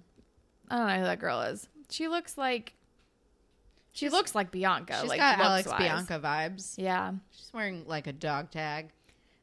I 0.70 0.78
don't 0.78 0.88
know 0.88 0.98
who 0.98 1.04
that 1.04 1.20
girl 1.20 1.42
is. 1.42 1.68
She 1.90 2.08
looks 2.08 2.38
like 2.38 2.74
she 3.92 4.00
She's- 4.08 4.12
looks 4.12 4.36
like 4.36 4.52
Bianca. 4.52 4.98
She's 5.00 5.10
like 5.10 5.20
got 5.20 5.40
Alex 5.40 5.68
looks-wise. 5.68 5.88
Bianca 6.08 6.20
vibes. 6.20 6.74
Yeah. 6.78 7.14
She's 7.32 7.52
wearing 7.54 7.86
like 7.88 8.08
a 8.08 8.14
dog 8.14 8.52
tag. 8.52 8.90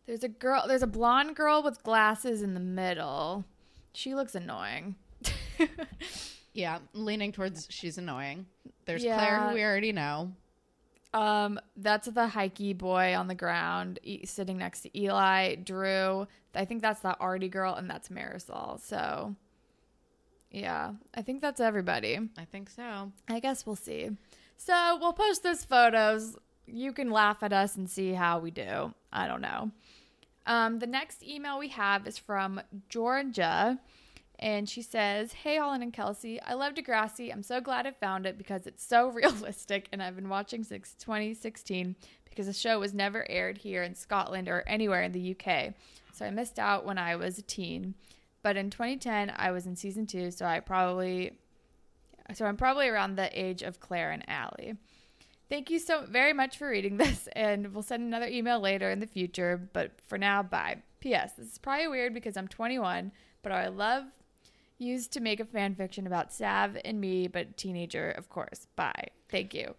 There's 0.06 0.24
a 0.24 0.28
girl. 0.28 0.64
There's 0.66 0.82
a 0.82 0.86
blonde 0.86 1.36
girl 1.36 1.62
with 1.62 1.82
glasses 1.82 2.42
in 2.42 2.54
the 2.54 2.60
middle. 2.60 3.44
She 3.92 4.14
looks 4.14 4.34
annoying. 4.34 4.96
Yeah, 6.54 6.80
leaning 6.92 7.32
towards 7.32 7.66
she's 7.70 7.96
annoying. 7.96 8.44
There's 8.84 9.02
Yeah. 9.02 9.16
Claire, 9.16 9.48
who 9.48 9.54
we 9.54 9.62
already 9.64 9.90
know. 9.92 10.32
um, 11.14 11.58
that's 11.78 12.08
the 12.08 12.26
hikey 12.28 12.74
boy 12.74 13.14
on 13.16 13.26
the 13.26 13.34
ground 13.34 13.98
e- 14.02 14.26
sitting 14.26 14.58
next 14.58 14.82
to 14.82 14.98
Eli, 14.98 15.54
Drew. 15.54 16.26
I 16.54 16.64
think 16.66 16.82
that's 16.82 17.00
the 17.00 17.16
arty 17.18 17.48
girl, 17.48 17.74
and 17.74 17.88
that's 17.88 18.10
Marisol. 18.10 18.78
So, 18.80 19.34
yeah, 20.50 20.92
I 21.14 21.22
think 21.22 21.40
that's 21.40 21.58
everybody. 21.58 22.18
I 22.36 22.44
think 22.44 22.68
so. 22.68 23.12
I 23.28 23.40
guess 23.40 23.64
we'll 23.64 23.74
see. 23.76 24.10
So 24.58 24.98
we'll 25.00 25.14
post 25.14 25.42
those 25.42 25.64
photos. 25.64 26.36
You 26.66 26.92
can 26.92 27.10
laugh 27.10 27.42
at 27.42 27.52
us 27.52 27.76
and 27.76 27.88
see 27.88 28.12
how 28.12 28.38
we 28.38 28.50
do. 28.50 28.94
I 29.12 29.26
don't 29.26 29.40
know. 29.40 29.70
Um, 30.46 30.78
the 30.78 30.86
next 30.86 31.22
email 31.22 31.58
we 31.58 31.68
have 31.68 32.06
is 32.06 32.18
from 32.18 32.60
Georgia. 32.88 33.78
And 34.38 34.68
she 34.68 34.82
says, 34.82 35.32
Hey, 35.32 35.58
Holland 35.58 35.84
and 35.84 35.92
Kelsey, 35.92 36.40
I 36.40 36.54
love 36.54 36.74
Degrassi. 36.74 37.32
I'm 37.32 37.44
so 37.44 37.60
glad 37.60 37.86
I 37.86 37.92
found 37.92 38.26
it 38.26 38.36
because 38.36 38.66
it's 38.66 38.84
so 38.84 39.08
realistic, 39.12 39.88
and 39.92 40.02
I've 40.02 40.16
been 40.16 40.28
watching 40.28 40.64
since 40.64 40.94
2016 40.98 41.94
because 42.28 42.46
the 42.46 42.52
show 42.52 42.80
was 42.80 42.92
never 42.92 43.24
aired 43.30 43.58
here 43.58 43.82
in 43.82 43.94
Scotland 43.94 44.48
or 44.48 44.64
anywhere 44.66 45.02
in 45.02 45.12
the 45.12 45.36
UK. 45.36 45.74
So 46.12 46.24
I 46.24 46.30
missed 46.30 46.58
out 46.58 46.84
when 46.84 46.98
I 46.98 47.14
was 47.14 47.38
a 47.38 47.42
teen. 47.42 47.94
But 48.42 48.56
in 48.56 48.70
2010, 48.70 49.32
I 49.36 49.52
was 49.52 49.66
in 49.66 49.76
season 49.76 50.06
two, 50.06 50.30
so 50.30 50.44
I 50.46 50.58
probably, 50.60 51.32
so 52.34 52.44
I'm 52.44 52.56
probably 52.56 52.88
around 52.88 53.14
the 53.14 53.30
age 53.38 53.62
of 53.62 53.78
Claire 53.78 54.10
and 54.10 54.28
Alli. 54.28 54.74
Thank 55.52 55.68
you 55.68 55.78
so 55.78 56.06
very 56.06 56.32
much 56.32 56.56
for 56.56 56.70
reading 56.70 56.96
this, 56.96 57.28
and 57.36 57.74
we'll 57.74 57.82
send 57.82 58.04
another 58.04 58.26
email 58.26 58.58
later 58.58 58.90
in 58.90 59.00
the 59.00 59.06
future. 59.06 59.68
But 59.74 59.90
for 60.06 60.16
now, 60.16 60.42
bye. 60.42 60.78
P.S. 61.00 61.34
This 61.34 61.52
is 61.52 61.58
probably 61.58 61.88
weird 61.88 62.14
because 62.14 62.38
I'm 62.38 62.48
21, 62.48 63.12
but 63.42 63.52
I 63.52 63.68
love 63.68 64.04
used 64.78 65.12
to 65.12 65.20
make 65.20 65.40
a 65.40 65.44
fan 65.44 65.74
fiction 65.74 66.06
about 66.06 66.32
Sav 66.32 66.78
and 66.86 66.98
me, 66.98 67.28
but 67.28 67.58
teenager, 67.58 68.12
of 68.12 68.30
course. 68.30 68.66
Bye. 68.76 69.08
Thank 69.28 69.52
you. 69.52 69.74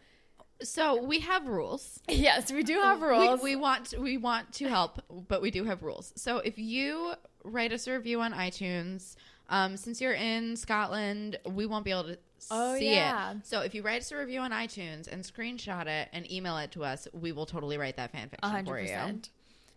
So 0.62 1.02
we 1.02 1.22
have 1.22 1.48
rules. 1.48 2.00
Yes, 2.08 2.52
we 2.52 2.62
do 2.62 2.80
have 2.80 3.02
rules. 3.02 3.42
We, 3.42 3.56
we 3.56 3.56
want 3.56 3.96
we 4.00 4.18
want 4.18 4.54
to 4.54 4.70
help, 4.70 5.02
but 5.28 5.42
we 5.42 5.50
do 5.50 5.64
have 5.64 5.82
rules. 5.82 6.14
So 6.16 6.38
if 6.38 6.60
you 6.60 7.14
write 7.44 7.74
us 7.74 7.88
a 7.88 7.94
review 7.94 8.22
on 8.22 8.32
iTunes, 8.34 9.16
um, 9.50 9.76
since 9.76 10.00
you're 10.00 10.14
in 10.14 10.56
Scotland, 10.56 11.40
we 11.48 11.66
won't 11.66 11.84
be 11.84 11.90
able 11.90 12.04
to 12.04 12.18
Oh, 12.52 12.78
see 12.78 12.91
yeah. 12.91 13.32
it. 13.32 13.38
So 13.46 13.62
if 13.62 13.74
you 13.74 13.82
write 13.82 14.02
us 14.02 14.12
a 14.12 14.18
review 14.18 14.39
on 14.39 14.52
iTunes 14.52 15.08
and 15.08 15.24
screenshot 15.24 15.88
it 15.88 16.10
and 16.14 16.30
email 16.32 16.58
it 16.58 16.72
to 16.72 16.84
us, 16.84 17.08
we 17.14 17.32
will 17.32 17.46
totally 17.46 17.78
write 17.78 17.98
that 17.98 18.12
fan 18.12 18.30
fiction 18.30 18.66
for 18.66 18.80
you. 18.80 19.20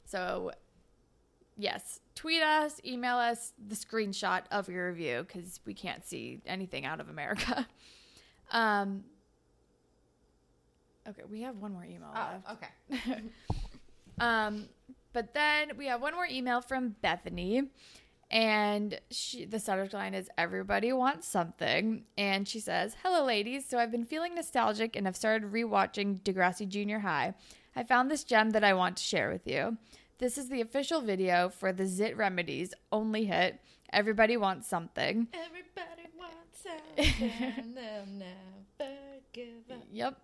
So, 0.05 0.53
yes, 1.57 2.01
tweet 2.14 2.43
us, 2.43 2.81
email 2.85 3.17
us 3.17 3.53
the 3.67 3.75
screenshot 3.75 4.43
of 4.51 4.69
your 4.69 4.89
review 4.89 5.25
because 5.27 5.61
we 5.67 5.75
can't 5.75 6.05
see 6.05 6.41
anything 6.47 6.85
out 6.85 7.01
of 7.01 7.09
America. 7.09 7.67
Um. 8.53 9.03
Okay, 11.09 11.23
we 11.29 11.41
have 11.43 11.57
one 11.57 11.73
more 11.73 11.85
email 11.85 12.11
left. 12.14 12.49
okay. 12.53 13.23
Um, 14.19 14.69
but 15.12 15.35
then 15.35 15.73
we 15.77 15.87
have 15.87 16.01
one 16.01 16.14
more 16.14 16.27
email 16.27 16.61
from 16.61 16.97
Bethany, 17.03 17.64
and 18.31 19.01
she 19.11 19.45
the 19.45 19.61
subject 19.61 19.95
line 19.95 20.14
is 20.14 20.29
"Everybody 20.37 20.93
wants 20.93 21.29
something," 21.29 22.05
and 22.18 22.49
she 22.49 22.61
says, 22.61 22.97
"Hello, 23.03 23.24
ladies. 23.24 23.66
So 23.66 23.79
I've 23.79 23.91
been 23.93 24.05
feeling 24.05 24.35
nostalgic 24.35 24.97
and 24.97 25.07
I've 25.07 25.16
started 25.16 25.53
rewatching 25.53 26.20
Degrassi 26.20 26.68
Junior 26.68 27.01
High. 27.01 27.35
I 27.74 27.85
found 27.85 28.11
this 28.11 28.24
gem 28.24 28.51
that 28.51 28.64
I 28.64 28.74
want 28.74 28.97
to 28.97 29.03
share 29.03 29.31
with 29.31 29.47
you. 29.47 29.77
This 30.18 30.39
is 30.39 30.49
the 30.49 30.61
official 30.61 31.03
video 31.03 31.49
for 31.49 31.72
the 31.72 31.87
Zit 31.87 32.16
Remedies 32.16 32.72
only 32.91 33.27
hit. 33.27 33.61
Everybody 33.93 34.37
wants 34.37 34.66
something. 34.66 35.29
Everybody 35.33 36.09
wants 36.18 36.62
something. 36.62 37.74
They'll 37.74 38.07
never 38.07 38.93
give 39.33 39.70
up. 39.70 39.85
Yep." 39.93 40.20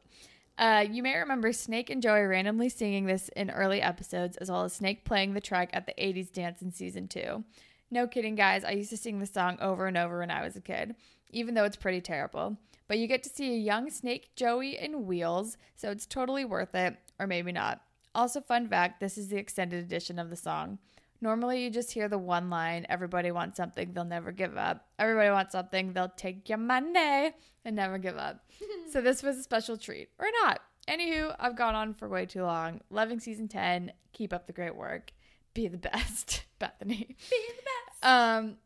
Uh, 0.59 0.85
you 0.91 1.03
may 1.03 1.17
remember 1.17 1.53
Snake 1.53 1.89
and 1.89 2.03
Joey 2.03 2.23
randomly 2.23 2.69
singing 2.69 3.07
this 3.07 3.29
in 3.31 3.51
early 3.51 3.81
episodes, 3.81 4.37
as 4.37 4.51
well 4.51 4.65
as 4.65 4.75
Snake 4.75 5.05
playing 5.05 5.35
the 5.35 5.41
track 5.41 5.71
at 5.73 5.87
the 5.87 5.95
80s 5.95 6.31
dance 6.31 6.61
in 6.61 6.73
season 6.73 7.09
two. 7.09 7.45
No 7.93 8.07
kidding, 8.07 8.37
guys, 8.37 8.65
I 8.65 8.71
used 8.71 8.89
to 8.89 8.97
sing 8.97 9.19
this 9.19 9.35
song 9.35 9.59
over 9.61 9.87
and 9.87 9.99
over 9.99 10.21
when 10.21 10.31
I 10.31 10.43
was 10.43 10.57
a 10.57 10.63
kid, 10.63 10.95
even 11.31 11.53
though 11.53 11.65
it's 11.65 11.77
pretty 11.77 12.01
terrible. 12.01 12.57
But 12.89 12.97
you 12.97 13.07
get 13.07 13.23
to 13.25 13.29
see 13.29 13.53
a 13.53 13.59
young 13.59 13.91
Snake, 13.91 14.31
Joey, 14.35 14.79
in 14.79 15.05
wheels, 15.05 15.59
so 15.77 15.91
it's 15.91 16.07
totally 16.07 16.47
worth 16.47 16.75
it, 16.75 16.97
or 17.21 17.27
maybe 17.27 17.53
not. 17.53 17.83
Also, 18.15 18.41
fun 18.41 18.67
fact 18.67 18.99
this 18.99 19.19
is 19.19 19.29
the 19.29 19.37
extended 19.37 19.85
edition 19.85 20.19
of 20.19 20.31
the 20.31 20.37
song. 20.37 20.79
Normally, 21.21 21.63
you 21.63 21.69
just 21.69 21.93
hear 21.93 22.09
the 22.09 22.17
one 22.17 22.49
line 22.49 22.87
everybody 22.89 23.31
wants 23.31 23.59
something, 23.59 23.93
they'll 23.93 24.05
never 24.05 24.33
give 24.33 24.57
up. 24.57 24.87
Everybody 24.99 25.29
wants 25.29 25.53
something, 25.53 25.93
they'll 25.93 26.15
take 26.17 26.49
your 26.49 26.57
money 26.57 27.33
and 27.67 27.77
never 27.77 27.99
give 27.99 28.17
up. 28.17 28.43
so, 28.91 29.03
this 29.03 29.23
was 29.23 29.37
a 29.37 29.43
special 29.43 29.77
treat, 29.77 30.09
or 30.19 30.29
not. 30.43 30.63
Anywho, 30.89 31.37
I've 31.39 31.57
gone 31.57 31.75
on 31.75 31.93
for 31.93 32.09
way 32.09 32.25
too 32.25 32.43
long. 32.43 32.81
Loving 32.89 33.21
season 33.21 33.49
10. 33.49 33.93
Keep 34.15 34.33
up 34.33 34.47
the 34.47 34.55
great 34.55 34.75
work. 34.75 35.13
Be 35.55 35.69
the 35.69 35.79
best, 35.79 36.45
Bethany. 36.59 37.17
Be 37.31 37.37
the 37.57 37.63
best. 37.63 38.05
Um, 38.05 38.57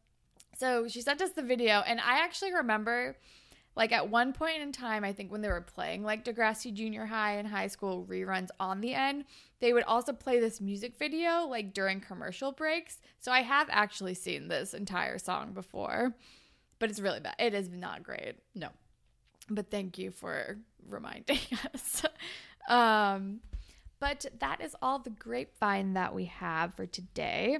so 0.58 0.88
she 0.88 1.00
sent 1.00 1.20
us 1.20 1.30
the 1.30 1.42
video, 1.42 1.82
and 1.86 2.00
I 2.00 2.18
actually 2.20 2.54
remember, 2.54 3.16
like 3.74 3.92
at 3.92 4.08
one 4.08 4.32
point 4.32 4.62
in 4.62 4.72
time, 4.72 5.04
I 5.04 5.12
think 5.12 5.30
when 5.30 5.42
they 5.42 5.48
were 5.48 5.60
playing 5.60 6.02
like 6.02 6.24
Degrassi 6.24 6.72
Junior 6.72 7.06
High 7.06 7.32
and 7.36 7.48
high 7.48 7.66
school 7.66 8.06
reruns 8.08 8.48
on 8.58 8.80
the 8.80 8.94
end, 8.94 9.24
they 9.60 9.72
would 9.72 9.84
also 9.84 10.12
play 10.12 10.40
this 10.40 10.60
music 10.60 10.98
video 10.98 11.46
like 11.46 11.74
during 11.74 12.00
commercial 12.00 12.52
breaks. 12.52 12.98
So 13.18 13.32
I 13.32 13.42
have 13.42 13.68
actually 13.70 14.14
seen 14.14 14.48
this 14.48 14.72
entire 14.72 15.18
song 15.18 15.52
before, 15.52 16.14
but 16.78 16.88
it's 16.90 17.00
really 17.00 17.20
bad. 17.20 17.34
It 17.38 17.52
is 17.54 17.68
not 17.68 18.02
great. 18.02 18.36
No. 18.54 18.68
But 19.48 19.70
thank 19.70 19.98
you 19.98 20.10
for 20.10 20.58
reminding 20.88 21.38
us. 21.74 22.04
um, 22.68 23.40
but 24.00 24.26
that 24.38 24.60
is 24.60 24.76
all 24.82 24.98
the 24.98 25.10
grapevine 25.10 25.94
that 25.94 26.14
we 26.14 26.26
have 26.26 26.74
for 26.74 26.86
today. 26.86 27.58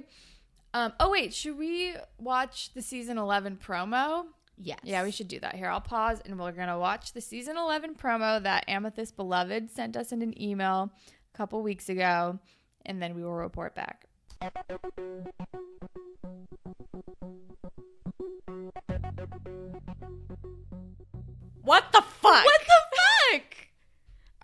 Um, 0.73 0.93
oh 0.99 1.09
wait, 1.11 1.33
should 1.33 1.57
we 1.57 1.95
watch 2.19 2.73
the 2.73 2.81
season 2.81 3.17
11 3.17 3.57
promo? 3.65 4.25
Yes. 4.59 4.79
Yeah, 4.83 5.03
we 5.03 5.11
should 5.11 5.27
do 5.27 5.39
that. 5.39 5.55
Here, 5.55 5.69
I'll 5.69 5.81
pause 5.81 6.21
and 6.25 6.39
we're 6.39 6.51
going 6.51 6.67
to 6.67 6.77
watch 6.79 7.13
the 7.13 7.21
season 7.21 7.57
11 7.57 7.95
promo 7.95 8.41
that 8.41 8.65
Amethyst 8.67 9.15
Beloved 9.15 9.69
sent 9.71 9.95
us 9.95 10.11
in 10.11 10.21
an 10.21 10.39
email 10.41 10.91
a 11.33 11.37
couple 11.37 11.61
weeks 11.61 11.89
ago, 11.89 12.39
and 12.85 13.01
then 13.01 13.15
we 13.15 13.23
will 13.23 13.35
report 13.35 13.75
back. 13.75 14.05
What 21.61 21.91
the 21.91 22.01
fuck? 22.01 22.45
What 22.45 22.61
the 22.61 22.81
fuck? 23.33 23.56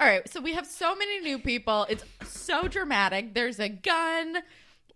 All 0.03 0.09
right, 0.09 0.27
so 0.29 0.41
we 0.41 0.53
have 0.53 0.67
so 0.67 0.95
many 0.95 1.21
new 1.21 1.39
people. 1.39 1.85
It's 1.89 2.03
so 2.25 2.67
dramatic. 2.67 3.33
There's 3.33 3.57
a 3.57 3.69
gun. 3.69 4.37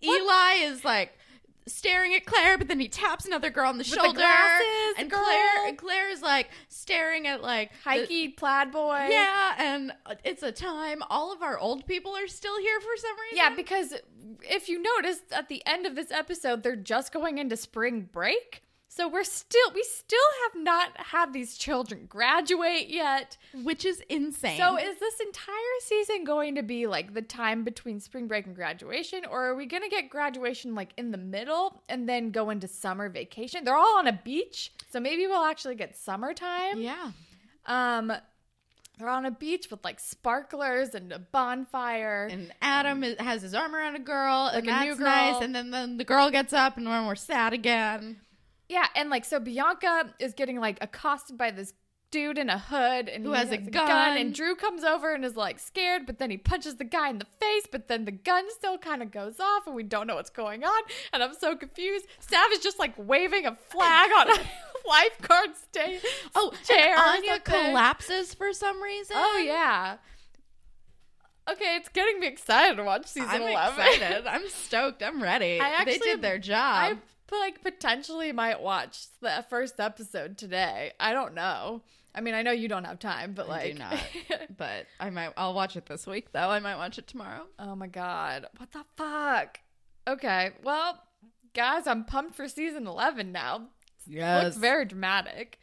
Eli 0.03 0.53
is 0.63 0.83
like 0.83 1.17
staring 1.65 2.13
at 2.13 2.25
Claire, 2.25 2.57
but 2.57 2.67
then 2.67 2.79
he 2.81 2.89
taps 2.89 3.25
another 3.25 3.49
girl 3.49 3.69
on 3.69 3.77
the 3.77 3.85
the 3.85 3.89
shoulder. 3.89 4.19
glasses, 4.19 4.95
and 4.97 5.09
girl. 5.09 5.23
Claire 5.23 5.67
and 5.67 5.77
Claire 5.77 6.09
is 6.09 6.21
like 6.21 6.49
staring 6.67 7.25
at 7.25 7.41
like 7.41 7.71
the- 7.85 7.89
Hikey 7.89 8.35
plaid 8.35 8.71
boy. 8.73 9.07
yeah, 9.09 9.53
and 9.57 9.93
it's 10.25 10.43
a 10.43 10.51
time. 10.51 11.01
All 11.09 11.31
of 11.31 11.41
our 11.41 11.57
old 11.57 11.85
people 11.87 12.13
are 12.15 12.27
still 12.27 12.59
here 12.59 12.79
for 12.81 12.97
some 12.97 13.15
reason. 13.21 13.37
Yeah, 13.37 13.55
because 13.55 13.93
if 14.41 14.67
you 14.67 14.81
notice 14.81 15.19
at 15.31 15.47
the 15.47 15.65
end 15.65 15.85
of 15.85 15.95
this 15.95 16.11
episode, 16.11 16.63
they're 16.63 16.75
just 16.75 17.13
going 17.13 17.37
into 17.37 17.55
spring 17.55 18.09
break. 18.11 18.61
So 18.97 19.07
we're 19.07 19.23
still 19.23 19.71
we 19.75 19.83
still 19.83 20.19
have 20.43 20.63
not 20.63 20.89
had 20.97 21.31
these 21.31 21.55
children 21.55 22.07
graduate 22.09 22.89
yet. 22.89 23.37
which 23.63 23.85
is 23.85 24.01
insane. 24.09 24.57
So 24.57 24.75
is 24.75 24.97
this 24.99 25.19
entire 25.19 25.55
season 25.81 26.23
going 26.23 26.55
to 26.55 26.63
be 26.63 26.87
like 26.87 27.13
the 27.13 27.21
time 27.21 27.63
between 27.63 27.99
spring 27.99 28.27
break 28.27 28.47
and 28.47 28.55
graduation 28.55 29.21
or 29.29 29.45
are 29.49 29.55
we 29.55 29.67
going 29.67 29.83
to 29.83 29.89
get 29.89 30.09
graduation 30.09 30.73
like 30.73 30.93
in 30.97 31.11
the 31.11 31.17
middle 31.19 31.83
and 31.87 32.09
then 32.09 32.31
go 32.31 32.49
into 32.49 32.67
summer 32.67 33.07
vacation? 33.07 33.63
They're 33.63 33.77
all 33.77 33.99
on 33.99 34.07
a 34.07 34.19
beach, 34.23 34.71
so 34.91 34.99
maybe 34.99 35.27
we'll 35.27 35.45
actually 35.45 35.75
get 35.75 35.95
summertime. 35.95 36.79
yeah. 36.81 37.11
Um 37.67 38.11
they're 38.97 39.09
on 39.09 39.25
a 39.27 39.31
beach 39.31 39.67
with 39.69 39.83
like 39.83 39.99
sparklers 39.99 40.95
and 40.95 41.11
a 41.11 41.19
bonfire. 41.19 42.27
And 42.31 42.51
Adam 42.63 43.03
is, 43.03 43.15
has 43.19 43.43
his 43.43 43.53
arm 43.53 43.75
around 43.75 43.95
a 43.95 43.99
girl, 43.99 44.45
Like 44.45 44.55
and 44.55 44.67
a 44.67 44.71
that's 44.71 44.85
new 44.85 44.95
girl. 44.95 45.05
nice. 45.05 45.43
And 45.43 45.53
then, 45.53 45.69
then 45.69 45.97
the 45.97 46.03
girl 46.03 46.31
gets 46.31 46.51
up, 46.51 46.77
and 46.77 46.87
we're 46.87 47.13
sad 47.15 47.53
again. 47.53 48.17
Yeah, 48.69 48.87
and 48.95 49.09
like 49.09 49.23
so 49.25 49.39
Bianca 49.39 50.13
is 50.19 50.33
getting 50.33 50.59
like 50.59 50.77
accosted 50.81 51.37
by 51.37 51.51
this 51.51 51.73
dude 52.09 52.37
in 52.37 52.49
a 52.49 52.57
hood 52.57 53.09
and 53.09 53.25
Who 53.25 53.31
he 53.33 53.37
has 53.37 53.51
a 53.51 53.57
gun. 53.57 54.17
and 54.17 54.33
Drew 54.33 54.55
comes 54.55 54.83
over 54.85 55.13
and 55.13 55.25
is 55.25 55.35
like 55.35 55.59
scared, 55.59 56.05
but 56.05 56.19
then 56.19 56.29
he 56.29 56.37
punches 56.37 56.75
the 56.77 56.85
guy 56.85 57.09
in 57.09 57.17
the 57.19 57.27
face, 57.39 57.65
but 57.69 57.89
then 57.89 58.05
the 58.05 58.11
gun 58.11 58.45
still 58.49 58.77
kind 58.77 59.01
of 59.03 59.11
goes 59.11 59.39
off 59.41 59.67
and 59.67 59.75
we 59.75 59.83
don't 59.83 60.07
know 60.07 60.15
what's 60.15 60.29
going 60.29 60.63
on. 60.63 60.81
And 61.11 61.21
I'm 61.21 61.33
so 61.33 61.55
confused. 61.55 62.05
Sav 62.19 62.49
is 62.53 62.59
just 62.59 62.79
like 62.79 62.93
waving 62.97 63.45
a 63.45 63.55
flag 63.55 64.09
on 64.17 64.29
a 64.31 64.41
lifeguard 64.87 65.49
stay 65.69 65.99
Oh, 66.33 66.53
chair. 66.65 66.95
Anya 66.97 67.39
collapses 67.41 68.33
for 68.33 68.53
some 68.53 68.81
reason. 68.81 69.15
Oh 69.19 69.37
yeah. 69.45 69.97
Okay, 71.49 71.77
it's 71.77 71.87
getting 71.89 72.19
me 72.19 72.27
excited 72.27 72.75
to 72.75 72.83
watch 72.83 73.05
season 73.07 73.29
I'm 73.29 73.41
11. 73.41 73.79
excited. 73.85 74.27
I'm 74.27 74.47
stoked. 74.49 75.01
I'm 75.01 75.23
ready. 75.23 75.59
I 75.61 75.85
they 75.85 75.97
did 75.97 76.21
their 76.21 76.37
job. 76.39 76.75
I 76.75 76.97
like 77.31 77.61
potentially 77.61 78.31
might 78.31 78.61
watch 78.61 79.07
the 79.21 79.45
first 79.49 79.79
episode 79.79 80.37
today. 80.37 80.93
I 80.99 81.13
don't 81.13 81.33
know. 81.33 81.81
I 82.15 82.21
mean, 82.21 82.33
I 82.33 82.41
know 82.41 82.51
you 82.51 82.67
don't 82.67 82.85
have 82.85 82.99
time, 82.99 83.33
but 83.33 83.45
I 83.45 83.49
like, 83.49 83.73
do 83.73 83.79
not. 83.79 83.99
but 84.57 84.87
I 84.99 85.09
might. 85.09 85.33
I'll 85.37 85.53
watch 85.53 85.75
it 85.75 85.85
this 85.85 86.07
week, 86.07 86.31
though. 86.31 86.49
I 86.49 86.59
might 86.59 86.77
watch 86.77 86.97
it 86.97 87.07
tomorrow. 87.07 87.43
oh 87.59 87.75
my 87.75 87.87
god, 87.87 88.47
what 88.57 88.71
the 88.71 88.83
fuck? 88.95 89.59
Okay, 90.07 90.51
well, 90.63 91.01
guys, 91.53 91.85
I'm 91.85 92.05
pumped 92.05 92.35
for 92.35 92.47
season 92.47 92.87
eleven 92.87 93.31
now. 93.31 93.67
Yes, 94.07 94.43
looks 94.43 94.57
very 94.57 94.85
dramatic. 94.85 95.59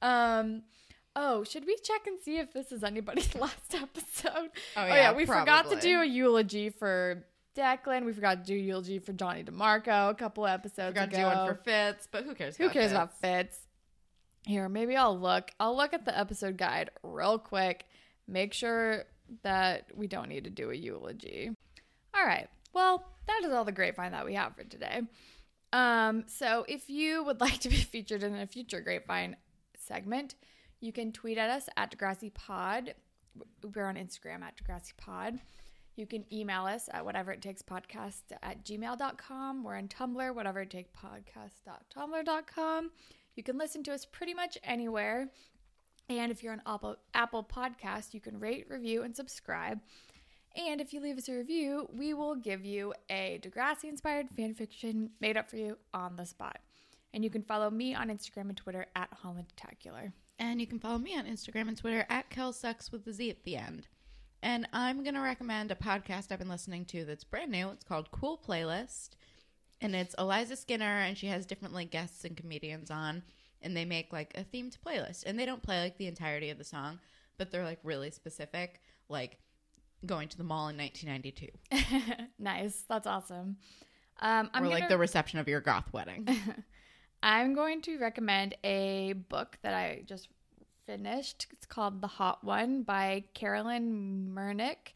Um. 0.00 0.62
Oh, 1.16 1.42
should 1.42 1.66
we 1.66 1.76
check 1.82 2.06
and 2.06 2.20
see 2.20 2.38
if 2.38 2.52
this 2.52 2.70
is 2.70 2.84
anybody's 2.84 3.34
last 3.34 3.74
episode? 3.74 4.50
Oh, 4.76 4.86
yeah, 4.86 4.94
yeah, 4.94 5.12
we 5.14 5.26
forgot 5.26 5.68
to 5.68 5.80
do 5.80 6.00
a 6.00 6.04
eulogy 6.04 6.70
for 6.70 7.24
Declan. 7.58 8.04
We 8.04 8.12
forgot 8.12 8.44
to 8.44 8.44
do 8.44 8.54
eulogy 8.54 8.98
for 8.98 9.12
Johnny 9.12 9.42
DeMarco 9.42 10.10
a 10.10 10.14
couple 10.14 10.46
episodes 10.46 10.94
Forgot 10.94 11.10
to 11.10 11.16
ago. 11.16 11.30
do 11.30 11.36
one 11.36 11.48
for 11.48 11.60
Fitz, 11.62 12.08
but 12.10 12.24
who 12.24 12.34
cares? 12.34 12.56
Who 12.56 12.70
cares 12.70 12.92
about 12.92 13.18
Fitz? 13.18 13.58
Here, 14.46 14.68
maybe 14.68 14.96
I'll 14.96 15.18
look. 15.18 15.50
I'll 15.58 15.76
look 15.76 15.92
at 15.92 16.04
the 16.04 16.16
episode 16.16 16.56
guide 16.56 16.90
real 17.02 17.38
quick. 17.38 17.86
Make 18.26 18.54
sure 18.54 19.04
that 19.42 19.90
we 19.94 20.06
don't 20.06 20.28
need 20.28 20.44
to 20.44 20.50
do 20.50 20.70
a 20.70 20.74
eulogy. 20.74 21.50
All 22.14 22.24
right. 22.24 22.48
Well, 22.72 23.04
that 23.26 23.42
is 23.44 23.52
all 23.52 23.64
the 23.64 23.72
grapevine 23.72 24.12
that 24.12 24.24
we 24.24 24.34
have 24.34 24.54
for 24.54 24.64
today. 24.64 25.02
Um, 25.72 26.24
so 26.28 26.64
if 26.68 26.88
you 26.88 27.24
would 27.24 27.40
like 27.42 27.58
to 27.60 27.68
be 27.68 27.76
featured 27.76 28.22
in 28.22 28.34
a 28.36 28.46
future 28.46 28.80
grapevine 28.80 29.36
segment, 29.76 30.34
you 30.80 30.92
can 30.92 31.12
tweet 31.12 31.38
at 31.38 31.50
us 31.50 31.68
at 31.76 31.90
Degrassi 31.90 32.32
Pod. 32.32 32.94
We're 33.74 33.86
on 33.86 33.96
Instagram 33.96 34.42
at 34.42 34.54
Degrassi 34.56 34.96
Pod. 34.96 35.38
You 35.98 36.06
can 36.06 36.24
email 36.32 36.64
us 36.64 36.88
at 36.92 37.04
whatever 37.04 37.32
it 37.32 37.42
takes 37.42 37.60
podcast 37.60 38.22
at 38.40 38.64
gmail.com. 38.64 39.64
We're 39.64 39.76
on 39.76 39.88
Tumblr, 39.88 40.32
whatever 40.32 40.60
it 40.60 40.70
takes 40.70 40.90
podcast.tumblr.com. 40.96 42.90
You 43.34 43.42
can 43.42 43.58
listen 43.58 43.82
to 43.82 43.92
us 43.92 44.04
pretty 44.04 44.32
much 44.32 44.56
anywhere. 44.62 45.28
And 46.08 46.30
if 46.30 46.44
you're 46.44 46.52
on 46.52 46.62
Apple, 46.64 46.96
Apple 47.14 47.42
Podcast, 47.42 48.14
you 48.14 48.20
can 48.20 48.38
rate, 48.38 48.66
review, 48.68 49.02
and 49.02 49.16
subscribe. 49.16 49.80
And 50.54 50.80
if 50.80 50.92
you 50.92 51.00
leave 51.00 51.18
us 51.18 51.28
a 51.28 51.34
review, 51.34 51.88
we 51.92 52.14
will 52.14 52.36
give 52.36 52.64
you 52.64 52.94
a 53.10 53.40
Degrassi 53.42 53.84
inspired 53.84 54.28
fan 54.36 54.54
fiction 54.54 55.10
made 55.20 55.36
up 55.36 55.50
for 55.50 55.56
you 55.56 55.78
on 55.92 56.14
the 56.14 56.24
spot. 56.24 56.60
And 57.12 57.24
you 57.24 57.30
can 57.30 57.42
follow 57.42 57.70
me 57.70 57.92
on 57.92 58.08
Instagram 58.08 58.48
and 58.48 58.56
Twitter 58.56 58.86
at 58.94 59.10
Hollandtacular. 59.24 60.12
And 60.38 60.60
you 60.60 60.68
can 60.68 60.78
follow 60.78 60.98
me 60.98 61.18
on 61.18 61.26
Instagram 61.26 61.66
and 61.66 61.76
Twitter 61.76 62.06
at 62.08 62.30
KelSucks 62.30 62.92
with 62.92 63.04
the 63.04 63.12
Z 63.12 63.30
at 63.30 63.42
the 63.42 63.56
end. 63.56 63.88
And 64.42 64.68
I'm 64.72 65.02
going 65.02 65.14
to 65.14 65.20
recommend 65.20 65.70
a 65.70 65.74
podcast 65.74 66.30
I've 66.30 66.38
been 66.38 66.48
listening 66.48 66.84
to 66.86 67.04
that's 67.04 67.24
brand 67.24 67.50
new. 67.50 67.70
It's 67.70 67.84
called 67.84 68.10
Cool 68.10 68.38
Playlist. 68.38 69.10
And 69.80 69.94
it's 69.94 70.14
Eliza 70.18 70.56
Skinner, 70.56 70.84
and 71.00 71.16
she 71.16 71.26
has 71.28 71.46
different 71.46 71.74
like 71.74 71.90
guests 71.90 72.24
and 72.24 72.36
comedians 72.36 72.90
on. 72.90 73.22
And 73.62 73.76
they 73.76 73.84
make 73.84 74.12
like 74.12 74.32
a 74.36 74.44
themed 74.44 74.76
playlist. 74.84 75.24
And 75.26 75.38
they 75.38 75.46
don't 75.46 75.62
play 75.62 75.82
like 75.82 75.98
the 75.98 76.06
entirety 76.06 76.50
of 76.50 76.58
the 76.58 76.64
song, 76.64 76.98
but 77.36 77.50
they're 77.50 77.64
like 77.64 77.80
really 77.82 78.10
specific, 78.10 78.80
like 79.08 79.38
going 80.06 80.28
to 80.28 80.38
the 80.38 80.44
mall 80.44 80.68
in 80.68 80.76
1992. 80.76 82.24
nice. 82.38 82.84
That's 82.88 83.06
awesome. 83.06 83.56
Um, 84.20 84.50
I'm 84.54 84.64
or 84.64 84.68
like 84.68 84.80
gonna- 84.80 84.90
the 84.90 84.98
reception 84.98 85.38
of 85.40 85.48
your 85.48 85.60
goth 85.60 85.92
wedding. 85.92 86.28
I'm 87.22 87.54
going 87.54 87.82
to 87.82 87.98
recommend 87.98 88.56
a 88.62 89.14
book 89.28 89.58
that 89.62 89.74
I 89.74 90.02
just 90.06 90.28
finished. 90.88 91.46
It's 91.52 91.66
called 91.66 92.00
The 92.00 92.06
Hot 92.06 92.42
One 92.42 92.82
by 92.82 93.24
Carolyn 93.34 94.32
Murnick. 94.34 94.94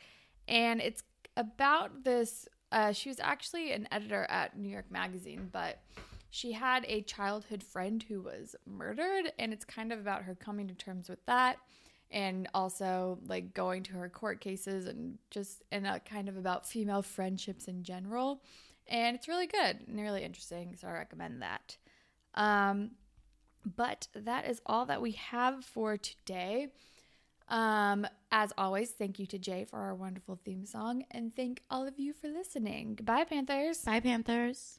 And 0.49 0.80
it's 0.80 1.03
about 1.36 2.03
this. 2.03 2.49
Uh, 2.72 2.93
she 2.93 3.11
was 3.11 3.20
actually 3.20 3.72
an 3.72 3.86
editor 3.93 4.26
at 4.30 4.59
New 4.59 4.70
York 4.70 4.90
Magazine, 4.90 5.51
but 5.53 5.82
she 6.30 6.53
had 6.53 6.86
a 6.88 7.03
childhood 7.03 7.62
friend 7.62 8.03
who 8.09 8.22
was 8.22 8.57
murdered. 8.66 9.32
And 9.38 9.53
it's 9.53 9.66
kind 9.66 9.93
of 9.93 10.01
about 10.01 10.22
her 10.22 10.34
coming 10.34 10.66
to 10.68 10.74
terms 10.74 11.11
with 11.11 11.24
that 11.26 11.59
and 12.11 12.49
also 12.55 13.18
like 13.26 13.53
going 13.53 13.82
to 13.82 13.93
her 13.93 14.09
court 14.09 14.40
cases 14.40 14.86
and 14.86 15.18
just 15.30 15.62
and 15.72 15.86
uh, 15.86 15.99
kind 16.01 16.28
of 16.28 16.38
about 16.38 16.66
female 16.66 17.03
friendships 17.03 17.68
in 17.68 17.82
general. 17.82 18.43
And 18.88 19.14
it's 19.14 19.28
really 19.28 19.47
good 19.47 19.84
and 19.86 20.01
really 20.01 20.22
interesting. 20.22 20.74
So 20.80 20.88
I 20.88 20.93
recommend 20.93 21.43
that. 21.43 21.76
Um, 22.34 22.93
but 23.64 24.08
that 24.14 24.48
is 24.48 24.60
all 24.66 24.86
that 24.86 25.02
we 25.02 25.12
have 25.12 25.64
for 25.64 25.96
today. 25.96 26.68
Um, 27.48 28.06
as 28.30 28.52
always, 28.56 28.90
thank 28.90 29.18
you 29.18 29.26
to 29.26 29.38
Jay 29.38 29.64
for 29.64 29.78
our 29.78 29.94
wonderful 29.94 30.38
theme 30.44 30.64
song, 30.64 31.04
and 31.10 31.34
thank 31.34 31.62
all 31.70 31.86
of 31.86 31.98
you 31.98 32.12
for 32.12 32.28
listening. 32.28 32.94
Goodbye, 32.94 33.24
Panthers. 33.24 33.78
Bye, 33.78 34.00
Panthers. 34.00 34.78